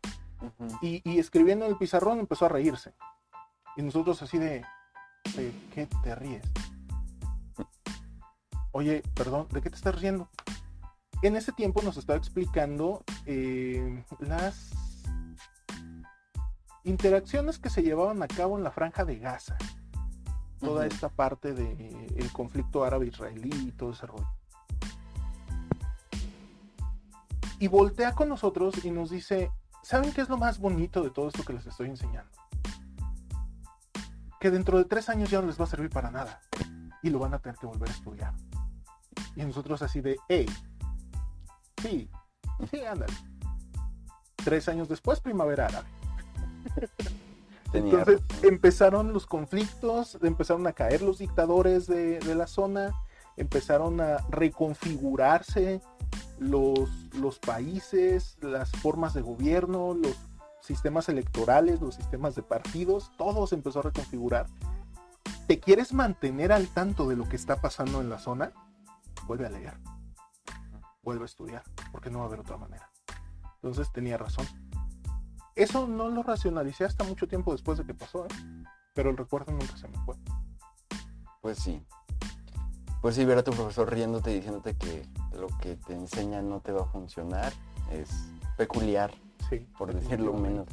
Y, 0.82 1.02
y 1.10 1.20
escribiendo 1.20 1.66
en 1.66 1.72
el 1.72 1.78
pizarrón 1.78 2.20
empezó 2.20 2.46
a 2.46 2.50
reírse. 2.50 2.94
Y 3.76 3.82
nosotros 3.82 4.22
así 4.22 4.38
de, 4.38 4.66
¿de 5.36 5.54
qué 5.74 5.88
te 6.04 6.16
ríes? 6.16 6.46
Oye, 8.72 9.04
perdón, 9.16 9.48
¿de 9.52 9.62
qué 9.62 9.70
te 9.70 9.76
estás 9.76 10.00
riendo? 10.00 10.30
En 11.22 11.36
ese 11.36 11.52
tiempo 11.52 11.82
nos 11.82 11.98
estaba 11.98 12.18
explicando 12.18 13.04
eh, 13.26 14.04
las 14.20 14.72
interacciones 16.84 17.60
que 17.60 17.70
se 17.70 17.84
llevaban 17.84 18.22
a 18.24 18.28
cabo 18.28 18.58
en 18.58 18.64
la 18.64 18.72
franja 18.72 19.06
de 19.06 19.18
Gaza. 19.18 19.58
Toda 20.60 20.86
esta 20.86 21.10
parte 21.10 21.54
del 21.54 22.32
conflicto 22.34 22.84
árabe-israelí 22.84 23.50
y 23.68 23.72
todo 23.72 23.92
ese 23.92 24.06
rollo. 24.08 24.30
Y 27.60 27.68
voltea 27.68 28.14
con 28.14 28.30
nosotros 28.30 28.84
y 28.84 28.92
nos 28.92 29.10
dice, 29.10 29.52
¿saben 29.84 30.12
qué 30.14 30.22
es 30.22 30.30
lo 30.30 30.38
más 30.38 30.60
bonito 30.60 31.04
de 31.04 31.10
todo 31.10 31.28
esto 31.28 31.44
que 31.44 31.54
les 31.54 31.66
estoy 31.66 31.90
enseñando? 31.90 32.32
Que 34.40 34.52
dentro 34.52 34.78
de 34.78 34.86
tres 34.86 35.10
años 35.10 35.30
ya 35.30 35.42
no 35.42 35.48
les 35.48 35.60
va 35.60 35.66
a 35.66 35.68
servir 35.68 35.90
para 35.90 36.12
nada. 36.12 36.42
Y 37.02 37.10
lo 37.10 37.20
van 37.20 37.34
a 37.34 37.40
tener 37.40 37.58
que 37.58 37.66
volver 37.66 37.90
a 37.90 37.94
estudiar. 37.94 38.34
Y 39.36 39.44
nosotros 39.44 39.82
así 39.82 40.02
de, 40.02 40.18
hey, 40.28 40.46
sí, 41.82 42.10
sí, 42.72 42.86
ándale. 42.86 43.14
Tres 44.36 44.70
años 44.70 44.88
después, 44.88 45.20
primavera 45.20 45.66
árabe. 45.66 45.88
Entonces 47.74 48.22
empezaron 48.42 49.14
los 49.14 49.28
conflictos, 49.28 50.18
empezaron 50.24 50.66
a 50.66 50.74
caer 50.74 51.02
los 51.02 51.20
dictadores 51.20 51.86
de, 51.86 52.20
de 52.20 52.36
la 52.36 52.48
zona, 52.48 52.94
empezaron 53.40 54.02
a 54.02 54.18
reconfigurarse 54.30 55.82
los, 56.38 56.90
los 57.14 57.40
países, 57.40 58.38
las 58.42 58.72
formas 58.72 59.14
de 59.14 59.22
gobierno, 59.22 59.94
los 59.94 60.18
sistemas 60.62 61.10
electorales, 61.10 61.82
los 61.82 61.96
sistemas 61.96 62.36
de 62.36 62.44
partidos, 62.44 63.12
todo 63.18 63.48
se 63.48 63.56
empezó 63.56 63.80
a 63.80 63.84
reconfigurar. 63.84 64.48
¿Te 65.48 65.60
quieres 65.60 65.94
mantener 65.94 66.52
al 66.52 66.68
tanto 66.68 67.08
de 67.08 67.16
lo 67.16 67.28
que 67.28 67.38
está 67.38 67.62
pasando 67.62 68.02
en 68.02 68.10
la 68.10 68.20
zona? 68.20 68.52
Vuelve 69.26 69.48
a 69.48 69.50
leer, 69.50 69.78
vuelve 71.02 71.24
a 71.24 71.26
estudiar, 71.26 71.64
porque 71.92 72.10
no 72.10 72.20
va 72.20 72.26
a 72.26 72.28
haber 72.28 72.42
otra 72.42 72.58
manera. 72.58 72.92
Entonces 73.56 73.92
tenía 73.92 74.18
razón. 74.18 74.46
Eso 75.56 75.88
no 75.88 76.10
lo 76.10 76.24
racionalicé 76.24 76.86
hasta 76.86 77.04
mucho 77.04 77.28
tiempo 77.28 77.52
después 77.52 77.78
de 77.78 77.86
que 77.86 77.94
pasó, 77.94 78.26
¿eh? 78.26 78.30
pero 78.94 79.10
el 79.10 79.18
recuerdo 79.18 79.52
nunca 79.54 79.76
se 79.78 79.88
me 79.88 79.98
fue. 80.06 80.16
Pues 81.42 81.58
sí. 81.58 81.82
Pues 83.02 83.16
sí, 83.16 83.24
ver 83.26 83.38
a 83.38 83.44
tu 83.44 83.52
profesor 83.52 83.92
riéndote 83.92 84.32
y 84.32 84.36
diciéndote 84.36 84.76
que 84.76 85.06
lo 85.38 85.48
que 85.62 85.76
te 85.78 85.94
enseña 85.94 86.42
no 86.42 86.60
te 86.60 86.72
va 86.74 86.82
a 86.82 86.86
funcionar 86.86 87.54
es 87.92 88.10
peculiar, 88.58 89.12
Sí, 89.50 89.66
por 89.78 89.94
decirlo 89.94 90.34
menos. 90.34 90.68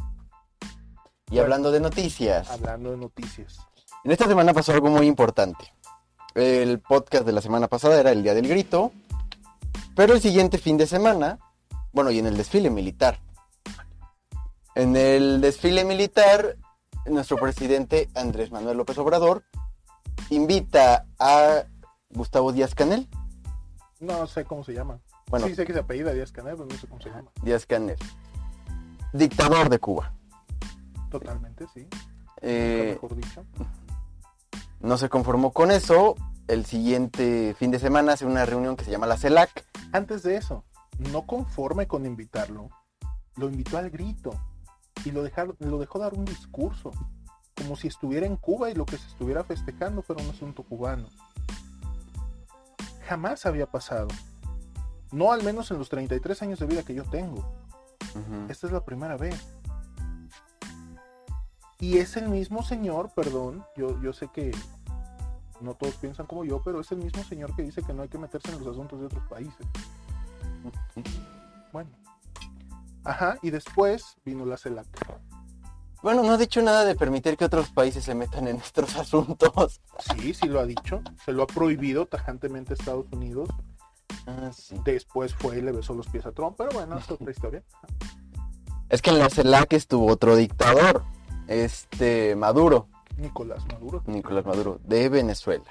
Y 1.28 1.30
Bueno. 1.30 1.42
hablando 1.44 1.70
de 1.70 1.80
noticias, 1.80 2.50
Hablando 2.50 2.90
de 2.90 2.96
noticias. 2.98 3.58
en 4.04 4.10
esta 4.10 4.26
semana 4.26 4.52
pasó 4.52 4.72
algo 4.72 4.88
muy 4.90 5.06
importante. 5.06 5.72
El 6.34 6.80
podcast 6.80 7.24
de 7.24 7.32
la 7.32 7.40
semana 7.40 7.68
pasada 7.68 7.98
era 7.98 8.10
el 8.12 8.22
Día 8.22 8.34
del 8.34 8.48
Grito, 8.48 8.92
pero 9.94 10.12
el 10.14 10.20
siguiente 10.20 10.58
fin 10.58 10.76
de 10.76 10.86
semana, 10.86 11.38
bueno, 11.92 12.10
y 12.10 12.18
en 12.18 12.26
el 12.26 12.36
desfile 12.36 12.68
militar. 12.70 13.18
En 14.74 14.94
el 14.96 15.40
desfile 15.40 15.84
militar, 15.84 16.56
nuestro 17.06 17.38
presidente 17.38 18.10
Andrés 18.14 18.50
Manuel 18.50 18.76
López 18.76 18.98
Obrador 18.98 19.44
invita 20.28 21.06
a 21.18 21.64
Gustavo 22.16 22.50
Díaz 22.52 22.74
Canel. 22.74 23.08
No 24.00 24.26
sé 24.26 24.44
cómo 24.44 24.64
se 24.64 24.72
llama. 24.72 24.98
Bueno, 25.28 25.46
Sí 25.46 25.54
sé 25.54 25.66
que 25.66 25.72
se 25.72 25.80
apellida 25.80 26.12
Díaz 26.12 26.32
Canel, 26.32 26.54
pero 26.56 26.66
no 26.66 26.76
sé 26.76 26.86
cómo 26.86 27.00
se 27.00 27.10
llama. 27.10 27.30
Díaz 27.42 27.66
Canel. 27.66 27.96
Dictador 29.12 29.68
de 29.68 29.78
Cuba. 29.78 30.12
Totalmente, 31.10 31.66
sí. 31.72 31.86
Eh, 32.42 32.98
mejor 33.00 33.16
dicho. 33.16 33.44
no 34.80 34.98
se 34.98 35.08
conformó 35.08 35.52
con 35.52 35.70
eso. 35.70 36.14
El 36.48 36.64
siguiente 36.64 37.54
fin 37.58 37.70
de 37.70 37.78
semana 37.78 38.12
hace 38.12 38.24
una 38.24 38.44
reunión 38.46 38.76
que 38.76 38.84
se 38.84 38.90
llama 38.90 39.06
la 39.06 39.16
CELAC. 39.16 39.64
Antes 39.92 40.22
de 40.22 40.36
eso, 40.36 40.64
no 41.10 41.26
conforme 41.26 41.86
con 41.88 42.06
invitarlo, 42.06 42.68
lo 43.36 43.48
invitó 43.48 43.78
al 43.78 43.90
grito 43.90 44.30
y 45.04 45.10
lo, 45.10 45.22
dejar- 45.24 45.56
lo 45.58 45.78
dejó 45.78 45.98
dar 45.98 46.14
un 46.14 46.24
discurso, 46.24 46.92
como 47.56 47.74
si 47.76 47.88
estuviera 47.88 48.26
en 48.26 48.36
Cuba 48.36 48.70
y 48.70 48.74
lo 48.74 48.86
que 48.86 48.96
se 48.96 49.08
estuviera 49.08 49.42
festejando 49.42 50.02
fuera 50.02 50.22
un 50.22 50.30
asunto 50.30 50.62
cubano. 50.62 51.08
Jamás 53.06 53.46
había 53.46 53.66
pasado. 53.66 54.08
No 55.12 55.32
al 55.32 55.42
menos 55.42 55.70
en 55.70 55.78
los 55.78 55.88
33 55.88 56.42
años 56.42 56.58
de 56.58 56.66
vida 56.66 56.82
que 56.82 56.94
yo 56.94 57.04
tengo. 57.04 57.44
Esta 58.48 58.66
es 58.66 58.72
la 58.72 58.84
primera 58.84 59.16
vez. 59.16 59.46
Y 61.78 61.98
es 61.98 62.16
el 62.16 62.28
mismo 62.28 62.62
señor, 62.62 63.10
perdón, 63.14 63.64
yo, 63.76 64.00
yo 64.00 64.12
sé 64.12 64.28
que 64.32 64.50
no 65.60 65.74
todos 65.74 65.94
piensan 65.96 66.26
como 66.26 66.44
yo, 66.44 66.62
pero 66.62 66.80
es 66.80 66.90
el 66.90 66.98
mismo 66.98 67.22
señor 67.24 67.54
que 67.54 67.62
dice 67.62 67.82
que 67.82 67.92
no 67.92 68.02
hay 68.02 68.08
que 68.08 68.18
meterse 68.18 68.50
en 68.50 68.58
los 68.58 68.68
asuntos 68.68 69.00
de 69.00 69.06
otros 69.06 69.26
países. 69.28 69.66
Bueno. 71.72 71.90
Ajá, 73.04 73.36
y 73.42 73.50
después 73.50 74.16
vino 74.24 74.46
la 74.46 74.56
CELAC. 74.56 74.86
Bueno, 76.02 76.22
no 76.22 76.32
ha 76.32 76.36
dicho 76.36 76.62
nada 76.62 76.84
de 76.84 76.94
permitir 76.94 77.36
que 77.36 77.44
otros 77.44 77.70
países 77.70 78.04
se 78.04 78.14
metan 78.14 78.46
en 78.48 78.56
nuestros 78.58 78.96
asuntos. 78.96 79.80
Sí, 79.98 80.34
sí 80.34 80.46
lo 80.46 80.60
ha 80.60 80.66
dicho. 80.66 81.02
Se 81.24 81.32
lo 81.32 81.42
ha 81.42 81.46
prohibido 81.46 82.06
tajantemente 82.06 82.72
a 82.72 82.74
Estados 82.74 83.06
Unidos. 83.12 83.48
Ah, 84.26 84.50
sí. 84.52 84.76
Después 84.84 85.34
fue 85.34 85.58
y 85.58 85.62
le 85.62 85.72
besó 85.72 85.94
los 85.94 86.06
pies 86.08 86.26
a 86.26 86.32
Trump, 86.32 86.56
pero 86.58 86.70
bueno, 86.72 86.98
es 86.98 87.10
otra 87.10 87.30
historia. 87.30 87.62
Es 88.88 89.02
que 89.02 89.10
en 89.10 89.18
la 89.18 89.28
CELAC 89.28 89.72
estuvo 89.72 90.06
otro 90.06 90.36
dictador, 90.36 91.02
este 91.48 92.36
Maduro, 92.36 92.88
Nicolás 93.16 93.64
Maduro. 93.66 94.02
Nicolás 94.06 94.44
Maduro, 94.44 94.80
de 94.84 95.08
Venezuela. 95.08 95.64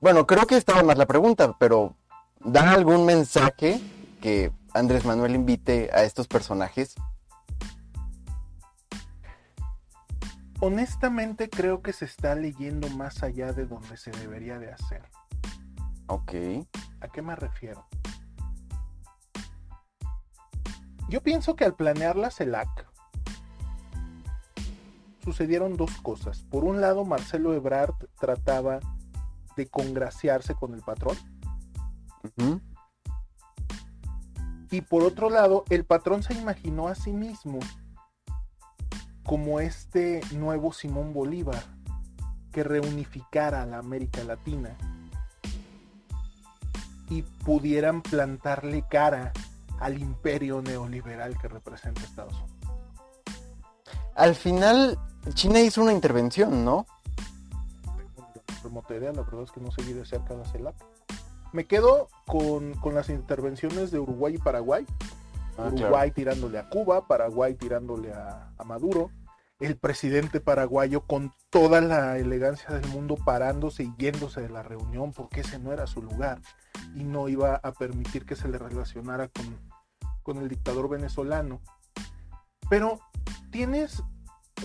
Bueno, 0.00 0.26
creo 0.26 0.46
que 0.46 0.56
estaba 0.56 0.82
más 0.82 0.98
la 0.98 1.06
pregunta, 1.06 1.56
pero 1.58 1.94
¿da 2.40 2.72
algún 2.72 3.04
mensaje 3.04 3.80
que 4.20 4.50
Andrés 4.72 5.04
Manuel 5.04 5.34
invite 5.34 5.90
a 5.92 6.04
estos 6.04 6.26
personajes? 6.26 6.96
Honestamente 10.62 11.48
creo 11.48 11.80
que 11.80 11.94
se 11.94 12.04
está 12.04 12.34
leyendo 12.34 12.88
más 12.90 13.22
allá 13.22 13.54
de 13.54 13.64
donde 13.64 13.96
se 13.96 14.10
debería 14.10 14.58
de 14.58 14.70
hacer. 14.70 15.02
Ok. 16.06 16.34
¿A 17.00 17.08
qué 17.08 17.22
me 17.22 17.34
refiero? 17.34 17.86
Yo 21.08 21.22
pienso 21.22 21.56
que 21.56 21.64
al 21.64 21.74
planear 21.74 22.16
la 22.16 22.30
CELAC 22.30 22.86
sucedieron 25.24 25.78
dos 25.78 25.98
cosas. 26.02 26.42
Por 26.50 26.64
un 26.64 26.82
lado, 26.82 27.06
Marcelo 27.06 27.54
Ebrard 27.54 27.94
trataba 28.18 28.80
de 29.56 29.66
congraciarse 29.66 30.54
con 30.54 30.74
el 30.74 30.82
patrón. 30.82 31.16
Y 34.70 34.82
por 34.82 35.04
otro 35.04 35.30
lado, 35.30 35.64
el 35.70 35.84
patrón 35.86 36.22
se 36.22 36.34
imaginó 36.34 36.88
a 36.88 36.94
sí 36.94 37.12
mismo 37.12 37.60
como 39.30 39.60
este 39.60 40.22
nuevo 40.32 40.72
Simón 40.72 41.14
Bolívar 41.14 41.62
que 42.50 42.64
reunificara 42.64 43.62
a 43.62 43.66
la 43.66 43.78
América 43.78 44.24
Latina 44.24 44.76
y 47.08 47.22
pudieran 47.22 48.02
plantarle 48.02 48.84
cara 48.90 49.32
al 49.78 50.00
imperio 50.00 50.62
neoliberal 50.62 51.38
que 51.38 51.46
representa 51.46 52.00
Estados 52.00 52.32
Unidos. 52.32 52.76
Al 54.16 54.34
final, 54.34 54.98
China 55.34 55.60
hizo 55.60 55.80
una 55.80 55.92
intervención, 55.92 56.64
¿no? 56.64 56.86
Remota 58.64 58.96
idea, 58.96 59.12
la 59.12 59.22
verdad 59.22 59.44
es 59.44 59.52
que 59.52 59.60
no 59.60 59.70
seguí 59.70 59.92
de 59.92 60.04
cerca 60.04 60.34
la 60.34 60.44
CELAC. 60.46 60.74
Me 61.52 61.66
quedo 61.66 62.08
con, 62.26 62.74
con 62.74 62.96
las 62.96 63.08
intervenciones 63.08 63.92
de 63.92 64.00
Uruguay 64.00 64.34
y 64.34 64.38
Paraguay. 64.38 64.84
Ah, 65.56 65.68
Uruguay 65.72 66.10
tirándole 66.10 66.58
a 66.58 66.68
Cuba, 66.68 67.06
Paraguay 67.06 67.54
tirándole 67.54 68.12
a, 68.12 68.50
a 68.58 68.64
Maduro. 68.64 69.12
El 69.60 69.76
presidente 69.76 70.40
paraguayo 70.40 71.02
con 71.02 71.32
toda 71.50 71.80
la 71.80 72.16
elegancia 72.16 72.70
del 72.70 72.88
mundo 72.88 73.16
parándose 73.16 73.84
y 73.84 73.94
yéndose 73.98 74.40
de 74.40 74.48
la 74.48 74.62
reunión 74.62 75.12
porque 75.12 75.40
ese 75.40 75.58
no 75.58 75.72
era 75.72 75.86
su 75.86 76.02
lugar 76.02 76.40
y 76.94 77.04
no 77.04 77.28
iba 77.28 77.56
a 77.56 77.72
permitir 77.72 78.24
que 78.24 78.36
se 78.36 78.48
le 78.48 78.56
relacionara 78.56 79.28
con, 79.28 79.58
con 80.22 80.38
el 80.38 80.48
dictador 80.48 80.88
venezolano. 80.88 81.60
Pero 82.70 83.00
tienes 83.50 84.02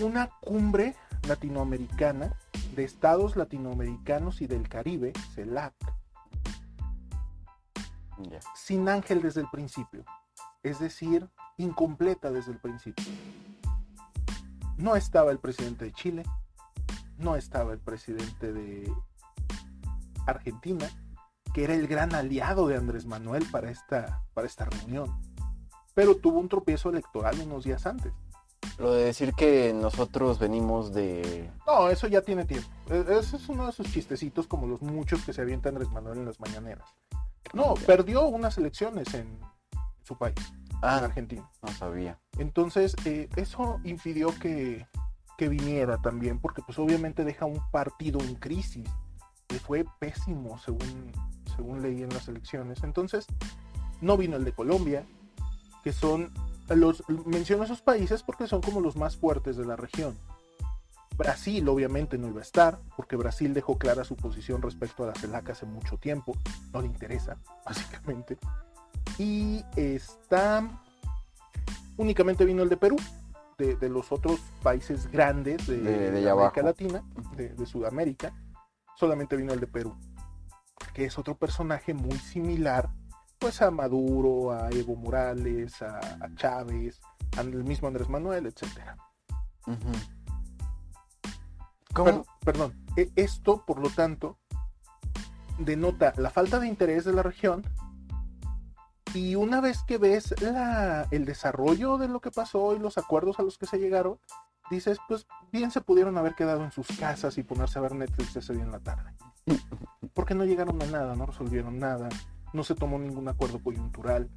una 0.00 0.30
cumbre 0.40 0.96
latinoamericana 1.28 2.36
de 2.74 2.84
estados 2.84 3.36
latinoamericanos 3.36 4.40
y 4.40 4.46
del 4.46 4.68
Caribe, 4.68 5.12
CELAC, 5.34 5.74
sin 8.54 8.88
Ángel 8.88 9.22
desde 9.22 9.40
el 9.42 9.48
principio. 9.50 10.04
Es 10.62 10.78
decir, 10.78 11.28
incompleta 11.56 12.30
desde 12.30 12.52
el 12.52 12.58
principio. 12.58 13.04
No 14.76 14.96
estaba 14.96 15.30
el 15.30 15.38
presidente 15.38 15.86
de 15.86 15.92
Chile, 15.92 16.22
no 17.18 17.36
estaba 17.36 17.72
el 17.72 17.78
presidente 17.78 18.52
de 18.52 18.92
Argentina, 20.26 20.86
que 21.54 21.64
era 21.64 21.74
el 21.74 21.86
gran 21.86 22.14
aliado 22.14 22.66
de 22.68 22.76
Andrés 22.76 23.06
Manuel 23.06 23.46
para 23.50 23.70
esta, 23.70 24.22
para 24.34 24.46
esta 24.46 24.66
reunión. 24.66 25.20
Pero 25.94 26.16
tuvo 26.16 26.38
un 26.40 26.48
tropiezo 26.48 26.90
electoral 26.90 27.40
unos 27.40 27.64
días 27.64 27.86
antes. 27.86 28.12
Lo 28.78 28.92
de 28.92 29.04
decir 29.04 29.32
que 29.32 29.72
nosotros 29.72 30.38
venimos 30.38 30.92
de... 30.92 31.50
No, 31.66 31.88
eso 31.88 32.08
ya 32.08 32.20
tiene 32.20 32.44
tiempo. 32.44 32.68
E- 32.90 33.06
Ese 33.18 33.36
es 33.36 33.48
uno 33.48 33.64
de 33.66 33.72
sus 33.72 33.90
chistecitos 33.90 34.46
como 34.46 34.66
los 34.66 34.82
muchos 34.82 35.24
que 35.24 35.32
se 35.32 35.40
avienta 35.40 35.70
Andrés 35.70 35.88
Manuel 35.90 36.18
en 36.18 36.26
las 36.26 36.38
mañaneras. 36.40 36.86
No, 37.54 37.72
perdió 37.86 38.26
unas 38.26 38.58
elecciones 38.58 39.14
en 39.14 39.38
su 40.02 40.18
país, 40.18 40.34
en 40.82 40.88
Ah, 40.88 40.96
Argentina. 40.98 41.48
no 41.62 41.68
sabía. 41.72 42.18
Entonces, 42.38 42.94
eh, 43.04 43.28
eso 43.36 43.80
impidió 43.84 44.28
que, 44.38 44.86
que 45.38 45.48
viniera 45.48 45.98
también, 45.98 46.38
porque 46.38 46.62
pues 46.62 46.78
obviamente 46.78 47.24
deja 47.24 47.44
un 47.46 47.60
partido 47.70 48.20
en 48.20 48.34
crisis, 48.36 48.88
que 49.46 49.58
fue 49.58 49.84
pésimo 50.00 50.58
según, 50.58 51.12
según 51.56 51.82
leí 51.82 52.02
en 52.02 52.10
las 52.10 52.28
elecciones. 52.28 52.82
Entonces, 52.82 53.26
no 54.00 54.16
vino 54.16 54.36
el 54.36 54.44
de 54.44 54.52
Colombia, 54.52 55.06
que 55.82 55.92
son 55.92 56.32
los, 56.68 57.02
menciono 57.26 57.64
esos 57.64 57.80
países 57.80 58.22
porque 58.22 58.46
son 58.46 58.60
como 58.60 58.80
los 58.80 58.96
más 58.96 59.16
fuertes 59.16 59.56
de 59.56 59.64
la 59.64 59.76
región. 59.76 60.16
Brasil 61.16 61.66
obviamente 61.68 62.18
no 62.18 62.28
iba 62.28 62.40
a 62.40 62.42
estar, 62.42 62.78
porque 62.96 63.16
Brasil 63.16 63.54
dejó 63.54 63.78
clara 63.78 64.04
su 64.04 64.16
posición 64.16 64.60
respecto 64.60 65.04
a 65.04 65.06
la 65.08 65.14
CELAC 65.14 65.50
hace 65.50 65.64
mucho 65.64 65.96
tiempo, 65.96 66.36
no 66.72 66.82
le 66.82 66.88
interesa, 66.88 67.38
básicamente. 67.64 68.36
Y 69.18 69.64
está, 69.76 70.82
únicamente 71.96 72.44
vino 72.44 72.62
el 72.62 72.68
de 72.68 72.76
Perú, 72.76 72.96
de, 73.58 73.76
de 73.76 73.88
los 73.88 74.12
otros 74.12 74.40
países 74.62 75.10
grandes 75.10 75.66
de, 75.66 76.08
América 76.08 76.30
abajo. 76.32 76.62
Latina, 76.62 77.04
de, 77.36 77.66
Sudamérica, 77.66 78.32
solamente 78.96 79.36
vino 79.36 79.52
el 79.52 79.60
de 79.60 79.66
Perú, 79.66 79.96
que 80.92 81.06
es 81.06 81.18
otro 81.18 81.36
personaje 81.36 81.94
muy 81.94 82.18
similar 82.18 82.90
pues 83.38 83.60
a 83.60 83.70
Maduro, 83.70 84.52
a 84.52 84.70
Evo 84.70 84.96
Morales, 84.96 85.82
a, 85.82 85.98
a 85.98 86.34
Chávez, 86.36 87.00
al 87.36 87.52
mismo 87.64 87.88
Andrés 87.88 88.08
Manuel, 88.08 88.46
etcétera. 88.46 88.96
¿Cómo? 91.92 92.24
perdón, 92.44 92.74
e- 92.96 93.10
esto, 93.16 93.64
por 93.66 93.78
lo 93.78 93.90
tanto, 93.90 94.38
denota 95.58 96.12
la 96.16 96.30
falta 96.30 96.60
de 96.60 96.68
interés 96.68 97.04
de 97.04 97.12
la 97.12 97.22
región 97.22 97.62
y 99.14 99.34
una 99.34 99.60
vez 99.60 99.82
que 99.86 99.98
ves 99.98 100.34
la- 100.42 101.06
el 101.10 101.24
desarrollo 101.24 101.98
de 101.98 102.08
lo 102.08 102.20
que 102.20 102.30
pasó 102.30 102.74
y 102.74 102.78
los 102.78 102.98
acuerdos 102.98 103.38
a 103.38 103.42
los 103.42 103.58
que 103.58 103.66
se 103.66 103.78
llegaron, 103.78 104.18
dices, 104.70 104.98
pues 105.08 105.26
bien 105.52 105.70
se 105.70 105.80
pudieron 105.80 106.18
haber 106.18 106.34
quedado 106.34 106.64
en 106.64 106.72
sus 106.72 106.86
casas 106.98 107.38
y 107.38 107.42
ponerse 107.42 107.78
a 107.78 107.82
ver 107.82 107.94
Netflix 107.94 108.36
ese 108.36 108.52
día 108.52 108.64
en 108.64 108.72
la 108.72 108.80
tarde. 108.80 109.12
Porque 110.14 110.34
no 110.34 110.44
llegaron 110.44 110.82
a 110.82 110.86
nada, 110.86 111.14
no 111.14 111.26
resolvieron 111.26 111.78
nada, 111.78 112.08
no 112.52 112.64
se 112.64 112.74
tomó 112.74 112.98
ningún 112.98 113.28
acuerdo 113.28 113.62
coyuntural. 113.62 114.28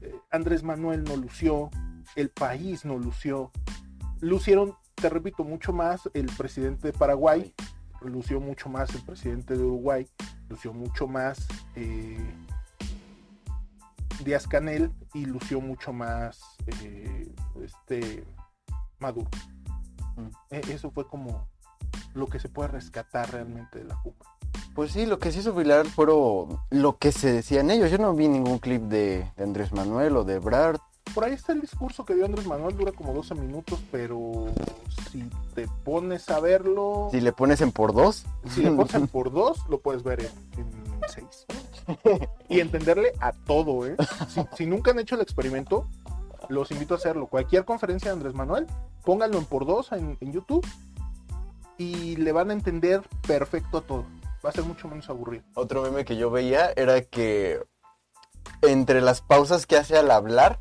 Eh, 0.00 0.14
Andrés 0.30 0.62
Manuel 0.62 1.04
no 1.04 1.16
lució, 1.16 1.70
el 2.16 2.30
país 2.30 2.84
no 2.84 2.98
lució. 2.98 3.50
Lucieron, 4.20 4.74
te 4.94 5.08
repito, 5.08 5.44
mucho 5.44 5.72
más 5.72 6.08
el 6.14 6.26
presidente 6.26 6.88
de 6.88 6.92
Paraguay, 6.98 7.54
lució 8.02 8.40
mucho 8.40 8.68
más 8.68 8.94
el 8.94 9.02
presidente 9.02 9.56
de 9.56 9.62
Uruguay, 9.62 10.06
lució 10.48 10.72
mucho 10.72 11.06
más 11.06 11.46
eh, 11.76 12.34
Díaz 14.24 14.46
Canel 14.46 14.92
y 15.14 15.24
lució 15.24 15.60
mucho 15.60 15.92
más 15.92 16.40
eh, 16.82 17.32
este 17.62 18.24
Maduro. 18.98 19.28
Mm. 20.16 20.54
E- 20.54 20.72
Eso 20.72 20.90
fue 20.90 21.06
como 21.06 21.48
lo 22.14 22.26
que 22.26 22.38
se 22.38 22.48
puede 22.48 22.68
rescatar 22.68 23.30
realmente 23.32 23.78
de 23.78 23.84
la 23.84 23.96
cumbre. 24.02 24.28
Pues 24.74 24.92
sí, 24.92 25.06
lo 25.06 25.18
que 25.18 25.32
se 25.32 25.40
hizo 25.40 25.52
viral 25.52 25.86
fueron 25.86 26.58
lo 26.70 26.98
que 26.98 27.12
se 27.12 27.32
decían 27.32 27.70
ellos. 27.70 27.90
Yo 27.90 27.98
no 27.98 28.14
vi 28.14 28.28
ningún 28.28 28.58
clip 28.58 28.82
de, 28.82 29.30
de 29.36 29.44
Andrés 29.44 29.72
Manuel 29.72 30.16
o 30.16 30.24
de 30.24 30.38
Brad. 30.38 30.76
Por 31.14 31.24
ahí 31.24 31.32
está 31.32 31.52
el 31.52 31.60
discurso 31.60 32.04
que 32.04 32.14
dio 32.14 32.24
Andrés 32.24 32.46
Manuel, 32.46 32.76
dura 32.76 32.92
como 32.92 33.12
12 33.12 33.34
minutos, 33.34 33.82
pero 33.90 34.46
si 35.10 35.28
te 35.54 35.66
pones 35.84 36.28
a 36.30 36.38
verlo, 36.38 37.08
Si 37.10 37.20
le 37.20 37.32
pones 37.32 37.60
en 37.62 37.72
por 37.72 37.92
dos, 37.92 38.24
si 38.54 38.62
le 38.62 38.70
pones 38.70 38.94
en 38.94 39.08
por 39.08 39.32
dos, 39.32 39.58
lo 39.68 39.80
puedes 39.80 40.04
ver 40.04 40.20
en, 40.20 40.60
en 40.60 41.00
seis. 41.08 41.46
Y 42.48 42.60
entenderle 42.60 43.12
a 43.20 43.32
todo, 43.32 43.86
¿eh? 43.86 43.96
Si, 44.28 44.42
si 44.56 44.66
nunca 44.66 44.90
han 44.90 44.98
hecho 44.98 45.14
el 45.14 45.20
experimento, 45.20 45.86
los 46.48 46.70
invito 46.70 46.94
a 46.94 46.96
hacerlo. 46.96 47.28
Cualquier 47.28 47.64
conferencia 47.64 48.10
de 48.10 48.16
Andrés 48.16 48.34
Manuel, 48.34 48.66
pónganlo 49.04 49.38
en 49.38 49.44
por 49.44 49.66
dos 49.66 49.92
en, 49.92 50.18
en 50.20 50.32
YouTube 50.32 50.66
y 51.78 52.16
le 52.16 52.32
van 52.32 52.50
a 52.50 52.52
entender 52.52 53.02
perfecto 53.26 53.78
a 53.78 53.80
todo. 53.82 54.04
Va 54.44 54.50
a 54.50 54.52
ser 54.52 54.64
mucho 54.64 54.88
menos 54.88 55.08
aburrido. 55.08 55.44
otro 55.54 55.82
meme 55.82 56.04
que 56.04 56.16
yo 56.16 56.30
veía 56.30 56.72
era 56.76 57.00
que 57.02 57.62
entre 58.62 59.00
las 59.00 59.22
pausas 59.22 59.66
que 59.66 59.76
hace 59.76 59.96
al 59.96 60.10
hablar, 60.10 60.60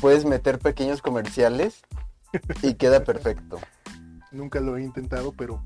puedes 0.00 0.24
meter 0.24 0.58
pequeños 0.58 1.02
comerciales 1.02 1.82
y 2.62 2.74
queda 2.74 3.04
perfecto. 3.04 3.58
Nunca 4.30 4.60
lo 4.60 4.76
he 4.76 4.82
intentado, 4.82 5.32
pero 5.32 5.62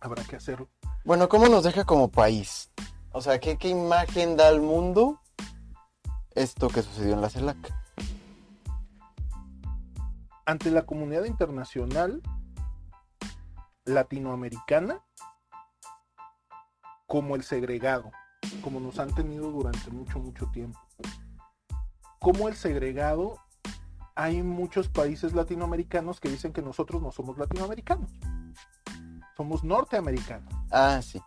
habrá 0.00 0.22
que 0.24 0.36
hacerlo. 0.36 0.68
Bueno, 1.04 1.28
¿cómo 1.28 1.48
nos 1.48 1.64
deja 1.64 1.84
como 1.84 2.10
país? 2.10 2.70
O 3.12 3.20
sea, 3.20 3.38
¿qué, 3.40 3.56
qué 3.56 3.68
imagen 3.68 4.36
da 4.36 4.48
al 4.48 4.60
mundo 4.60 5.20
esto 6.34 6.68
que 6.68 6.82
sucedió 6.82 7.14
en 7.14 7.20
la 7.20 7.30
CELAC? 7.30 7.56
ante 10.48 10.70
la 10.70 10.86
comunidad 10.86 11.26
internacional 11.26 12.22
latinoamericana 13.84 15.04
como 17.06 17.36
el 17.36 17.42
segregado, 17.42 18.10
como 18.62 18.80
nos 18.80 18.98
han 18.98 19.14
tenido 19.14 19.50
durante 19.50 19.90
mucho, 19.90 20.18
mucho 20.18 20.46
tiempo. 20.46 20.78
Como 22.18 22.48
el 22.48 22.56
segregado, 22.56 23.36
hay 24.14 24.42
muchos 24.42 24.88
países 24.88 25.34
latinoamericanos 25.34 26.18
que 26.18 26.30
dicen 26.30 26.54
que 26.54 26.62
nosotros 26.62 27.02
no 27.02 27.12
somos 27.12 27.36
latinoamericanos, 27.36 28.10
somos 29.36 29.62
norteamericanos. 29.64 30.50
Ah, 30.70 31.02
sí. 31.02 31.20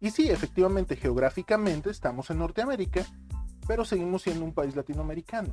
Y 0.00 0.10
sí, 0.10 0.28
efectivamente, 0.30 0.96
geográficamente 0.96 1.90
estamos 1.90 2.30
en 2.30 2.38
Norteamérica, 2.38 3.04
pero 3.66 3.84
seguimos 3.84 4.22
siendo 4.22 4.44
un 4.44 4.52
país 4.52 4.76
latinoamericano. 4.76 5.52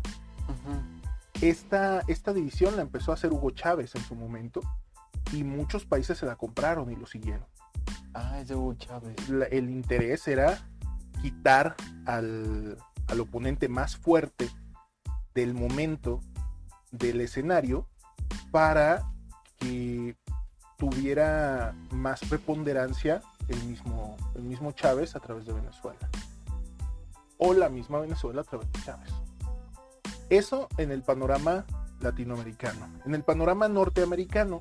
Esta, 1.41 2.01
esta 2.07 2.33
división 2.33 2.75
la 2.75 2.81
empezó 2.83 3.11
a 3.11 3.15
hacer 3.15 3.31
Hugo 3.33 3.51
Chávez 3.51 3.95
en 3.95 4.03
su 4.03 4.15
momento 4.15 4.61
y 5.31 5.43
muchos 5.43 5.85
países 5.85 6.17
se 6.17 6.25
la 6.25 6.35
compraron 6.35 6.91
y 6.91 6.95
lo 6.95 7.05
siguieron. 7.05 7.45
Ah, 8.13 8.39
es 8.39 8.47
de 8.49 8.55
Hugo 8.55 8.75
Chávez. 8.75 9.27
La- 9.29 9.45
el 9.45 9.69
interés 9.69 10.27
era 10.27 10.59
quitar 11.21 11.75
al, 12.05 12.77
al 13.07 13.19
oponente 13.19 13.67
más 13.67 13.97
fuerte 13.97 14.49
del 15.33 15.53
momento 15.53 16.21
del 16.91 17.21
escenario 17.21 17.87
para 18.51 19.11
que 19.57 20.15
tuviera 20.89 21.73
más 21.91 22.19
preponderancia 22.27 23.21
el 23.47 23.63
mismo, 23.63 24.17
el 24.35 24.43
mismo 24.43 24.73
Chávez 24.73 25.15
a 25.15 25.19
través 25.21 25.45
de 25.45 25.53
Venezuela. 25.53 26.09
O 27.37 27.53
la 27.53 27.69
misma 27.69 27.99
Venezuela 27.99 28.41
a 28.41 28.43
través 28.43 28.69
de 28.71 28.81
Chávez. 28.81 29.09
Eso 30.29 30.67
en 30.77 30.91
el 30.91 31.01
panorama 31.01 31.65
latinoamericano. 32.01 32.87
En 33.05 33.15
el 33.15 33.23
panorama 33.23 33.69
norteamericano, 33.69 34.59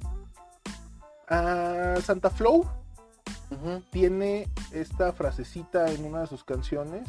a 1.28 1.96
Santa 2.02 2.30
Flow 2.30 2.66
tiene 3.90 4.48
esta 4.70 5.12
frasecita 5.12 5.90
en 5.90 6.04
una 6.04 6.20
de 6.20 6.26
sus 6.28 6.44
canciones 6.44 7.08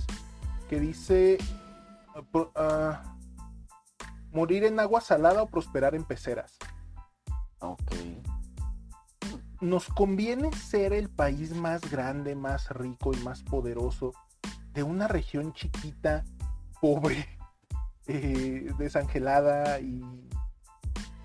que 0.70 0.80
dice 0.80 1.38
ah, 2.16 2.50
ah, 2.56 3.16
morir 4.32 4.64
en 4.64 4.80
agua 4.80 5.02
salada 5.02 5.44
o 5.44 5.48
prosperar 5.48 5.94
en 5.94 6.04
peceras. 6.04 6.58
Ok. 7.60 7.94
Nos 9.64 9.88
conviene 9.88 10.52
ser 10.52 10.92
el 10.92 11.10
país 11.10 11.56
más 11.56 11.90
grande, 11.90 12.36
más 12.36 12.70
rico 12.70 13.14
y 13.14 13.18
más 13.24 13.44
poderoso 13.44 14.12
de 14.74 14.84
una 14.84 15.08
región 15.08 15.54
chiquita, 15.54 16.26
pobre, 16.82 17.26
eh, 18.08 18.70
desangelada 18.78 19.80
y 19.80 20.02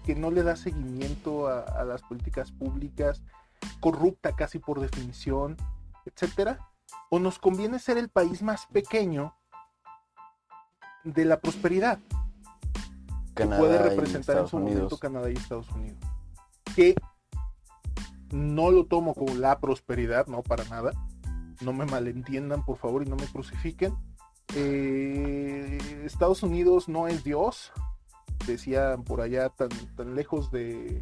que 0.05 0.14
no 0.14 0.30
le 0.30 0.45
da 0.45 0.55
seguimiento 0.55 1.49
a, 1.49 1.62
a 1.62 1.84
las 1.84 2.03
políticas 2.03 2.53
públicas, 2.53 3.24
corrupta 3.80 4.36
casi 4.36 4.61
por 4.61 4.78
definición, 4.78 5.57
etcétera, 6.07 6.70
o 7.11 7.18
nos 7.18 7.41
conviene 7.41 7.80
ser 7.80 7.99
el 7.99 8.09
país 8.09 8.41
más 8.41 8.66
pequeño 8.66 9.34
de 11.03 11.24
la 11.24 11.41
prosperidad 11.41 11.99
que 13.34 13.47
puede 13.47 13.78
representar 13.78 14.39
en 14.39 14.47
su 14.47 14.59
momento 14.59 14.80
Unidos. 14.82 15.01
Canadá 15.01 15.28
y 15.28 15.34
Estados 15.34 15.68
Unidos. 15.70 15.99
Que 16.76 16.95
no 18.31 18.70
lo 18.70 18.87
tomo 18.87 19.14
como 19.14 19.35
la 19.35 19.59
prosperidad, 19.59 20.26
no 20.26 20.43
para 20.43 20.64
nada. 20.64 20.93
No 21.61 21.72
me 21.72 21.87
malentiendan, 21.87 22.64
por 22.64 22.79
favor, 22.79 23.03
y 23.03 23.07
no 23.09 23.16
me 23.16 23.26
crucifiquen. 23.26 23.95
Eh, 24.55 25.79
Estados 26.05 26.43
Unidos 26.43 26.89
no 26.89 27.09
es 27.09 27.24
Dios, 27.24 27.72
decían 28.47 29.05
por 29.05 29.20
allá 29.20 29.51
tan, 29.51 29.68
tan 29.97 30.14
lejos 30.14 30.51
de 30.51 30.99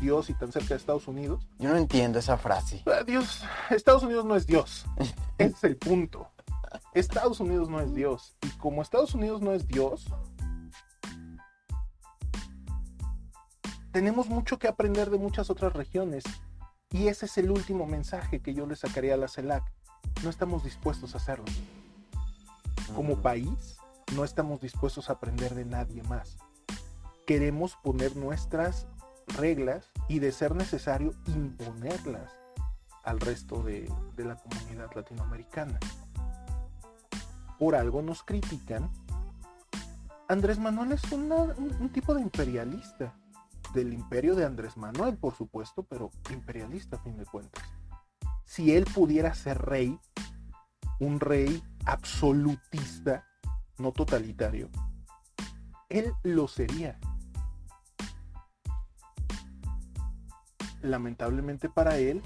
Dios 0.00 0.28
y 0.30 0.34
tan 0.34 0.52
cerca 0.52 0.70
de 0.70 0.76
Estados 0.76 1.08
Unidos. 1.08 1.48
Yo 1.58 1.70
no 1.70 1.76
entiendo 1.76 2.18
esa 2.18 2.36
frase. 2.36 2.82
Ah, 2.86 3.02
Dios, 3.04 3.42
Estados 3.70 4.02
Unidos 4.02 4.24
no 4.24 4.36
es 4.36 4.46
Dios. 4.46 4.86
Ese 4.96 5.14
es 5.38 5.64
el 5.64 5.76
punto. 5.76 6.28
Estados 6.92 7.40
Unidos 7.40 7.68
no 7.68 7.80
es 7.80 7.94
Dios. 7.94 8.36
Y 8.42 8.50
como 8.58 8.82
Estados 8.82 9.14
Unidos 9.14 9.40
no 9.40 9.52
es 9.52 9.66
Dios, 9.66 10.06
tenemos 13.96 14.28
mucho 14.28 14.58
que 14.58 14.68
aprender 14.68 15.08
de 15.08 15.16
muchas 15.16 15.48
otras 15.48 15.72
regiones. 15.72 16.22
Y 16.90 17.08
ese 17.08 17.24
es 17.24 17.38
el 17.38 17.50
último 17.50 17.86
mensaje 17.86 18.42
que 18.42 18.52
yo 18.52 18.66
le 18.66 18.76
sacaría 18.76 19.14
a 19.14 19.16
la 19.16 19.26
CELAC. 19.26 19.64
No 20.22 20.28
estamos 20.28 20.64
dispuestos 20.64 21.14
a 21.14 21.16
hacerlo. 21.16 21.46
Como 22.94 23.16
Mm. 23.16 23.22
país, 23.22 23.78
no 24.14 24.22
estamos 24.22 24.60
dispuestos 24.60 25.08
a 25.08 25.14
aprender 25.14 25.54
de 25.54 25.64
nadie 25.64 26.02
más. 26.02 26.36
Queremos 27.26 27.76
poner 27.82 28.16
nuestras 28.16 28.86
reglas 29.28 29.88
y, 30.10 30.18
de 30.18 30.30
ser 30.30 30.54
necesario, 30.54 31.14
imponerlas 31.28 32.30
al 33.02 33.18
resto 33.18 33.62
de, 33.62 33.90
de 34.14 34.24
la 34.26 34.36
comunidad 34.36 34.90
latinoamericana. 34.94 35.78
Por 37.58 37.74
algo 37.74 38.02
nos 38.02 38.22
critican. 38.22 38.90
Andrés 40.28 40.58
Manuel 40.58 40.92
es 40.92 41.02
una- 41.12 41.36
un, 41.36 41.74
un 41.80 41.88
tipo 41.88 42.12
de 42.12 42.20
imperialista. 42.20 43.14
Del 43.76 43.92
imperio 43.92 44.34
de 44.34 44.46
Andrés 44.46 44.78
Manuel, 44.78 45.18
por 45.18 45.34
supuesto, 45.34 45.82
pero 45.82 46.10
imperialista 46.30 46.96
a 46.96 46.98
fin 46.98 47.18
de 47.18 47.26
cuentas. 47.26 47.62
Si 48.46 48.74
él 48.74 48.86
pudiera 48.86 49.34
ser 49.34 49.58
rey, 49.58 50.00
un 50.98 51.20
rey 51.20 51.62
absolutista, 51.84 53.26
no 53.76 53.92
totalitario, 53.92 54.70
él 55.90 56.14
lo 56.22 56.48
sería. 56.48 56.98
Lamentablemente 60.80 61.68
para 61.68 61.98
él, 61.98 62.22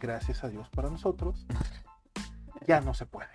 gracias 0.00 0.42
a 0.42 0.48
Dios 0.48 0.68
para 0.70 0.90
nosotros, 0.90 1.46
ya 2.66 2.80
no 2.80 2.94
se 2.94 3.06
puede. 3.06 3.30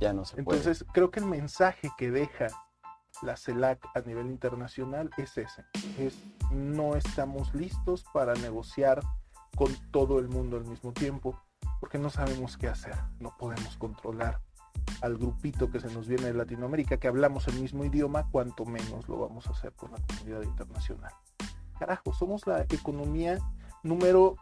Ya 0.00 0.12
no 0.12 0.24
se 0.24 0.42
puede. 0.42 0.58
Entonces, 0.58 0.84
creo 0.92 1.12
que 1.12 1.20
el 1.20 1.26
mensaje 1.26 1.92
que 1.96 2.10
deja 2.10 2.48
la 3.22 3.36
CELAC 3.36 3.84
a 3.94 4.00
nivel 4.00 4.26
internacional 4.26 5.10
es 5.16 5.36
ese. 5.38 5.64
Es 5.98 6.16
no 6.50 6.96
estamos 6.96 7.54
listos 7.54 8.04
para 8.12 8.34
negociar 8.34 9.00
con 9.56 9.74
todo 9.90 10.18
el 10.18 10.28
mundo 10.28 10.56
al 10.56 10.64
mismo 10.64 10.92
tiempo 10.92 11.40
porque 11.80 11.98
no 11.98 12.10
sabemos 12.10 12.56
qué 12.56 12.68
hacer. 12.68 12.94
No 13.20 13.36
podemos 13.36 13.76
controlar 13.76 14.40
al 15.00 15.16
grupito 15.16 15.70
que 15.70 15.80
se 15.80 15.92
nos 15.92 16.06
viene 16.06 16.26
de 16.26 16.34
Latinoamérica, 16.34 16.98
que 16.98 17.08
hablamos 17.08 17.48
el 17.48 17.60
mismo 17.60 17.84
idioma, 17.84 18.28
cuanto 18.30 18.64
menos 18.64 19.08
lo 19.08 19.18
vamos 19.18 19.46
a 19.46 19.50
hacer 19.50 19.72
con 19.72 19.92
la 19.92 19.98
comunidad 20.06 20.42
internacional. 20.42 21.12
Carajo, 21.78 22.12
somos 22.12 22.46
la 22.46 22.62
economía 22.62 23.38
número 23.82 24.36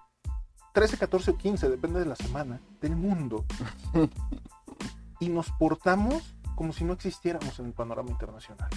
13, 0.73 0.99
14 0.99 1.31
o 1.33 1.37
15, 1.37 1.69
depende 1.69 2.01
de 2.01 2.07
la 2.07 2.17
semana, 2.17 2.61
del 2.81 2.97
mundo. 2.97 3.45
y 5.21 5.29
nos 5.29 5.51
portamos 5.53 6.35
como 6.55 6.73
si 6.73 6.85
no 6.85 6.93
existiéramos 6.93 7.59
en 7.59 7.67
el 7.67 7.73
panorama 7.73 8.11
internacional. 8.11 8.71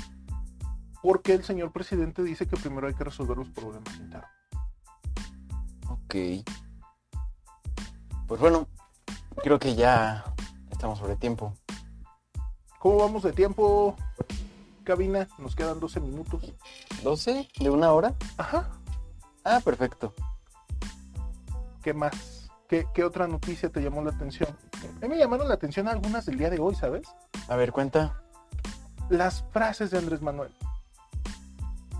Porque 1.02 1.34
el 1.34 1.44
señor 1.44 1.72
presidente 1.72 2.24
dice 2.24 2.48
que 2.48 2.58
primero 2.58 2.88
hay 2.88 2.94
que 2.94 3.04
resolver 3.04 3.38
los 3.38 3.50
problemas 3.50 3.96
internos. 3.98 4.30
Ok. 5.90 6.16
Pues 8.28 8.42
bueno, 8.42 8.68
creo 9.44 9.60
que 9.60 9.76
ya 9.76 10.24
estamos 10.72 11.00
sobre 11.00 11.16
tiempo. 11.16 11.54
¿Cómo 12.80 12.98
vamos 12.98 13.24
de 13.24 13.34
tiempo, 13.34 13.96
cabina? 14.84 15.28
Nos 15.38 15.56
quedan 15.56 15.80
12 15.80 16.00
minutos. 16.00 16.54
¿12? 17.04 17.48
¿De 17.60 17.70
una 17.70 17.92
hora? 17.92 18.14
Ajá. 18.38 18.70
Ah, 19.44 19.62
perfecto. 19.64 20.14
¿Qué 21.82 21.94
más? 21.94 22.37
¿Qué, 22.68 22.86
qué 22.93 23.03
otra 23.03 23.28
noticia 23.28 23.70
te 23.70 23.82
llamó 23.82 24.03
la 24.03 24.11
atención? 24.11 24.49
A 24.97 25.01
mí 25.01 25.07
me 25.07 25.18
llamaron 25.18 25.47
la 25.47 25.53
atención 25.53 25.88
algunas 25.88 26.26
del 26.26 26.38
día 26.38 26.49
de 26.49 26.59
hoy, 26.59 26.76
¿sabes? 26.76 27.07
A 27.47 27.55
ver, 27.55 27.72
cuenta. 27.72 28.22
Las 29.09 29.45
frases 29.51 29.91
de 29.91 29.99
Andrés 29.99 30.22
Manuel. 30.22 30.51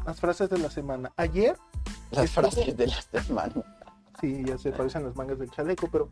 Las 0.06 0.20
frases 0.20 0.50
de 0.50 0.58
la 0.58 0.70
semana. 0.70 1.12
Ayer 1.16 1.58
Las 2.12 2.32
frases 2.32 2.76
de 2.76 2.88
la 2.88 3.02
semana. 3.02 3.54
Sí, 4.20 4.44
ya 4.46 4.58
se 4.58 4.72
parecen 4.72 5.06
las 5.06 5.16
mangas 5.16 5.40
del 5.40 5.52
chaleco, 5.52 5.90
pero 5.92 6.10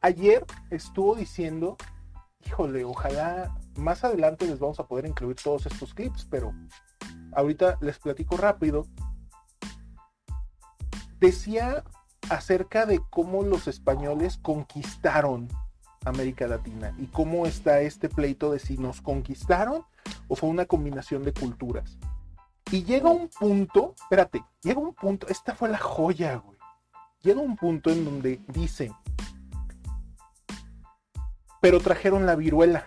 ayer 0.00 0.46
estuvo 0.70 1.14
diciendo, 1.14 1.76
híjole, 2.46 2.84
ojalá 2.84 3.54
más 3.76 4.04
adelante 4.04 4.46
les 4.46 4.58
vamos 4.58 4.78
a 4.80 4.86
poder 4.86 5.06
incluir 5.06 5.36
todos 5.42 5.66
estos 5.66 5.92
clips, 5.92 6.26
pero 6.30 6.54
ahorita 7.32 7.76
les 7.80 7.98
platico 7.98 8.36
rápido. 8.36 8.86
Decía 11.18 11.84
acerca 12.30 12.86
de 12.86 13.00
cómo 13.10 13.42
los 13.42 13.68
españoles 13.68 14.38
conquistaron 14.38 15.48
América 16.04 16.46
Latina 16.46 16.94
y 16.98 17.06
cómo 17.06 17.46
está 17.46 17.80
este 17.80 18.08
pleito 18.08 18.52
de 18.52 18.58
si 18.58 18.78
nos 18.78 19.00
conquistaron 19.00 19.84
o 20.28 20.36
fue 20.36 20.48
una 20.48 20.66
combinación 20.66 21.24
de 21.24 21.32
culturas. 21.32 21.98
Y 22.70 22.84
llega 22.84 23.10
un 23.10 23.28
punto, 23.28 23.94
espérate, 24.00 24.44
llega 24.62 24.80
un 24.80 24.94
punto, 24.94 25.26
esta 25.28 25.54
fue 25.54 25.68
la 25.68 25.78
joya, 25.78 26.36
güey 26.36 26.58
llega 27.22 27.40
un 27.40 27.56
punto 27.56 27.90
en 27.90 28.04
donde 28.04 28.40
dice, 28.48 28.92
pero 31.60 31.80
trajeron 31.80 32.26
la 32.26 32.36
viruela. 32.36 32.86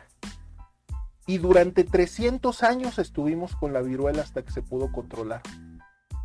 Y 1.27 1.37
durante 1.37 1.83
300 1.83 2.63
años 2.63 2.99
estuvimos 2.99 3.55
con 3.55 3.73
la 3.73 3.81
viruela 3.81 4.21
hasta 4.21 4.43
que 4.43 4.51
se 4.51 4.61
pudo 4.61 4.91
controlar. 4.91 5.41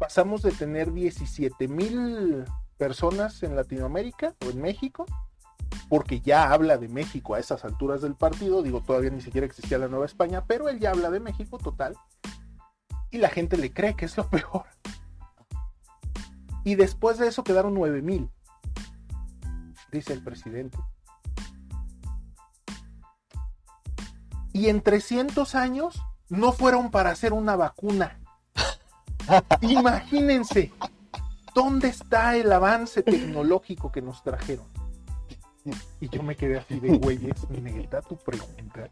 Pasamos 0.01 0.43
de 0.43 0.53
tener 0.53 0.93
17 0.93 1.69
mil 1.69 2.45
personas 2.77 3.43
en 3.43 3.57
Latinoamérica 3.57 4.35
o 4.45 4.51
en 4.51 4.61
México, 4.61 5.07
porque 5.89 6.21
ya 6.21 6.53
habla 6.53 6.79
de 6.79 6.89
México 6.89 7.35
a 7.35 7.39
esas 7.39 7.65
alturas 7.65 8.03
del 8.03 8.15
partido, 8.15 8.63
digo, 8.63 8.83
todavía 8.83 9.11
ni 9.11 9.21
siquiera 9.21 9.47
existía 9.47 9.79
la 9.79 9.89
Nueva 9.89 10.07
España, 10.07 10.45
pero 10.47 10.69
él 10.69 10.79
ya 10.79 10.91
habla 10.91 11.11
de 11.11 11.21
México 11.21 11.59
total. 11.59 11.97
Y 13.11 13.19
la 13.19 13.29
gente 13.29 13.57
le 13.57 13.73
cree 13.73 13.95
que 13.95 14.05
es 14.05 14.17
lo 14.17 14.29
peor. 14.31 14.65
Y 16.65 16.75
después 16.75 17.19
de 17.19 17.29
eso 17.29 17.45
quedaron 17.45 17.75
9 17.75 18.03
mil, 18.03 18.29
dice 19.93 20.13
el 20.13 20.23
presidente. 20.23 20.79
Y 24.53 24.69
en 24.69 24.81
300 24.81 25.55
años 25.55 26.01
no 26.29 26.53
fueron 26.53 26.91
para 26.91 27.11
hacer 27.11 27.33
una 27.33 27.57
vacuna. 27.57 28.19
Imagínense, 29.61 30.73
¿dónde 31.57 31.89
está 31.89 32.37
el 32.37 32.53
avance 32.53 33.03
tecnológico 33.03 33.91
que 33.91 34.03
nos 34.03 34.23
trajeron? 34.23 34.67
Y 36.01 36.11
yo 36.11 36.23
me 36.23 36.37
quedé 36.37 36.59
así 36.59 36.79
de, 36.79 36.99
güey, 36.99 37.31
es 37.31 37.49
neta 37.49 38.03
tu 38.03 38.17
pregunta. 38.19 38.89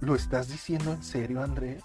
¿Lo 0.00 0.14
estás 0.14 0.48
diciendo 0.48 0.92
en 0.92 1.02
serio, 1.02 1.42
Andrés? 1.42 1.82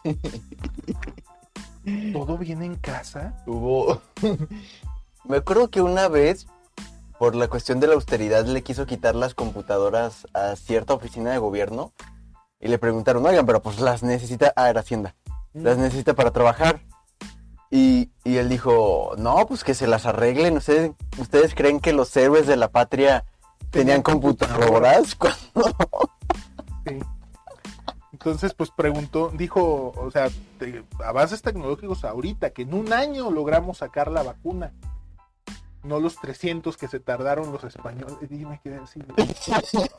¿Todo 2.13 2.37
bien 2.37 2.61
en 2.61 2.75
casa? 2.75 3.43
Hubo. 3.47 3.99
Me 5.25 5.37
acuerdo 5.37 5.69
que 5.69 5.81
una 5.81 6.07
vez, 6.07 6.45
por 7.17 7.35
la 7.35 7.47
cuestión 7.47 7.79
de 7.79 7.87
la 7.87 7.95
austeridad, 7.95 8.45
le 8.45 8.61
quiso 8.61 8.85
quitar 8.85 9.15
las 9.15 9.33
computadoras 9.33 10.27
a 10.33 10.55
cierta 10.55 10.93
oficina 10.93 11.31
de 11.31 11.39
gobierno 11.39 11.93
y 12.59 12.67
le 12.67 12.77
preguntaron, 12.77 13.25
oigan, 13.25 13.45
pero 13.45 13.61
pues 13.61 13.79
las 13.79 14.03
necesita. 14.03 14.53
Ah, 14.55 14.69
era 14.69 14.81
Hacienda. 14.81 15.15
las 15.53 15.79
necesita 15.79 16.13
para 16.13 16.31
trabajar. 16.31 16.79
Y, 17.69 18.11
y 18.23 18.37
él 18.37 18.47
dijo, 18.49 19.13
no, 19.17 19.45
pues 19.47 19.63
que 19.63 19.73
se 19.73 19.87
las 19.87 20.05
arreglen. 20.05 20.57
¿Ustedes, 20.57 20.91
¿Ustedes 21.17 21.53
creen 21.53 21.79
que 21.81 21.91
los 21.93 22.15
héroes 22.15 22.47
de 22.47 22.55
la 22.55 22.69
patria 22.69 23.25
tenían 23.71 24.01
computadoras? 24.03 25.15
Cuando- 25.17 25.75
Sí. 26.87 26.99
Entonces, 28.13 28.53
pues 28.53 28.71
preguntó, 28.71 29.29
dijo, 29.35 29.93
o 29.95 30.09
sea, 30.09 30.29
te- 30.57 30.83
avances 31.05 31.41
tecnológicos 31.41 32.03
ahorita, 32.05 32.49
que 32.51 32.63
en 32.63 32.73
un 32.73 32.91
año 32.93 33.29
logramos 33.29 33.77
sacar 33.79 34.09
la 34.11 34.23
vacuna. 34.23 34.73
No 35.83 35.99
los 35.99 36.15
300 36.15 36.75
que 36.77 36.87
se 36.87 36.99
tardaron 36.99 37.51
los 37.51 37.63
españoles. 37.63 38.15
Y 38.29 38.45
me 38.45 38.59
quedé 38.61 38.77
así. 38.77 38.99
de- 39.01 39.91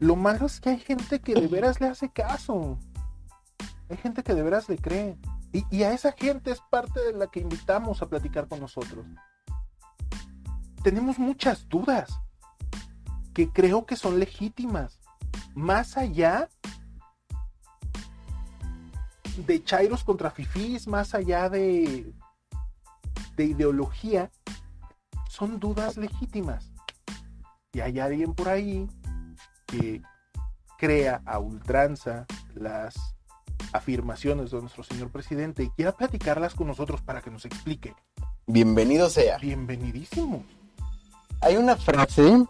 Lo 0.00 0.16
malo 0.16 0.46
es 0.46 0.60
que 0.60 0.70
hay 0.70 0.78
gente 0.78 1.20
que 1.20 1.34
de 1.34 1.46
veras 1.46 1.80
le 1.80 1.86
hace 1.88 2.10
caso. 2.10 2.78
Hay 3.88 3.96
gente 3.96 4.22
que 4.22 4.34
de 4.34 4.42
veras 4.42 4.68
le 4.68 4.78
cree. 4.78 5.16
Y, 5.52 5.82
a 5.84 5.92
esa 5.92 6.12
gente 6.12 6.50
es 6.50 6.60
parte 6.70 7.00
de 7.00 7.12
la 7.12 7.28
que 7.28 7.40
invitamos 7.40 8.02
a 8.02 8.08
platicar 8.08 8.46
con 8.48 8.60
nosotros. 8.60 9.06
Tenemos 10.82 11.18
muchas 11.18 11.68
dudas 11.68 12.20
que 13.32 13.50
creo 13.50 13.86
que 13.86 13.96
son 13.96 14.18
legítimas. 14.18 15.00
Más 15.54 15.96
allá 15.96 16.48
de 19.46 19.64
Chairos 19.64 20.04
contra 20.04 20.30
Fifís, 20.30 20.86
más 20.86 21.14
allá 21.14 21.48
de, 21.48 22.12
de 23.36 23.44
ideología, 23.44 24.30
son 25.30 25.58
dudas 25.58 25.96
legítimas. 25.96 26.70
Y 27.72 27.80
hay 27.80 27.98
alguien 27.98 28.34
por 28.34 28.48
ahí 28.48 28.88
que 29.66 30.02
crea 30.76 31.22
a 31.24 31.38
ultranza 31.38 32.26
las 32.54 33.15
afirmaciones 33.72 34.50
de 34.50 34.60
nuestro 34.60 34.82
señor 34.82 35.10
presidente 35.10 35.64
y 35.64 35.70
quiera 35.70 35.92
platicarlas 35.92 36.54
con 36.54 36.66
nosotros 36.66 37.00
para 37.02 37.20
que 37.22 37.30
nos 37.30 37.44
explique. 37.44 37.94
Bienvenido 38.46 39.10
sea. 39.10 39.38
Bienvenidísimos. 39.38 40.42
Hay 41.40 41.56
una 41.56 41.76
frase 41.76 42.44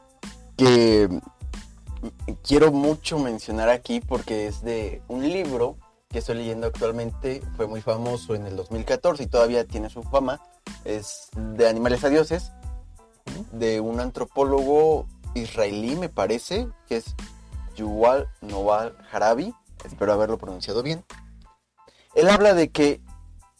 que 0.57 1.09
quiero 2.43 2.73
mucho 2.73 3.19
mencionar 3.19 3.69
aquí 3.69 4.01
porque 4.01 4.47
es 4.47 4.63
de 4.63 5.03
un 5.09 5.29
libro 5.29 5.77
que 6.09 6.19
estoy 6.19 6.37
leyendo 6.37 6.67
actualmente. 6.67 7.43
Fue 7.57 7.67
muy 7.67 7.81
famoso 7.81 8.35
en 8.35 8.47
el 8.47 8.57
2014 8.57 9.25
y 9.25 9.27
todavía 9.27 9.67
tiene 9.67 9.91
su 9.91 10.03
fama. 10.03 10.41
Es 10.85 11.29
de 11.37 11.69
Animales 11.69 12.05
a 12.05 12.09
Dioses, 12.09 12.53
de 13.53 13.81
un 13.81 14.01
antropólogo 14.01 15.07
israelí, 15.35 15.97
me 15.97 16.09
parece, 16.09 16.69
que 16.89 16.99
es 16.99 17.15
Yuval 17.75 18.29
Noval 18.41 18.97
Harabi. 19.11 19.55
Espero 19.87 20.13
haberlo 20.13 20.39
pronunciado 20.39 20.83
bien. 20.83 21.05
Él 22.15 22.29
habla 22.29 22.55
de 22.55 22.71
que 22.71 23.01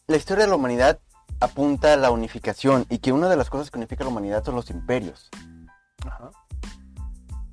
la 0.07 0.17
historia 0.17 0.45
de 0.45 0.51
la 0.51 0.57
humanidad 0.57 1.01
apunta 1.41 1.93
a 1.93 1.97
la 1.97 2.11
unificación 2.11 2.87
y 2.89 2.99
que 2.99 3.13
una 3.13 3.29
de 3.29 3.37
las 3.37 3.51
cosas 3.51 3.71
que 3.71 3.79
unifica 3.79 4.05
a 4.05 4.07
la 4.07 4.11
humanidad 4.11 4.45
son 4.45 4.55
los 4.55 4.71
imperios. 4.71 5.29
Ajá. 6.07 6.31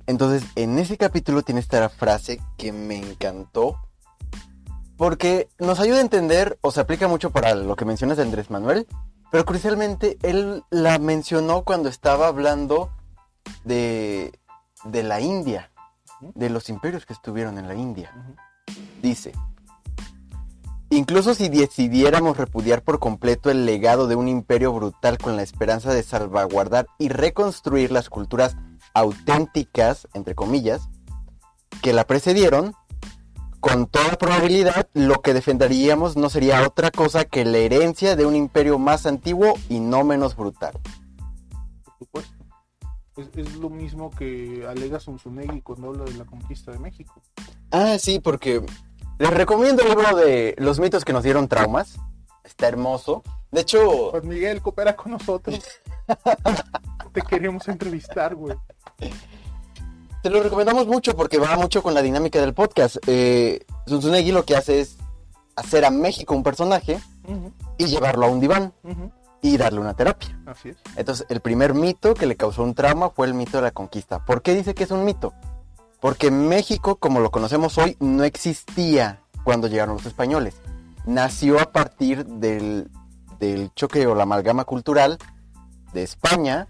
Entonces, 0.06 0.44
en 0.54 0.78
ese 0.78 0.98
capítulo 0.98 1.42
tiene 1.42 1.60
esta 1.60 1.88
frase 1.88 2.40
que 2.56 2.72
me 2.72 2.96
encantó. 2.96 3.80
Porque 4.96 5.48
nos 5.58 5.80
ayuda 5.80 5.98
a 5.98 6.02
entender, 6.02 6.58
o 6.60 6.70
se 6.70 6.80
aplica 6.80 7.08
mucho 7.08 7.30
para 7.30 7.54
lo 7.54 7.74
que 7.74 7.84
mencionas 7.84 8.16
de 8.16 8.22
Andrés 8.22 8.50
Manuel, 8.50 8.86
pero 9.32 9.44
crucialmente 9.44 10.18
él 10.22 10.62
la 10.70 10.98
mencionó 11.00 11.64
cuando 11.64 11.88
estaba 11.88 12.28
hablando 12.28 12.92
de, 13.64 14.38
de 14.84 15.02
la 15.02 15.20
India, 15.20 15.72
de 16.20 16.48
los 16.48 16.68
imperios 16.68 17.06
que 17.06 17.12
estuvieron 17.12 17.58
en 17.58 17.66
la 17.66 17.74
India. 17.74 18.14
Dice, 19.02 19.32
incluso 20.90 21.34
si 21.34 21.48
decidiéramos 21.48 22.36
repudiar 22.36 22.82
por 22.82 22.98
completo 22.98 23.50
el 23.50 23.66
legado 23.66 24.06
de 24.06 24.16
un 24.16 24.28
imperio 24.28 24.72
brutal 24.72 25.18
con 25.18 25.36
la 25.36 25.42
esperanza 25.42 25.92
de 25.92 26.02
salvaguardar 26.02 26.86
y 26.98 27.08
reconstruir 27.08 27.92
las 27.92 28.08
culturas 28.08 28.56
auténticas, 28.94 30.08
entre 30.14 30.34
comillas, 30.34 30.88
que 31.82 31.92
la 31.92 32.06
precedieron, 32.06 32.74
con 33.60 33.86
toda 33.86 34.18
probabilidad 34.18 34.88
lo 34.92 35.22
que 35.22 35.32
defenderíamos 35.32 36.16
no 36.16 36.28
sería 36.28 36.66
otra 36.66 36.90
cosa 36.90 37.24
que 37.24 37.44
la 37.44 37.58
herencia 37.58 38.14
de 38.14 38.26
un 38.26 38.36
imperio 38.36 38.78
más 38.78 39.06
antiguo 39.06 39.54
y 39.68 39.80
no 39.80 40.04
menos 40.04 40.36
brutal. 40.36 40.78
por 41.84 41.98
supuesto. 41.98 42.34
Es, 43.16 43.28
es 43.34 43.56
lo 43.56 43.70
mismo 43.70 44.10
que 44.10 44.66
alega 44.68 45.00
Zunzunegui 45.00 45.62
cuando 45.62 45.88
habla 45.88 46.04
de 46.04 46.14
la 46.14 46.24
conquista 46.24 46.72
de 46.72 46.78
México. 46.78 47.22
Ah, 47.76 47.98
sí, 47.98 48.20
porque 48.20 48.62
les 49.18 49.30
recomiendo 49.30 49.82
el 49.82 49.88
libro 49.88 50.14
de 50.14 50.54
Los 50.58 50.78
mitos 50.78 51.04
que 51.04 51.12
nos 51.12 51.24
dieron 51.24 51.48
traumas. 51.48 51.98
Está 52.44 52.68
hermoso. 52.68 53.24
De 53.50 53.62
hecho, 53.62 54.10
Juan 54.10 54.28
Miguel, 54.28 54.62
coopera 54.62 54.94
con 54.94 55.10
nosotros. 55.10 55.58
Te 57.12 57.22
queríamos 57.22 57.66
entrevistar, 57.66 58.36
güey. 58.36 58.56
te 60.22 60.30
lo 60.30 60.40
recomendamos 60.40 60.86
mucho 60.86 61.16
porque 61.16 61.38
va 61.38 61.56
mucho 61.56 61.82
con 61.82 61.94
la 61.94 62.02
dinámica 62.02 62.40
del 62.40 62.54
podcast. 62.54 62.96
Eh, 63.08 63.66
Zunzunegui 63.88 64.30
lo 64.30 64.44
que 64.44 64.54
hace 64.54 64.80
es 64.80 64.96
hacer 65.56 65.84
a 65.84 65.90
México 65.90 66.36
un 66.36 66.44
personaje 66.44 67.00
y 67.76 67.86
llevarlo 67.86 68.26
a 68.26 68.28
un 68.28 68.38
diván 68.38 68.72
y 69.42 69.56
darle 69.56 69.80
una 69.80 69.94
terapia. 69.94 70.40
Así 70.46 70.68
es. 70.68 70.76
Entonces, 70.94 71.26
el 71.28 71.40
primer 71.40 71.74
mito 71.74 72.14
que 72.14 72.26
le 72.26 72.36
causó 72.36 72.62
un 72.62 72.74
trauma 72.74 73.10
fue 73.10 73.26
el 73.26 73.34
mito 73.34 73.56
de 73.56 73.64
la 73.64 73.70
conquista. 73.72 74.24
¿Por 74.24 74.42
qué 74.42 74.54
dice 74.54 74.74
que 74.74 74.84
es 74.84 74.92
un 74.92 75.04
mito? 75.04 75.34
Porque 76.04 76.30
México, 76.30 76.96
como 76.96 77.20
lo 77.20 77.30
conocemos 77.30 77.78
hoy, 77.78 77.96
no 77.98 78.24
existía 78.24 79.22
cuando 79.42 79.68
llegaron 79.68 79.94
los 79.94 80.04
españoles. 80.04 80.60
Nació 81.06 81.58
a 81.58 81.72
partir 81.72 82.26
del, 82.26 82.90
del 83.38 83.72
choque 83.72 84.06
o 84.06 84.14
la 84.14 84.24
amalgama 84.24 84.66
cultural 84.66 85.16
de 85.94 86.02
España 86.02 86.68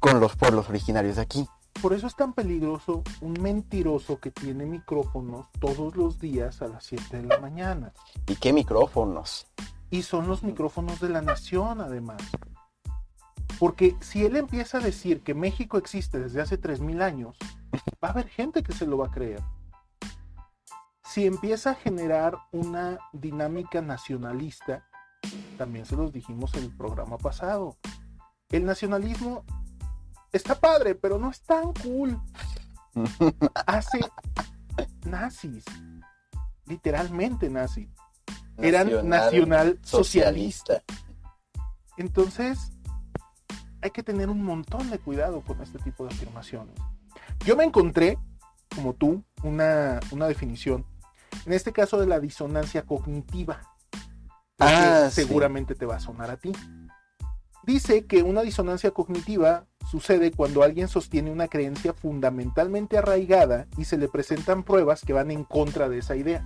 con 0.00 0.20
los 0.20 0.36
pueblos 0.36 0.68
originarios 0.68 1.16
de 1.16 1.22
aquí. 1.22 1.48
Por 1.80 1.94
eso 1.94 2.06
es 2.06 2.14
tan 2.14 2.34
peligroso 2.34 3.04
un 3.22 3.40
mentiroso 3.40 4.20
que 4.20 4.30
tiene 4.30 4.66
micrófonos 4.66 5.46
todos 5.60 5.96
los 5.96 6.20
días 6.20 6.60
a 6.60 6.68
las 6.68 6.84
7 6.84 7.22
de 7.22 7.26
la 7.26 7.38
mañana. 7.38 7.94
¿Y 8.26 8.36
qué 8.36 8.52
micrófonos? 8.52 9.46
Y 9.88 10.02
son 10.02 10.28
los 10.28 10.42
micrófonos 10.42 11.00
de 11.00 11.08
la 11.08 11.22
nación, 11.22 11.80
además. 11.80 12.20
Porque 13.58 13.96
si 14.00 14.24
él 14.24 14.36
empieza 14.36 14.78
a 14.78 14.80
decir 14.80 15.22
que 15.22 15.34
México 15.34 15.78
existe 15.78 16.18
desde 16.18 16.40
hace 16.40 16.60
3.000 16.60 17.02
años, 17.02 17.36
va 18.02 18.08
a 18.08 18.12
haber 18.12 18.28
gente 18.28 18.62
que 18.62 18.72
se 18.72 18.86
lo 18.86 18.98
va 18.98 19.06
a 19.06 19.10
creer. 19.10 19.42
Si 21.04 21.26
empieza 21.26 21.70
a 21.70 21.74
generar 21.74 22.36
una 22.52 22.98
dinámica 23.12 23.80
nacionalista, 23.80 24.86
también 25.56 25.86
se 25.86 25.96
los 25.96 26.12
dijimos 26.12 26.54
en 26.54 26.64
el 26.64 26.76
programa 26.76 27.18
pasado, 27.18 27.76
el 28.50 28.64
nacionalismo 28.64 29.44
está 30.32 30.54
padre, 30.54 30.94
pero 30.94 31.18
no 31.18 31.30
es 31.30 31.42
tan 31.42 31.72
cool. 31.74 32.20
Hace 33.66 34.00
nazis, 35.04 35.64
literalmente 36.66 37.50
nazis. 37.50 37.88
Eran 38.58 39.08
nacional 39.08 39.78
socialista. 39.82 40.82
Entonces, 41.96 42.72
hay 43.82 43.90
que 43.90 44.02
tener 44.02 44.28
un 44.30 44.42
montón 44.42 44.90
de 44.90 44.98
cuidado 44.98 45.40
con 45.42 45.60
este 45.62 45.78
tipo 45.78 46.04
de 46.06 46.14
afirmaciones. 46.14 46.74
Yo 47.44 47.56
me 47.56 47.64
encontré, 47.64 48.18
como 48.74 48.94
tú, 48.94 49.22
una, 49.42 50.00
una 50.10 50.26
definición, 50.26 50.84
en 51.46 51.52
este 51.52 51.72
caso 51.72 51.98
de 52.00 52.06
la 52.06 52.20
disonancia 52.20 52.82
cognitiva, 52.82 53.60
que 54.58 54.64
Ah, 54.64 55.08
sí. 55.10 55.22
seguramente 55.22 55.74
te 55.74 55.86
va 55.86 55.96
a 55.96 56.00
sonar 56.00 56.30
a 56.30 56.36
ti. 56.36 56.52
Dice 57.64 58.06
que 58.06 58.22
una 58.22 58.42
disonancia 58.42 58.90
cognitiva 58.92 59.66
sucede 59.90 60.30
cuando 60.32 60.62
alguien 60.62 60.88
sostiene 60.88 61.30
una 61.30 61.48
creencia 61.48 61.92
fundamentalmente 61.92 62.96
arraigada 62.98 63.66
y 63.76 63.84
se 63.84 63.98
le 63.98 64.08
presentan 64.08 64.62
pruebas 64.64 65.02
que 65.02 65.12
van 65.12 65.30
en 65.30 65.44
contra 65.44 65.88
de 65.88 65.98
esa 65.98 66.16
idea. 66.16 66.44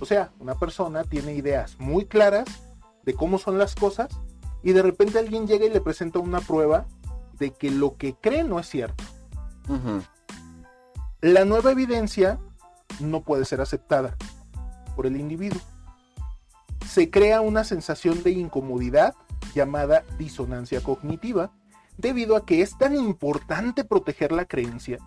O 0.00 0.06
sea, 0.06 0.32
una 0.38 0.54
persona 0.58 1.04
tiene 1.04 1.34
ideas 1.34 1.78
muy 1.78 2.06
claras 2.06 2.46
de 3.04 3.14
cómo 3.14 3.38
son 3.38 3.58
las 3.58 3.74
cosas 3.74 4.08
y 4.66 4.72
de 4.72 4.82
repente 4.82 5.20
alguien 5.20 5.46
llega 5.46 5.64
y 5.64 5.70
le 5.70 5.80
presenta 5.80 6.18
una 6.18 6.40
prueba 6.40 6.88
de 7.38 7.52
que 7.52 7.70
lo 7.70 7.96
que 7.96 8.16
cree 8.16 8.42
no 8.42 8.58
es 8.58 8.68
cierto. 8.68 9.04
La 11.20 11.44
nueva 11.44 11.70
evidencia 11.70 12.40
no 12.98 13.22
puede 13.22 13.44
ser 13.44 13.60
aceptada 13.60 14.16
por 14.96 15.06
el 15.06 15.18
individuo. 15.18 15.60
Se 16.84 17.10
crea 17.10 17.42
una 17.42 17.62
sensación 17.62 18.24
de 18.24 18.32
incomodidad 18.32 19.14
llamada 19.54 20.04
disonancia 20.18 20.80
cognitiva 20.80 21.52
debido 21.96 22.34
a 22.34 22.44
que 22.44 22.60
es 22.60 22.76
tan 22.76 22.96
importante 22.96 23.84
proteger 23.84 24.32
la 24.32 24.46
creencia 24.46 24.98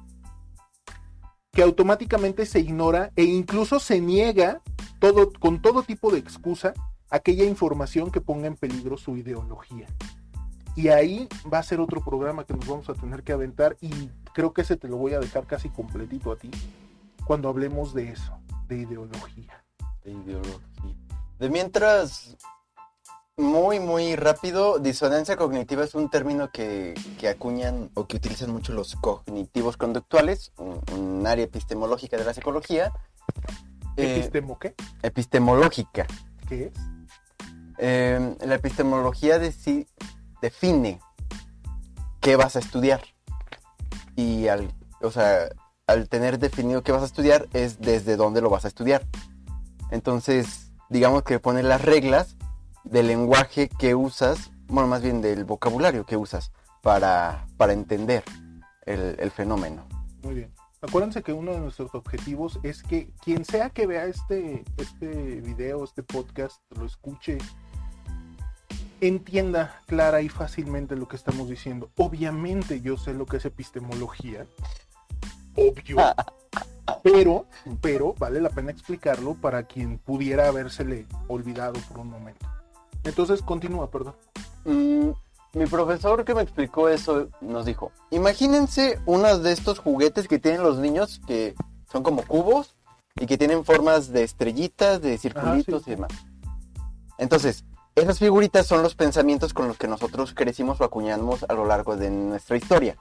que 1.51 1.63
automáticamente 1.63 2.45
se 2.45 2.61
ignora 2.61 3.11
e 3.17 3.25
incluso 3.25 3.81
se 3.81 3.99
niega 3.99 4.61
todo, 4.99 5.33
con 5.33 5.61
todo 5.61 5.83
tipo 5.83 6.11
de 6.11 6.19
excusa 6.19 6.73
aquella 7.09 7.45
información 7.45 8.11
que 8.11 8.21
ponga 8.21 8.47
en 8.47 8.55
peligro 8.55 8.97
su 8.97 9.17
ideología. 9.17 9.87
Y 10.75 10.89
ahí 10.89 11.27
va 11.51 11.59
a 11.59 11.63
ser 11.63 11.79
otro 11.79 12.01
programa 12.01 12.45
que 12.45 12.53
nos 12.53 12.67
vamos 12.67 12.89
a 12.89 12.93
tener 12.93 13.23
que 13.23 13.33
aventar 13.33 13.75
y 13.81 14.09
creo 14.33 14.53
que 14.53 14.61
ese 14.61 14.77
te 14.77 14.87
lo 14.87 14.97
voy 14.97 15.13
a 15.13 15.19
dejar 15.19 15.45
casi 15.45 15.69
completito 15.69 16.31
a 16.31 16.37
ti 16.37 16.51
cuando 17.25 17.49
hablemos 17.49 17.93
de 17.93 18.11
eso, 18.11 18.37
de 18.67 18.77
ideología. 18.77 19.63
De 20.03 20.11
ideología. 20.11 20.95
De 21.37 21.49
mientras, 21.49 22.37
muy, 23.37 23.79
muy 23.79 24.15
rápido, 24.15 24.79
disonancia 24.79 25.35
cognitiva 25.37 25.83
es 25.83 25.95
un 25.95 26.09
término 26.09 26.49
que, 26.51 26.93
que 27.17 27.29
acuñan 27.29 27.89
o 27.93 28.07
que 28.07 28.17
utilizan 28.17 28.51
mucho 28.51 28.73
los 28.73 28.95
cognitivos 28.95 29.77
conductuales, 29.77 30.53
un, 30.57 30.81
un 30.93 31.27
área 31.27 31.45
epistemológica 31.45 32.17
de 32.17 32.25
la 32.25 32.33
psicología. 32.33 32.91
Eh, 33.97 34.15
¿Epistemo 34.17 34.57
qué? 34.59 34.75
epistemológica. 35.03 36.07
¿Qué 36.47 36.65
es? 36.65 36.98
Eh, 37.79 38.35
la 38.41 38.55
epistemología 38.55 39.41
deci- 39.41 39.87
define 40.41 40.99
qué 42.19 42.35
vas 42.35 42.55
a 42.55 42.59
estudiar. 42.59 43.01
Y 44.15 44.47
al, 44.49 44.73
o 45.01 45.11
sea, 45.11 45.49
al 45.87 46.09
tener 46.09 46.39
definido 46.39 46.83
qué 46.83 46.91
vas 46.91 47.03
a 47.03 47.05
estudiar 47.05 47.47
es 47.53 47.79
desde 47.79 48.17
dónde 48.17 48.41
lo 48.41 48.49
vas 48.49 48.65
a 48.65 48.67
estudiar. 48.67 49.05
Entonces, 49.91 50.71
digamos 50.89 51.23
que 51.23 51.39
pone 51.39 51.63
las 51.63 51.81
reglas 51.81 52.35
del 52.83 53.07
lenguaje 53.07 53.69
que 53.69 53.95
usas, 53.95 54.51
bueno, 54.67 54.87
más 54.89 55.01
bien 55.01 55.21
del 55.21 55.45
vocabulario 55.45 56.05
que 56.05 56.17
usas 56.17 56.51
para, 56.81 57.47
para 57.57 57.73
entender 57.73 58.23
el, 58.85 59.15
el 59.19 59.31
fenómeno. 59.31 59.87
Muy 60.21 60.35
bien. 60.35 60.53
Acuérdense 60.81 61.23
que 61.23 61.33
uno 61.33 61.51
de 61.51 61.59
nuestros 61.59 61.93
objetivos 61.93 62.59
es 62.63 62.83
que 62.83 63.11
quien 63.21 63.43
sea 63.43 63.69
que 63.69 63.85
vea 63.85 64.05
este, 64.05 64.63
este 64.77 65.41
video, 65.41 65.83
este 65.83 66.03
podcast, 66.03 66.61
lo 66.77 66.85
escuche, 66.85 67.37
entienda 69.01 69.81
clara 69.87 70.21
y 70.21 70.29
fácilmente 70.29 70.95
lo 70.95 71.07
que 71.07 71.15
estamos 71.15 71.49
diciendo. 71.49 71.89
Obviamente 71.97 72.81
yo 72.81 72.97
sé 72.97 73.13
lo 73.13 73.25
que 73.25 73.37
es 73.37 73.45
epistemología. 73.45 74.45
Obvio. 75.55 75.97
Pero, 77.03 77.45
pero 77.81 78.15
vale 78.17 78.41
la 78.41 78.49
pena 78.49 78.71
explicarlo 78.71 79.35
para 79.35 79.63
quien 79.63 79.99
pudiera 79.99 80.47
habérsele 80.47 81.05
olvidado 81.27 81.79
por 81.87 81.99
un 81.99 82.09
momento. 82.09 82.47
Entonces 83.03 83.43
continúa, 83.43 83.91
perdón. 83.91 84.15
Mm, 84.65 85.11
mi 85.53 85.65
profesor 85.67 86.25
que 86.25 86.33
me 86.33 86.41
explicó 86.41 86.89
eso 86.89 87.29
nos 87.41 87.65
dijo, 87.65 87.91
imagínense 88.09 88.99
uno 89.05 89.37
de 89.37 89.51
estos 89.51 89.79
juguetes 89.79 90.27
que 90.27 90.39
tienen 90.39 90.63
los 90.63 90.79
niños 90.79 91.21
que 91.27 91.53
son 91.91 92.03
como 92.03 92.23
cubos 92.23 92.75
y 93.19 93.25
que 93.25 93.37
tienen 93.37 93.63
formas 93.63 94.11
de 94.11 94.23
estrellitas, 94.23 95.01
de 95.01 95.17
circulitos 95.17 95.83
sí. 95.83 95.91
y 95.91 95.95
demás. 95.95 96.11
Entonces, 97.17 97.65
esas 97.99 98.19
figuritas 98.19 98.65
son 98.67 98.81
los 98.83 98.95
pensamientos 98.95 99.53
con 99.53 99.67
los 99.67 99.77
que 99.77 99.87
nosotros 99.87 100.33
crecimos 100.33 100.79
o 100.81 100.83
acuñamos 100.83 101.45
a 101.47 101.53
lo 101.53 101.65
largo 101.65 101.95
de 101.95 102.09
nuestra 102.09 102.57
historia. 102.57 102.97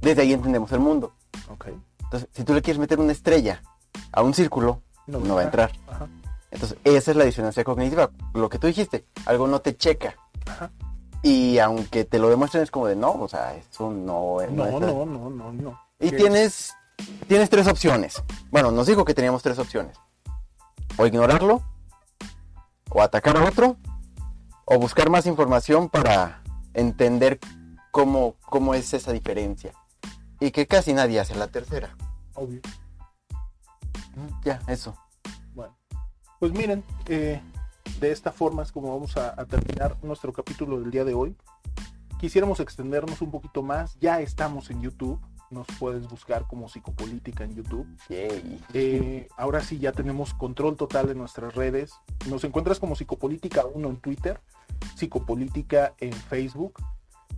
Desde 0.00 0.22
ahí 0.22 0.32
entendemos 0.32 0.70
el 0.72 0.80
mundo. 0.80 1.12
Entonces, 2.02 2.28
si 2.32 2.44
tú 2.44 2.54
le 2.54 2.62
quieres 2.62 2.80
meter 2.80 2.98
una 2.98 3.12
estrella 3.12 3.62
a 4.12 4.22
un 4.22 4.34
círculo, 4.34 4.82
no 5.06 5.34
va 5.34 5.40
a 5.42 5.44
entrar. 5.44 5.72
Ajá. 5.88 6.08
Entonces, 6.50 6.78
esa 6.84 7.10
es 7.12 7.16
la 7.16 7.24
disonancia 7.24 7.62
cognitiva. 7.64 8.10
Lo 8.34 8.48
que 8.48 8.58
tú 8.58 8.66
dijiste, 8.66 9.04
algo 9.26 9.46
no 9.46 9.60
te 9.60 9.76
checa. 9.76 10.16
Ajá. 10.46 10.70
Y 11.22 11.58
aunque 11.58 12.04
te 12.04 12.18
lo 12.18 12.28
demuestren 12.30 12.62
es 12.62 12.70
como 12.70 12.86
de 12.86 12.96
no, 12.96 13.12
o 13.12 13.28
sea, 13.28 13.54
eso 13.54 13.90
no 13.90 14.40
es. 14.40 14.50
No, 14.50 14.66
es- 14.66 14.72
no, 14.72 15.04
no, 15.06 15.30
no, 15.30 15.52
no. 15.52 15.80
Y 16.00 16.10
¿Qué 16.10 16.16
tienes, 16.16 16.74
tienes 17.28 17.50
tres 17.50 17.68
opciones. 17.68 18.22
Bueno, 18.50 18.70
nos 18.70 18.86
dijo 18.86 19.04
que 19.04 19.12
teníamos 19.14 19.42
tres 19.42 19.58
opciones. 19.58 19.96
O 20.96 21.06
ignorarlo, 21.06 21.62
o 22.90 23.02
atacar 23.02 23.36
a 23.36 23.44
otro, 23.44 23.76
o 24.72 24.78
buscar 24.78 25.10
más 25.10 25.26
información 25.26 25.88
para 25.88 26.42
entender 26.74 27.40
cómo, 27.90 28.36
cómo 28.48 28.72
es 28.74 28.94
esa 28.94 29.12
diferencia. 29.12 29.72
Y 30.38 30.52
que 30.52 30.68
casi 30.68 30.94
nadie 30.94 31.18
hace 31.18 31.34
la 31.34 31.48
tercera. 31.48 31.96
Obvio. 32.34 32.60
Mm, 34.14 34.28
Ya, 34.44 34.60
eso. 34.68 34.96
Bueno, 35.54 35.76
pues 36.38 36.52
miren, 36.52 36.84
eh, 37.06 37.42
de 37.98 38.12
esta 38.12 38.30
forma 38.30 38.62
es 38.62 38.70
como 38.70 38.94
vamos 38.94 39.16
a, 39.16 39.34
a 39.36 39.44
terminar 39.44 39.96
nuestro 40.04 40.32
capítulo 40.32 40.78
del 40.80 40.92
día 40.92 41.04
de 41.04 41.14
hoy. 41.14 41.36
Quisiéramos 42.20 42.60
extendernos 42.60 43.20
un 43.22 43.32
poquito 43.32 43.64
más. 43.64 43.98
Ya 43.98 44.20
estamos 44.20 44.70
en 44.70 44.82
YouTube. 44.82 45.20
Nos 45.50 45.66
puedes 45.78 46.08
buscar 46.08 46.46
como 46.46 46.68
Psicopolítica 46.68 47.44
en 47.44 47.54
YouTube. 47.54 47.86
Eh, 48.08 49.28
ahora 49.36 49.60
sí 49.60 49.78
ya 49.78 49.92
tenemos 49.92 50.32
control 50.32 50.76
total 50.76 51.08
de 51.08 51.14
nuestras 51.14 51.54
redes. 51.54 51.92
Nos 52.28 52.44
encuentras 52.44 52.78
como 52.78 52.94
Psicopolítica 52.94 53.66
1 53.66 53.88
en 53.88 53.96
Twitter, 53.96 54.40
Psicopolítica 54.94 55.94
en 55.98 56.12
Facebook, 56.12 56.74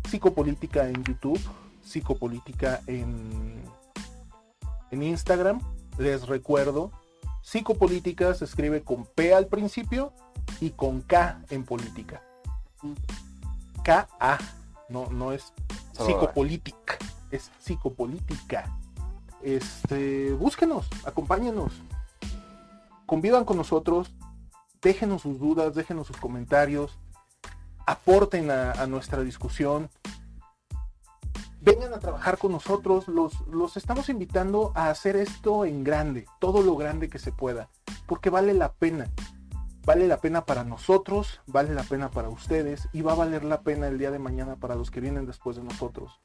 Psicopolítica 0.08 0.88
en 0.88 1.02
YouTube, 1.04 1.40
Psicopolítica 1.82 2.82
en, 2.86 3.62
en 4.90 5.02
Instagram. 5.02 5.60
Les 5.96 6.26
recuerdo, 6.26 6.92
Psicopolítica 7.42 8.34
se 8.34 8.44
escribe 8.44 8.82
con 8.82 9.04
P 9.06 9.34
al 9.34 9.46
principio 9.46 10.12
y 10.60 10.70
con 10.70 11.00
K 11.00 11.42
en 11.50 11.64
política. 11.64 12.22
K-A, 13.82 14.38
no, 14.92 15.10
no 15.10 15.32
es 15.32 15.52
psicopolítica, 15.92 16.98
es 17.30 17.50
psicopolítica. 17.58 18.70
Este, 19.42 20.32
búsquenos, 20.32 20.86
acompáñenos, 21.04 21.72
convivan 23.06 23.44
con 23.44 23.56
nosotros, 23.56 24.14
déjenos 24.80 25.22
sus 25.22 25.38
dudas, 25.38 25.74
déjenos 25.74 26.06
sus 26.06 26.16
comentarios, 26.16 26.98
aporten 27.86 28.50
a, 28.50 28.72
a 28.72 28.86
nuestra 28.86 29.22
discusión, 29.22 29.90
vengan 31.62 31.94
a 31.94 31.98
trabajar 32.00 32.38
con 32.38 32.52
nosotros, 32.52 33.08
los, 33.08 33.40
los 33.48 33.76
estamos 33.76 34.08
invitando 34.08 34.72
a 34.74 34.90
hacer 34.90 35.16
esto 35.16 35.64
en 35.64 35.84
grande, 35.84 36.26
todo 36.40 36.62
lo 36.62 36.76
grande 36.76 37.08
que 37.08 37.18
se 37.18 37.32
pueda, 37.32 37.68
porque 38.06 38.30
vale 38.30 38.52
la 38.52 38.72
pena. 38.72 39.08
Vale 39.84 40.06
la 40.06 40.18
pena 40.18 40.44
para 40.44 40.62
nosotros, 40.62 41.40
vale 41.46 41.74
la 41.74 41.82
pena 41.82 42.08
para 42.08 42.28
ustedes 42.28 42.88
y 42.92 43.02
va 43.02 43.12
a 43.12 43.16
valer 43.16 43.42
la 43.42 43.62
pena 43.62 43.88
el 43.88 43.98
día 43.98 44.12
de 44.12 44.20
mañana 44.20 44.54
para 44.54 44.76
los 44.76 44.92
que 44.92 45.00
vienen 45.00 45.26
después 45.26 45.56
de 45.56 45.64
nosotros. 45.64 46.20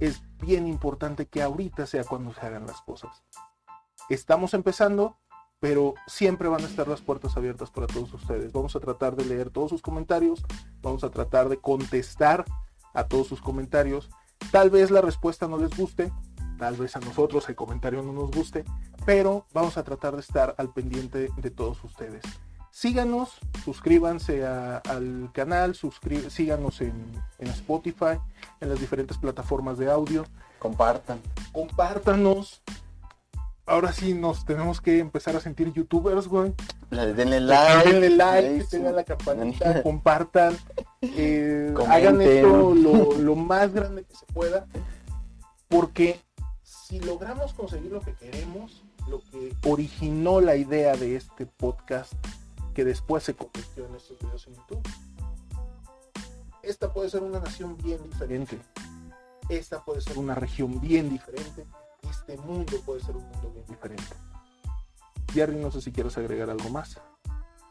Es 0.00 0.22
bien 0.40 0.66
importante 0.66 1.26
que 1.26 1.42
ahorita 1.42 1.86
sea 1.86 2.04
cuando 2.04 2.32
se 2.32 2.40
hagan 2.46 2.66
las 2.66 2.80
cosas. 2.80 3.22
Estamos 4.08 4.54
empezando, 4.54 5.18
pero 5.60 5.96
siempre 6.06 6.48
van 6.48 6.62
a 6.62 6.66
estar 6.66 6.88
las 6.88 7.02
puertas 7.02 7.36
abiertas 7.36 7.70
para 7.70 7.86
todos 7.86 8.14
ustedes. 8.14 8.52
Vamos 8.52 8.74
a 8.74 8.80
tratar 8.80 9.16
de 9.16 9.26
leer 9.26 9.50
todos 9.50 9.68
sus 9.68 9.82
comentarios, 9.82 10.42
vamos 10.80 11.04
a 11.04 11.10
tratar 11.10 11.50
de 11.50 11.58
contestar 11.58 12.46
a 12.94 13.04
todos 13.04 13.26
sus 13.26 13.42
comentarios. 13.42 14.08
Tal 14.50 14.70
vez 14.70 14.90
la 14.90 15.02
respuesta 15.02 15.46
no 15.46 15.58
les 15.58 15.76
guste, 15.76 16.10
tal 16.58 16.76
vez 16.76 16.96
a 16.96 17.00
nosotros 17.00 17.46
el 17.50 17.54
comentario 17.54 18.02
no 18.02 18.14
nos 18.14 18.30
guste, 18.30 18.64
pero 19.04 19.44
vamos 19.52 19.76
a 19.76 19.84
tratar 19.84 20.14
de 20.14 20.20
estar 20.20 20.54
al 20.56 20.72
pendiente 20.72 21.28
de 21.36 21.50
todos 21.50 21.84
ustedes. 21.84 22.22
Síganos, 22.82 23.30
suscríbanse 23.64 24.46
a- 24.46 24.76
al 24.76 25.30
canal, 25.32 25.74
suscri- 25.74 26.30
síganos 26.30 26.80
en, 26.80 26.92
en 27.40 27.48
Spotify, 27.48 28.20
en 28.60 28.68
las 28.68 28.78
diferentes 28.78 29.18
plataformas 29.18 29.78
de 29.78 29.90
audio. 29.90 30.24
Compartan. 30.60 31.18
Compártanos. 31.50 32.62
Ahora 33.66 33.92
sí 33.92 34.14
nos 34.14 34.44
tenemos 34.44 34.80
que 34.80 35.00
empezar 35.00 35.34
a 35.34 35.40
sentir 35.40 35.72
youtubers, 35.72 36.28
güey. 36.28 36.54
Denle 36.92 37.40
like. 37.40 37.90
Denle 37.90 38.10
like, 38.16 38.76
a 38.76 38.92
la 38.92 39.02
campanita, 39.02 39.82
compartan. 39.82 40.56
eh, 41.02 41.74
hagan 41.88 42.20
esto 42.20 42.74
lo, 42.76 43.12
lo 43.18 43.34
más 43.34 43.72
grande 43.72 44.04
que 44.04 44.14
se 44.14 44.24
pueda. 44.26 44.66
Porque 45.66 46.20
si 46.62 47.00
logramos 47.00 47.54
conseguir 47.54 47.90
lo 47.90 48.02
que 48.02 48.14
queremos, 48.14 48.84
lo 49.08 49.20
que 49.32 49.52
originó 49.68 50.40
la 50.40 50.54
idea 50.54 50.94
de 50.96 51.16
este 51.16 51.44
podcast, 51.44 52.12
que 52.78 52.84
después 52.84 53.24
se 53.24 53.34
convirtió 53.34 53.86
en 53.86 53.96
estos 53.96 54.16
videos 54.20 54.46
en 54.46 54.54
YouTube, 54.54 54.88
esta 56.62 56.92
puede 56.92 57.10
ser 57.10 57.24
una 57.24 57.40
nación 57.40 57.76
bien 57.76 58.00
diferente. 58.04 58.56
Esta 59.48 59.84
puede 59.84 60.00
ser 60.00 60.16
una 60.16 60.36
región 60.36 60.80
bien 60.80 61.10
diferente. 61.10 61.66
Este 62.08 62.36
mundo 62.36 62.74
puede 62.86 63.00
ser 63.00 63.16
un 63.16 63.24
mundo 63.24 63.50
bien 63.50 63.66
diferente. 63.66 64.04
Jerry, 65.32 65.56
no 65.56 65.72
sé 65.72 65.80
si 65.80 65.90
quieres 65.90 66.16
agregar 66.18 66.50
algo 66.50 66.68
más. 66.68 67.00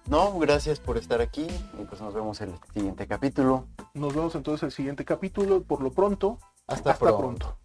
No, 0.07 0.37
gracias 0.39 0.81
por 0.81 0.97
estar 0.97 1.21
aquí 1.21 1.47
y 1.79 1.85
pues 1.85 2.01
nos 2.01 2.13
vemos 2.13 2.41
en 2.41 2.49
el 2.49 2.59
siguiente 2.73 3.07
capítulo. 3.07 3.65
Nos 3.93 4.13
vemos 4.13 4.35
entonces 4.35 4.63
en 4.63 4.67
el 4.67 4.73
siguiente 4.73 5.05
capítulo. 5.05 5.63
Por 5.63 5.81
lo 5.81 5.89
pronto, 5.93 6.37
Hasta, 6.67 6.91
hasta, 6.91 6.99
pronto. 6.99 7.17
pronto. 7.17 7.57